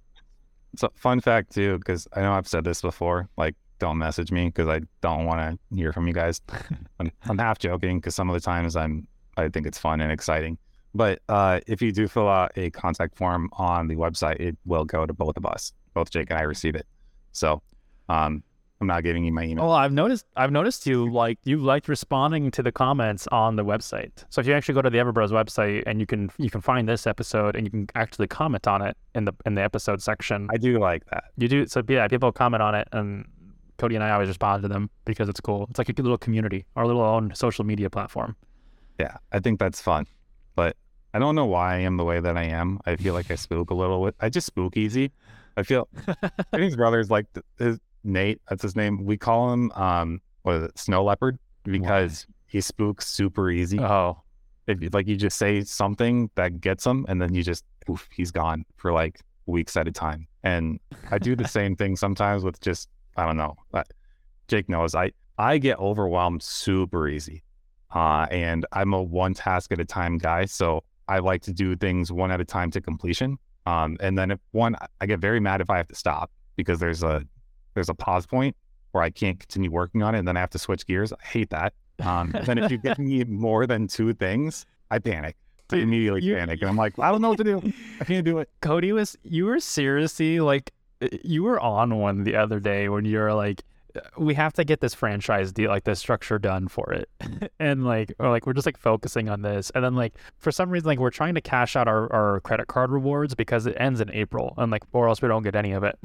So 0.76 0.90
fun 0.96 1.20
fact 1.20 1.54
too, 1.54 1.78
because 1.78 2.08
I 2.14 2.22
know 2.22 2.34
I've 2.34 2.48
said 2.48 2.64
this 2.64 2.82
before. 2.82 3.30
Like, 3.38 3.56
don't 3.80 3.98
message 3.98 4.32
me 4.32 4.46
because 4.46 4.68
I 4.68 4.82
don't 5.02 5.26
want 5.26 5.40
to 5.42 5.76
hear 5.76 5.92
from 5.92 6.08
you 6.08 6.14
guys. 6.14 6.42
I'm, 7.00 7.12
I'm 7.26 7.38
half 7.38 7.60
joking 7.60 8.00
because 8.00 8.16
some 8.16 8.30
of 8.30 8.34
the 8.34 8.40
times 8.40 8.76
I'm 8.76 9.08
I 9.38 9.50
think 9.50 9.66
it's 9.68 9.78
fun 9.78 10.02
and 10.02 10.12
exciting. 10.12 10.58
But 10.96 11.22
uh, 11.28 11.60
if 11.68 11.82
you 11.82 11.92
do 11.92 12.08
fill 12.08 12.30
out 12.30 12.52
a 12.56 12.70
contact 12.70 13.18
form 13.18 13.50
on 13.54 13.88
the 13.88 13.96
website, 13.96 14.40
it 14.40 14.58
will 14.66 14.86
go 14.86 15.06
to 15.06 15.14
both 15.14 15.38
of 15.38 15.46
us. 15.46 15.74
Both 15.94 16.12
Jake 16.12 16.30
and 16.30 16.40
I 16.40 16.44
receive 16.44 16.76
it. 16.76 16.86
So 17.32 17.62
um, 18.10 18.44
I'm 18.84 18.88
not 18.88 19.04
giving 19.04 19.24
you 19.24 19.32
my 19.32 19.44
email. 19.44 19.66
Well, 19.66 19.76
I've 19.76 19.94
noticed 19.94 20.26
I've 20.36 20.52
noticed 20.52 20.86
you 20.86 21.12
like 21.12 21.40
you 21.46 21.58
liked 21.58 21.88
responding 21.88 22.52
to 22.52 22.62
the 22.62 22.72
comments 22.72 23.28
on 23.32 23.56
the 23.56 23.64
website. 23.64 24.12
So 24.30 24.42
if 24.42 24.48
you 24.48 24.54
actually 24.54 24.76
go 24.76 24.82
to 24.82 24.90
the 24.90 24.98
Everbros 24.98 25.30
website 25.30 25.84
and 25.88 26.00
you 26.00 26.06
can 26.06 26.30
you 26.38 26.50
can 26.50 26.62
find 26.62 26.88
this 26.88 27.08
episode 27.08 27.56
and 27.56 27.66
you 27.66 27.72
can 27.72 27.88
actually 27.96 28.28
comment 28.28 28.68
on 28.68 28.82
it 28.82 28.98
in 29.16 29.26
the 29.26 29.34
in 29.46 29.56
the 29.56 29.62
episode 29.64 30.02
section. 30.02 30.48
I 30.52 30.58
do 30.58 30.80
like 30.80 31.06
that. 31.12 31.26
You 31.38 31.48
do 31.48 31.66
so 31.66 31.82
yeah, 31.88 32.08
people 32.08 32.32
comment 32.32 32.62
on 32.62 32.76
it 32.76 32.88
and 32.92 33.26
Cody 33.78 33.96
and 33.96 34.04
I 34.04 34.12
always 34.12 34.28
respond 34.28 34.64
to 34.64 34.68
them 34.68 34.90
because 35.06 35.30
it's 35.30 35.40
cool. 35.40 35.66
It's 35.70 35.78
like 35.80 35.90
a 35.90 36.02
little 36.02 36.18
community, 36.18 36.66
our 36.76 36.86
little 36.86 37.02
own 37.02 37.34
social 37.34 37.64
media 37.64 37.90
platform. 37.90 38.36
Yeah, 39.00 39.18
I 39.32 39.40
think 39.40 39.60
that's 39.60 39.82
fun. 39.82 40.06
I 41.14 41.20
don't 41.20 41.36
know 41.36 41.46
why 41.46 41.76
I 41.76 41.80
am 41.80 41.98
the 41.98 42.04
way 42.04 42.20
that 42.20 42.38
I 42.38 42.44
am. 42.46 42.80
I 42.86 42.96
feel 42.96 43.14
like 43.14 43.30
I 43.30 43.36
spook 43.36 43.70
a 43.70 43.74
little 43.76 44.04
bit. 44.04 44.16
I 44.20 44.30
just 44.30 44.48
spook 44.48 44.78
easy. 44.78 45.12
I 45.56 45.64
feel 45.64 45.88
I 46.08 46.14
think 46.52 46.64
his 46.64 46.76
brother's 46.76 47.12
like 47.12 47.28
his 47.60 47.80
Nate. 48.04 48.42
That's 48.50 48.64
his 48.64 48.76
name. 48.76 49.06
We 49.06 49.18
call 49.18 49.54
him 49.54 49.72
um 49.74 50.22
what 50.42 50.56
is 50.56 50.64
it, 50.64 50.78
snow 50.78 51.04
leopard 51.04 51.38
because 51.64 52.26
he 52.48 52.60
spooks 52.62 53.08
super 53.08 53.50
easy. 53.50 53.80
Oh, 53.80 54.22
If 54.68 54.94
like 54.94 55.08
you 55.08 55.16
just 55.16 55.38
say 55.38 55.62
something 55.64 56.30
that 56.36 56.60
gets 56.62 56.86
him, 56.86 57.06
and 57.08 57.22
then 57.22 57.34
you 57.34 57.44
just 57.44 57.64
poof, 57.86 58.08
he's 58.12 58.32
gone 58.32 58.66
for 58.78 58.92
like 58.92 59.20
weeks 59.46 59.78
at 59.78 59.88
a 59.88 59.92
time. 59.92 60.28
And 60.44 60.80
I 61.12 61.20
do 61.20 61.36
the 61.36 61.48
same 61.48 61.76
thing 61.76 61.96
sometimes 61.96 62.44
with 62.44 62.60
just 62.60 62.90
I 63.16 63.26
don't 63.26 63.38
know. 63.38 63.56
Jake 64.48 64.68
knows 64.70 64.96
I 64.96 65.12
I 65.38 65.58
get 65.58 65.80
overwhelmed 65.80 66.44
super 66.44 67.08
easy, 67.08 67.44
uh, 67.94 68.28
and 68.30 68.66
I'm 68.72 68.94
a 68.94 69.02
one 69.02 69.34
task 69.34 69.72
at 69.72 69.80
a 69.80 69.86
time 69.86 70.18
guy. 70.18 70.46
So 70.46 70.84
I 71.08 71.20
like 71.20 71.42
to 71.44 71.54
do 71.54 71.76
things 71.76 72.12
one 72.12 72.32
at 72.32 72.40
a 72.42 72.46
time 72.46 72.72
to 72.72 72.82
completion. 72.82 73.38
Um, 73.66 73.98
and 74.00 74.18
then 74.18 74.32
if 74.32 74.40
one, 74.52 74.76
I 75.02 75.06
get 75.06 75.20
very 75.20 75.40
mad 75.40 75.62
if 75.62 75.70
I 75.70 75.78
have 75.78 75.88
to 75.88 75.96
stop 75.96 76.32
because 76.56 76.80
there's 76.80 77.04
a 77.04 77.26
there's 77.74 77.90
a 77.90 77.94
pause 77.94 78.26
point 78.26 78.56
where 78.92 79.04
I 79.04 79.10
can't 79.10 79.40
continue 79.40 79.72
working 79.72 80.04
on 80.04 80.14
it, 80.16 80.20
and 80.20 80.28
then 80.28 80.38
I 80.38 80.40
have 80.42 80.52
to 80.52 80.60
switch 80.60 80.86
gears. 80.86 81.12
I 81.12 81.26
hate 81.26 81.50
that. 81.50 81.74
Um, 82.04 82.32
and 82.36 82.46
then 82.46 82.58
if 82.58 82.72
you 82.72 82.78
give 82.78 83.00
me 83.00 83.24
more 83.24 83.66
than 83.66 83.88
two 83.88 84.14
things, 84.14 84.66
I 84.92 85.00
panic. 85.00 85.36
I 85.72 85.78
immediately 85.78 86.22
you- 86.22 86.36
panic, 86.36 86.62
and 86.62 86.70
I'm 86.70 86.76
like, 86.76 87.00
I 87.00 87.12
don't 87.12 87.22
know 87.22 87.30
what 87.30 87.38
to 87.40 87.44
do. 87.44 87.74
I 88.00 88.04
can't 88.06 88.26
do 88.26 88.38
it. 88.40 88.50
Cody 88.62 88.92
was 88.92 89.18
you 89.24 89.46
were 89.46 89.60
seriously 89.60 90.40
like 90.40 90.72
you 91.24 91.44
were 91.44 91.60
on 91.60 91.98
one 92.00 92.24
the 92.24 92.36
other 92.36 92.60
day 92.60 92.90
when 92.90 93.06
you 93.06 93.18
were 93.18 93.34
like 93.34 93.64
we 94.18 94.34
have 94.34 94.54
to 94.54 94.64
get 94.64 94.82
this 94.82 94.94
franchise 94.94 95.52
deal 95.52 95.70
like 95.70 95.84
this 95.84 96.00
structure 96.00 96.40
done 96.40 96.68
for 96.68 96.92
it. 96.92 97.10
And 97.60 97.86
like 97.86 98.14
or 98.20 98.30
like 98.30 98.46
we're 98.46 98.54
just 98.54 98.66
like 98.66 98.78
focusing 98.78 99.30
on 99.30 99.42
this. 99.42 99.72
And 99.74 99.84
then 99.84 99.96
like 99.96 100.16
for 100.38 100.52
some 100.52 100.70
reason 100.70 100.88
like 100.88 101.00
we're 101.00 101.12
trying 101.12 101.36
to 101.36 101.42
cash 101.42 101.76
out 101.76 101.88
our, 101.88 102.12
our 102.12 102.42
credit 102.42 102.68
card 102.68 102.92
rewards 102.92 103.36
because 103.36 103.66
it 103.66 103.76
ends 103.80 104.02
in 104.02 104.12
april 104.12 104.54
and 104.58 104.72
like 104.72 104.84
or 104.92 105.08
else 105.08 105.22
we 105.22 105.28
don't 105.28 105.44
get 105.44 105.56
any 105.56 105.72
of 105.72 105.84
it. 105.84 105.98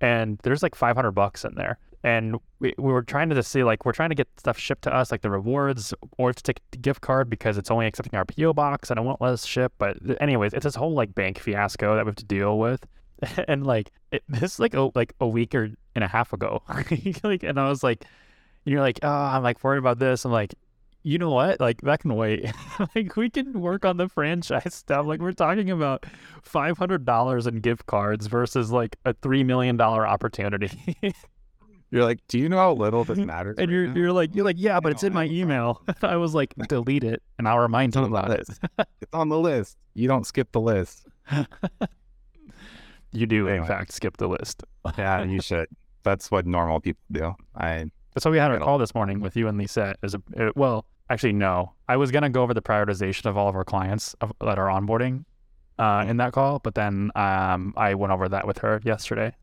And 0.00 0.38
there's 0.42 0.62
like 0.62 0.74
500 0.74 1.12
bucks 1.12 1.44
in 1.44 1.54
there. 1.54 1.78
And 2.02 2.36
we, 2.58 2.74
we 2.76 2.92
were 2.92 3.02
trying 3.02 3.30
to 3.30 3.34
just 3.34 3.50
see 3.50 3.64
like 3.64 3.86
we're 3.86 3.92
trying 3.92 4.10
to 4.10 4.14
get 4.14 4.28
stuff 4.36 4.58
shipped 4.58 4.82
to 4.82 4.94
us 4.94 5.10
like 5.10 5.22
the 5.22 5.30
rewards 5.30 5.94
or 6.18 6.32
to 6.32 6.42
take 6.42 6.60
the 6.70 6.78
gift 6.78 7.00
card 7.00 7.30
because 7.30 7.56
it's 7.56 7.70
only 7.70 7.86
accepting 7.86 8.16
our 8.18 8.26
po 8.26 8.52
box 8.52 8.90
and 8.90 8.98
it 8.98 9.02
won't 9.02 9.22
let 9.22 9.32
us 9.32 9.46
ship 9.46 9.72
but 9.78 9.96
anyways 10.20 10.52
it's 10.52 10.64
this 10.64 10.74
whole 10.74 10.92
like 10.92 11.14
bank 11.14 11.38
fiasco 11.38 11.94
that 11.94 12.04
we 12.04 12.08
have 12.08 12.16
to 12.16 12.24
deal 12.24 12.58
with. 12.58 12.86
And 13.48 13.64
like 13.64 13.90
it, 14.10 14.22
this 14.28 14.54
is 14.54 14.60
like 14.60 14.74
a 14.74 14.90
like 14.94 15.14
a 15.20 15.26
week 15.26 15.54
or 15.54 15.70
and 15.94 16.04
a 16.04 16.08
half 16.08 16.32
ago. 16.32 16.62
Like 17.22 17.42
and 17.42 17.58
i 17.58 17.68
was 17.68 17.82
like 17.82 18.04
you're 18.64 18.80
like 18.80 18.98
oh 19.02 19.08
i'm 19.08 19.42
like 19.42 19.62
worried 19.62 19.78
about 19.78 19.98
this. 19.98 20.24
I'm 20.24 20.32
like 20.32 20.54
you 21.06 21.18
know 21.18 21.30
what? 21.30 21.60
Like 21.60 21.82
that 21.82 22.00
can 22.00 22.16
wait. 22.16 22.50
Like 22.96 23.14
we 23.14 23.30
can 23.30 23.60
work 23.60 23.84
on 23.84 23.98
the 23.98 24.08
franchise 24.08 24.74
stuff. 24.84 25.06
Like 25.06 25.20
we're 25.20 25.32
talking 25.32 25.70
about 25.70 26.06
$500 26.44 27.46
in 27.46 27.60
gift 27.60 27.86
cards 27.86 28.26
versus 28.26 28.72
like 28.72 28.96
a 29.04 29.14
$3 29.14 29.44
million 29.44 29.80
opportunity. 29.80 30.96
You're 31.90 32.04
like, 32.04 32.20
do 32.26 32.38
you 32.38 32.48
know 32.48 32.56
how 32.56 32.72
little 32.72 33.04
this 33.04 33.18
matters? 33.18 33.56
and 33.58 33.68
right 33.68 33.72
you're 33.72 33.86
now?" 33.86 33.94
you're 33.94 34.12
like 34.12 34.34
you're 34.34 34.44
like 34.44 34.56
yeah 34.58 34.80
but 34.80 34.90
it's 34.90 35.04
in 35.04 35.12
my 35.12 35.26
email. 35.26 35.82
I 36.02 36.16
was 36.16 36.34
like 36.34 36.52
delete 36.68 37.04
it 37.04 37.22
and 37.38 37.46
i'll 37.46 37.60
remind 37.60 37.94
you 37.94 38.02
about 38.02 38.30
it. 38.32 38.48
It's 39.00 39.12
on 39.12 39.28
the 39.28 39.38
list. 39.38 39.76
You 39.92 40.08
don't 40.08 40.26
skip 40.26 40.50
the 40.50 40.60
list. 40.60 41.06
you 43.12 43.26
do 43.26 43.46
in 43.46 43.64
fact 43.64 43.92
skip 43.92 44.16
the 44.16 44.26
list. 44.26 44.64
Yeah, 44.98 45.20
and 45.20 45.30
you 45.30 45.40
should. 45.40 45.68
That's 46.04 46.30
what 46.30 46.46
normal 46.46 46.80
people 46.80 47.02
do. 47.10 47.34
I 47.56 47.86
That's 48.14 48.24
why 48.24 48.30
we 48.30 48.38
had 48.38 48.52
a 48.52 48.60
call 48.60 48.78
this 48.78 48.94
morning 48.94 49.20
with 49.20 49.36
you 49.36 49.48
and 49.48 49.58
Lisa. 49.58 49.94
As 50.02 50.14
a 50.14 50.52
well, 50.54 50.86
actually, 51.10 51.32
no. 51.32 51.72
I 51.88 51.96
was 51.96 52.10
gonna 52.10 52.30
go 52.30 52.42
over 52.42 52.54
the 52.54 52.62
prioritization 52.62 53.26
of 53.26 53.36
all 53.36 53.48
of 53.48 53.56
our 53.56 53.64
clients 53.64 54.14
of, 54.20 54.32
that 54.40 54.58
are 54.58 54.68
onboarding 54.68 55.24
uh, 55.78 56.04
in 56.06 56.18
that 56.18 56.32
call, 56.32 56.60
but 56.60 56.74
then 56.74 57.10
um, 57.16 57.74
I 57.76 57.94
went 57.94 58.12
over 58.12 58.28
that 58.28 58.46
with 58.46 58.58
her 58.58 58.80
yesterday. 58.84 59.34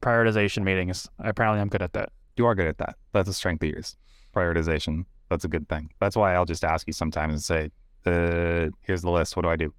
Prioritization 0.00 0.62
meetings. 0.62 1.08
Apparently, 1.18 1.60
I'm 1.60 1.68
good 1.68 1.82
at 1.82 1.92
that. 1.94 2.10
you 2.36 2.46
are 2.46 2.54
good 2.54 2.68
at 2.68 2.78
that. 2.78 2.96
That's 3.12 3.28
a 3.28 3.34
strength 3.34 3.62
of 3.62 3.70
yours. 3.70 3.96
Prioritization. 4.34 5.04
That's 5.28 5.44
a 5.44 5.48
good 5.48 5.68
thing. 5.68 5.90
That's 6.00 6.16
why 6.16 6.34
I'll 6.34 6.44
just 6.44 6.64
ask 6.64 6.86
you 6.86 6.92
sometimes 6.92 7.32
and 7.32 7.42
say, 7.42 7.70
uh, 8.06 8.70
here's 8.82 9.02
the 9.02 9.10
list. 9.10 9.36
What 9.36 9.42
do 9.42 9.48
I 9.48 9.56
do? 9.56 9.74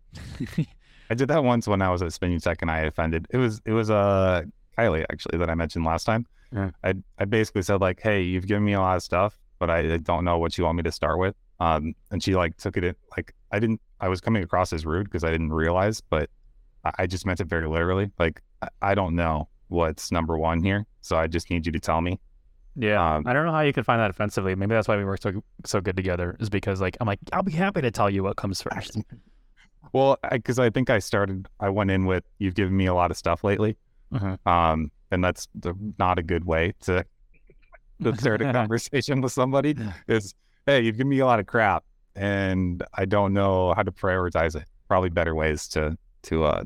I 1.09 1.13
did 1.13 1.29
that 1.29 1.43
once 1.43 1.67
when 1.67 1.81
I 1.81 1.89
was 1.89 2.01
at 2.01 2.11
Spinning 2.11 2.39
Tech 2.41 2.61
and 2.61 2.69
I 2.69 2.79
offended. 2.79 3.27
It 3.29 3.37
was 3.37 3.61
it 3.63 3.71
was 3.71 3.89
uh 3.89 4.43
Kylie 4.77 5.05
actually 5.11 5.37
that 5.39 5.49
I 5.49 5.55
mentioned 5.55 5.85
last 5.85 6.03
time. 6.05 6.25
Yeah. 6.53 6.71
I 6.83 6.93
I 7.19 7.25
basically 7.25 7.61
said 7.63 7.81
like, 7.81 7.99
hey, 8.01 8.21
you've 8.21 8.47
given 8.47 8.63
me 8.63 8.73
a 8.73 8.79
lot 8.79 8.95
of 8.97 9.03
stuff, 9.03 9.37
but 9.59 9.69
I, 9.69 9.93
I 9.93 9.97
don't 9.97 10.23
know 10.23 10.37
what 10.37 10.57
you 10.57 10.63
want 10.63 10.77
me 10.77 10.83
to 10.83 10.91
start 10.91 11.19
with. 11.19 11.35
Um, 11.59 11.95
and 12.11 12.21
she 12.23 12.35
like 12.35 12.57
took 12.57 12.77
it 12.77 12.83
in 12.83 12.95
like 13.15 13.33
I 13.51 13.59
didn't. 13.59 13.81
I 13.99 14.09
was 14.09 14.21
coming 14.21 14.43
across 14.43 14.73
as 14.73 14.85
rude 14.85 15.05
because 15.05 15.23
I 15.23 15.31
didn't 15.31 15.51
realize, 15.51 16.01
but 16.01 16.29
I, 16.85 16.91
I 16.99 17.07
just 17.07 17.25
meant 17.25 17.39
it 17.39 17.47
very 17.47 17.67
literally. 17.67 18.11
Like 18.19 18.41
I, 18.61 18.67
I 18.81 18.95
don't 18.95 19.15
know 19.15 19.47
what's 19.69 20.11
number 20.11 20.37
one 20.37 20.63
here, 20.63 20.85
so 21.01 21.17
I 21.17 21.27
just 21.27 21.49
need 21.49 21.65
you 21.65 21.71
to 21.71 21.79
tell 21.79 22.01
me. 22.01 22.19
Yeah, 22.79 23.15
Um, 23.15 23.23
I 23.25 23.33
don't 23.33 23.45
know 23.47 23.51
how 23.51 23.61
you 23.61 23.73
can 23.73 23.83
find 23.83 23.99
that 23.99 24.11
offensively. 24.11 24.53
Maybe 24.53 24.75
that's 24.75 24.87
why 24.87 24.97
we 24.97 25.03
work 25.03 25.19
so 25.21 25.43
so 25.65 25.81
good 25.81 25.97
together. 25.97 26.37
Is 26.39 26.49
because 26.49 26.79
like 26.79 26.95
I'm 27.01 27.07
like 27.07 27.19
I'll 27.33 27.41
be 27.43 27.51
happy 27.51 27.81
to 27.81 27.89
tell 27.91 28.09
you 28.09 28.23
what 28.23 28.37
comes 28.37 28.61
first. 28.61 28.99
Well, 29.93 30.17
because 30.31 30.59
I, 30.59 30.69
think 30.69 30.89
I 30.89 30.99
started, 30.99 31.47
I 31.59 31.69
went 31.69 31.91
in 31.91 32.05
with, 32.05 32.25
you've 32.39 32.55
given 32.55 32.75
me 32.75 32.87
a 32.87 32.93
lot 32.93 33.09
of 33.09 33.17
stuff 33.17 33.43
lately. 33.43 33.77
Mhm. 34.13 34.37
Um, 34.47 34.91
and 35.11 35.23
that's 35.23 35.47
the, 35.55 35.73
not 35.99 36.19
a 36.19 36.23
good 36.23 36.45
way 36.45 36.73
to, 36.81 37.05
to 38.03 38.15
start 38.17 38.41
a 38.41 38.51
conversation 38.51 39.21
with 39.21 39.31
somebody 39.31 39.75
is, 40.07 40.33
hey, 40.65 40.81
you've 40.81 40.97
given 40.97 41.09
me 41.09 41.19
a 41.19 41.25
lot 41.25 41.39
of 41.39 41.45
crap 41.45 41.83
and 42.15 42.83
I 42.93 43.05
don't 43.05 43.33
know 43.33 43.73
how 43.73 43.83
to 43.83 43.91
prioritize 43.91 44.55
it. 44.55 44.65
Probably 44.87 45.09
better 45.09 45.35
ways 45.35 45.67
to, 45.69 45.97
to, 46.23 46.43
uh, 46.45 46.63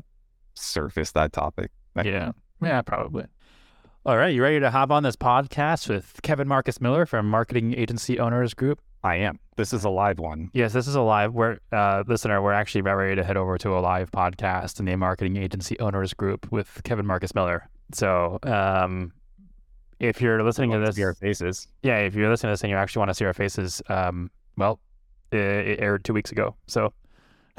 surface 0.54 1.12
that 1.12 1.32
topic. 1.32 1.70
Yeah. 1.96 2.32
Yeah, 2.60 2.82
probably. 2.82 3.24
All 4.04 4.16
right. 4.16 4.34
You 4.34 4.42
ready 4.42 4.60
to 4.60 4.70
hop 4.70 4.90
on 4.90 5.02
this 5.02 5.16
podcast 5.16 5.88
with 5.88 6.20
Kevin 6.22 6.46
Marcus 6.48 6.80
Miller 6.80 7.06
from 7.06 7.28
Marketing 7.28 7.74
Agency 7.74 8.18
Owners 8.18 8.54
Group? 8.54 8.80
I 9.04 9.16
am. 9.16 9.38
This 9.56 9.72
is 9.72 9.84
a 9.84 9.90
live 9.90 10.18
one. 10.18 10.50
Yes, 10.54 10.72
this 10.72 10.86
is 10.86 10.94
a 10.94 11.00
live. 11.00 11.34
We're 11.34 11.58
uh, 11.72 12.04
listener. 12.06 12.40
We're 12.40 12.52
actually 12.52 12.80
about 12.82 12.96
ready 12.96 13.16
to 13.16 13.24
head 13.24 13.36
over 13.36 13.58
to 13.58 13.76
a 13.76 13.80
live 13.80 14.10
podcast 14.12 14.78
in 14.78 14.86
the 14.86 14.94
Marketing 14.96 15.36
Agency 15.36 15.78
Owners 15.80 16.14
Group 16.14 16.50
with 16.52 16.80
Kevin 16.84 17.04
Marcus 17.04 17.34
Miller. 17.34 17.68
So, 17.92 18.38
um, 18.44 19.12
if 19.98 20.20
you're 20.20 20.42
listening 20.42 20.70
to 20.70 20.78
this, 20.78 20.96
see 20.96 21.04
our 21.04 21.14
faces. 21.14 21.66
yeah, 21.82 21.98
if 21.98 22.14
you're 22.14 22.30
listening 22.30 22.50
to 22.50 22.52
this 22.52 22.62
and 22.62 22.70
you 22.70 22.76
actually 22.76 23.00
want 23.00 23.10
to 23.10 23.14
see 23.14 23.24
our 23.24 23.34
faces, 23.34 23.82
um, 23.88 24.30
well, 24.56 24.78
it, 25.32 25.38
it 25.38 25.80
aired 25.80 26.04
two 26.04 26.12
weeks 26.14 26.30
ago. 26.32 26.54
So, 26.66 26.92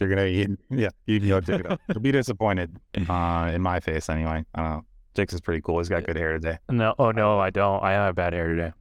You're 0.00 0.14
going 0.14 0.16
to, 0.16 0.56
yeah, 0.70 0.90
you 1.06 1.18
can 1.18 1.28
go 1.28 1.40
check 1.40 1.60
it 1.60 1.70
out. 1.70 1.80
You'll 1.88 2.00
be 2.00 2.12
disappointed, 2.12 2.78
uh, 3.08 3.50
in 3.54 3.62
my 3.62 3.80
face 3.80 4.08
anyway. 4.08 4.44
I 4.54 4.62
don't 4.62 4.70
know. 4.70 4.84
Jake's 5.14 5.32
is 5.32 5.40
pretty 5.40 5.62
cool. 5.62 5.78
He's 5.78 5.88
got 5.88 6.04
good 6.04 6.16
hair 6.16 6.32
today. 6.32 6.58
no, 6.68 6.94
oh 6.98 7.12
no, 7.12 7.38
I 7.38 7.50
don't. 7.50 7.82
I 7.82 7.92
have 7.92 8.16
bad 8.16 8.32
hair 8.32 8.48
today. 8.48 8.72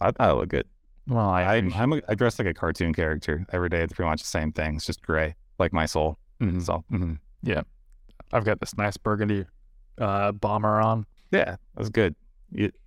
I 0.00 0.10
thought 0.10 0.30
it 0.30 0.34
looked 0.34 0.48
good. 0.50 0.66
Well, 1.06 1.28
I, 1.28 1.42
I, 1.42 1.54
I'm 1.74 1.92
a, 1.92 2.00
I 2.08 2.14
dress 2.14 2.38
like 2.38 2.48
a 2.48 2.54
cartoon 2.54 2.94
character 2.94 3.44
every 3.52 3.68
day. 3.68 3.82
It's 3.82 3.92
pretty 3.92 4.08
much 4.08 4.22
the 4.22 4.26
same 4.28 4.52
thing. 4.52 4.76
It's 4.76 4.86
just 4.86 5.02
gray, 5.02 5.34
like 5.58 5.72
my 5.72 5.86
soul. 5.86 6.18
Mhm, 6.40 6.62
So 6.64 6.84
mhm. 6.90 7.18
yeah, 7.42 7.62
I've 8.32 8.44
got 8.44 8.60
this 8.60 8.76
nice 8.76 8.96
burgundy 8.96 9.44
uh, 9.98 10.32
bomber 10.32 10.80
on. 10.80 11.06
yeah, 11.30 11.56
that's 11.76 11.88
good. 11.90 12.14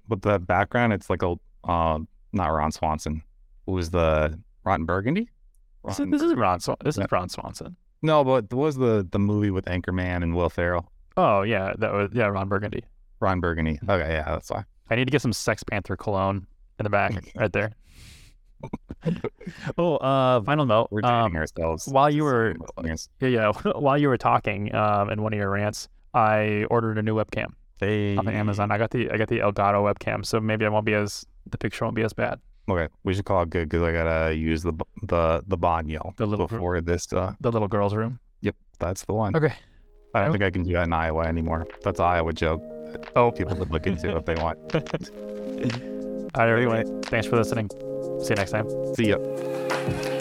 With 0.09 0.21
the 0.21 0.39
background, 0.39 0.93
it's 0.93 1.09
like 1.09 1.21
a 1.23 1.35
uh, 1.63 1.99
not 2.33 2.47
Ron 2.47 2.71
Swanson. 2.71 3.21
Who 3.65 3.73
was 3.73 3.89
the 3.91 4.39
Rotten 4.63 4.85
Burgundy? 4.85 5.29
This 5.85 5.95
is, 5.95 5.99
Ron- 5.99 6.09
this 6.11 6.21
is 6.21 6.33
Ron. 6.35 6.59
Swan- 6.59 6.77
this 6.83 6.97
is 6.97 7.05
Ron 7.11 7.29
Swanson. 7.29 7.75
no, 8.01 8.23
but 8.23 8.51
what 8.53 8.63
was 8.65 8.75
the 8.77 9.07
the 9.11 9.19
movie 9.19 9.51
with 9.51 9.65
Anchorman 9.65 10.23
and 10.23 10.35
Will 10.35 10.49
Ferrell? 10.49 10.91
Oh 11.17 11.41
yeah, 11.43 11.73
that 11.77 11.93
was 11.93 12.09
yeah 12.13 12.25
Ron 12.27 12.47
Burgundy. 12.49 12.83
Ron 13.19 13.39
Burgundy. 13.39 13.79
Okay, 13.87 14.11
yeah, 14.13 14.23
that's 14.25 14.49
why. 14.49 14.63
I 14.89 14.95
need 14.95 15.05
to 15.05 15.11
get 15.11 15.21
some 15.21 15.33
Sex 15.33 15.63
Panther 15.63 15.95
cologne 15.97 16.47
in 16.79 16.83
the 16.83 16.89
back 16.89 17.13
right 17.35 17.51
there. 17.51 17.71
oh, 19.77 19.97
uh, 19.97 20.41
final 20.41 20.65
note. 20.65 20.87
We're 20.91 21.01
dating 21.01 21.15
Um, 21.15 21.35
ourselves. 21.35 21.87
while 21.87 22.09
you 22.09 22.23
were- 22.23 22.55
Yes. 22.83 23.09
yeah, 23.19 23.27
yeah. 23.29 23.51
While 23.75 23.97
you 23.97 24.07
were 24.09 24.17
talking, 24.17 24.73
um, 24.73 25.09
in 25.09 25.21
one 25.21 25.33
of 25.33 25.39
your 25.39 25.49
rants, 25.51 25.89
I 26.13 26.65
ordered 26.69 26.97
a 26.97 27.03
new 27.03 27.15
webcam 27.15 27.53
Hey, 27.79 28.17
off 28.17 28.25
of 28.25 28.33
Amazon. 28.33 28.71
I 28.71 28.77
got 28.79 28.89
the 28.91 29.11
I 29.11 29.17
got 29.17 29.27
the 29.27 29.39
Elgato 29.39 29.83
webcam, 29.93 30.25
so 30.25 30.39
maybe 30.39 30.65
I 30.65 30.69
won't 30.69 30.85
be 30.85 30.95
as 30.95 31.25
the 31.49 31.57
picture 31.59 31.85
won't 31.85 31.95
be 31.95 32.01
as 32.03 32.13
bad. 32.13 32.39
Okay, 32.69 32.87
we 33.03 33.13
should 33.13 33.25
call 33.25 33.43
it 33.43 33.49
good 33.51 33.69
because 33.69 33.83
I 33.83 33.91
gotta 33.91 34.33
use 34.35 34.63
the 34.63 34.73
the 35.03 35.43
the 35.47 35.57
Banyo 35.57 36.15
The 36.17 36.25
little 36.25 36.47
before 36.47 36.81
this. 36.81 37.13
Uh, 37.13 37.33
the 37.39 37.51
little 37.51 37.67
girl's 37.67 37.93
room. 37.93 38.19
yep, 38.41 38.55
that's 38.79 39.05
the 39.05 39.13
one. 39.13 39.35
Okay. 39.35 39.53
I 40.15 40.21
don't 40.23 40.31
think 40.31 40.43
I 40.43 40.49
can 40.49 40.63
do 40.63 40.73
that 40.73 40.85
in 40.87 40.93
Iowa 40.93 41.25
anymore. 41.25 41.67
That's 41.83 41.99
an 41.99 42.05
Iowa 42.05 42.33
joke. 42.33 42.61
Oh, 43.15 43.29
People 43.31 43.55
would 43.57 43.69
look 43.71 43.85
into 43.85 44.17
if 44.17 44.25
they 44.25 44.35
want. 44.35 44.57
All 46.37 46.47
right, 46.53 46.87
thanks 47.05 47.27
for 47.27 47.37
listening. 47.37 47.69
See 48.21 48.29
you 48.29 48.35
next 48.35 48.51
time. 48.51 48.67
See 48.95 49.09
ya. 49.09 50.16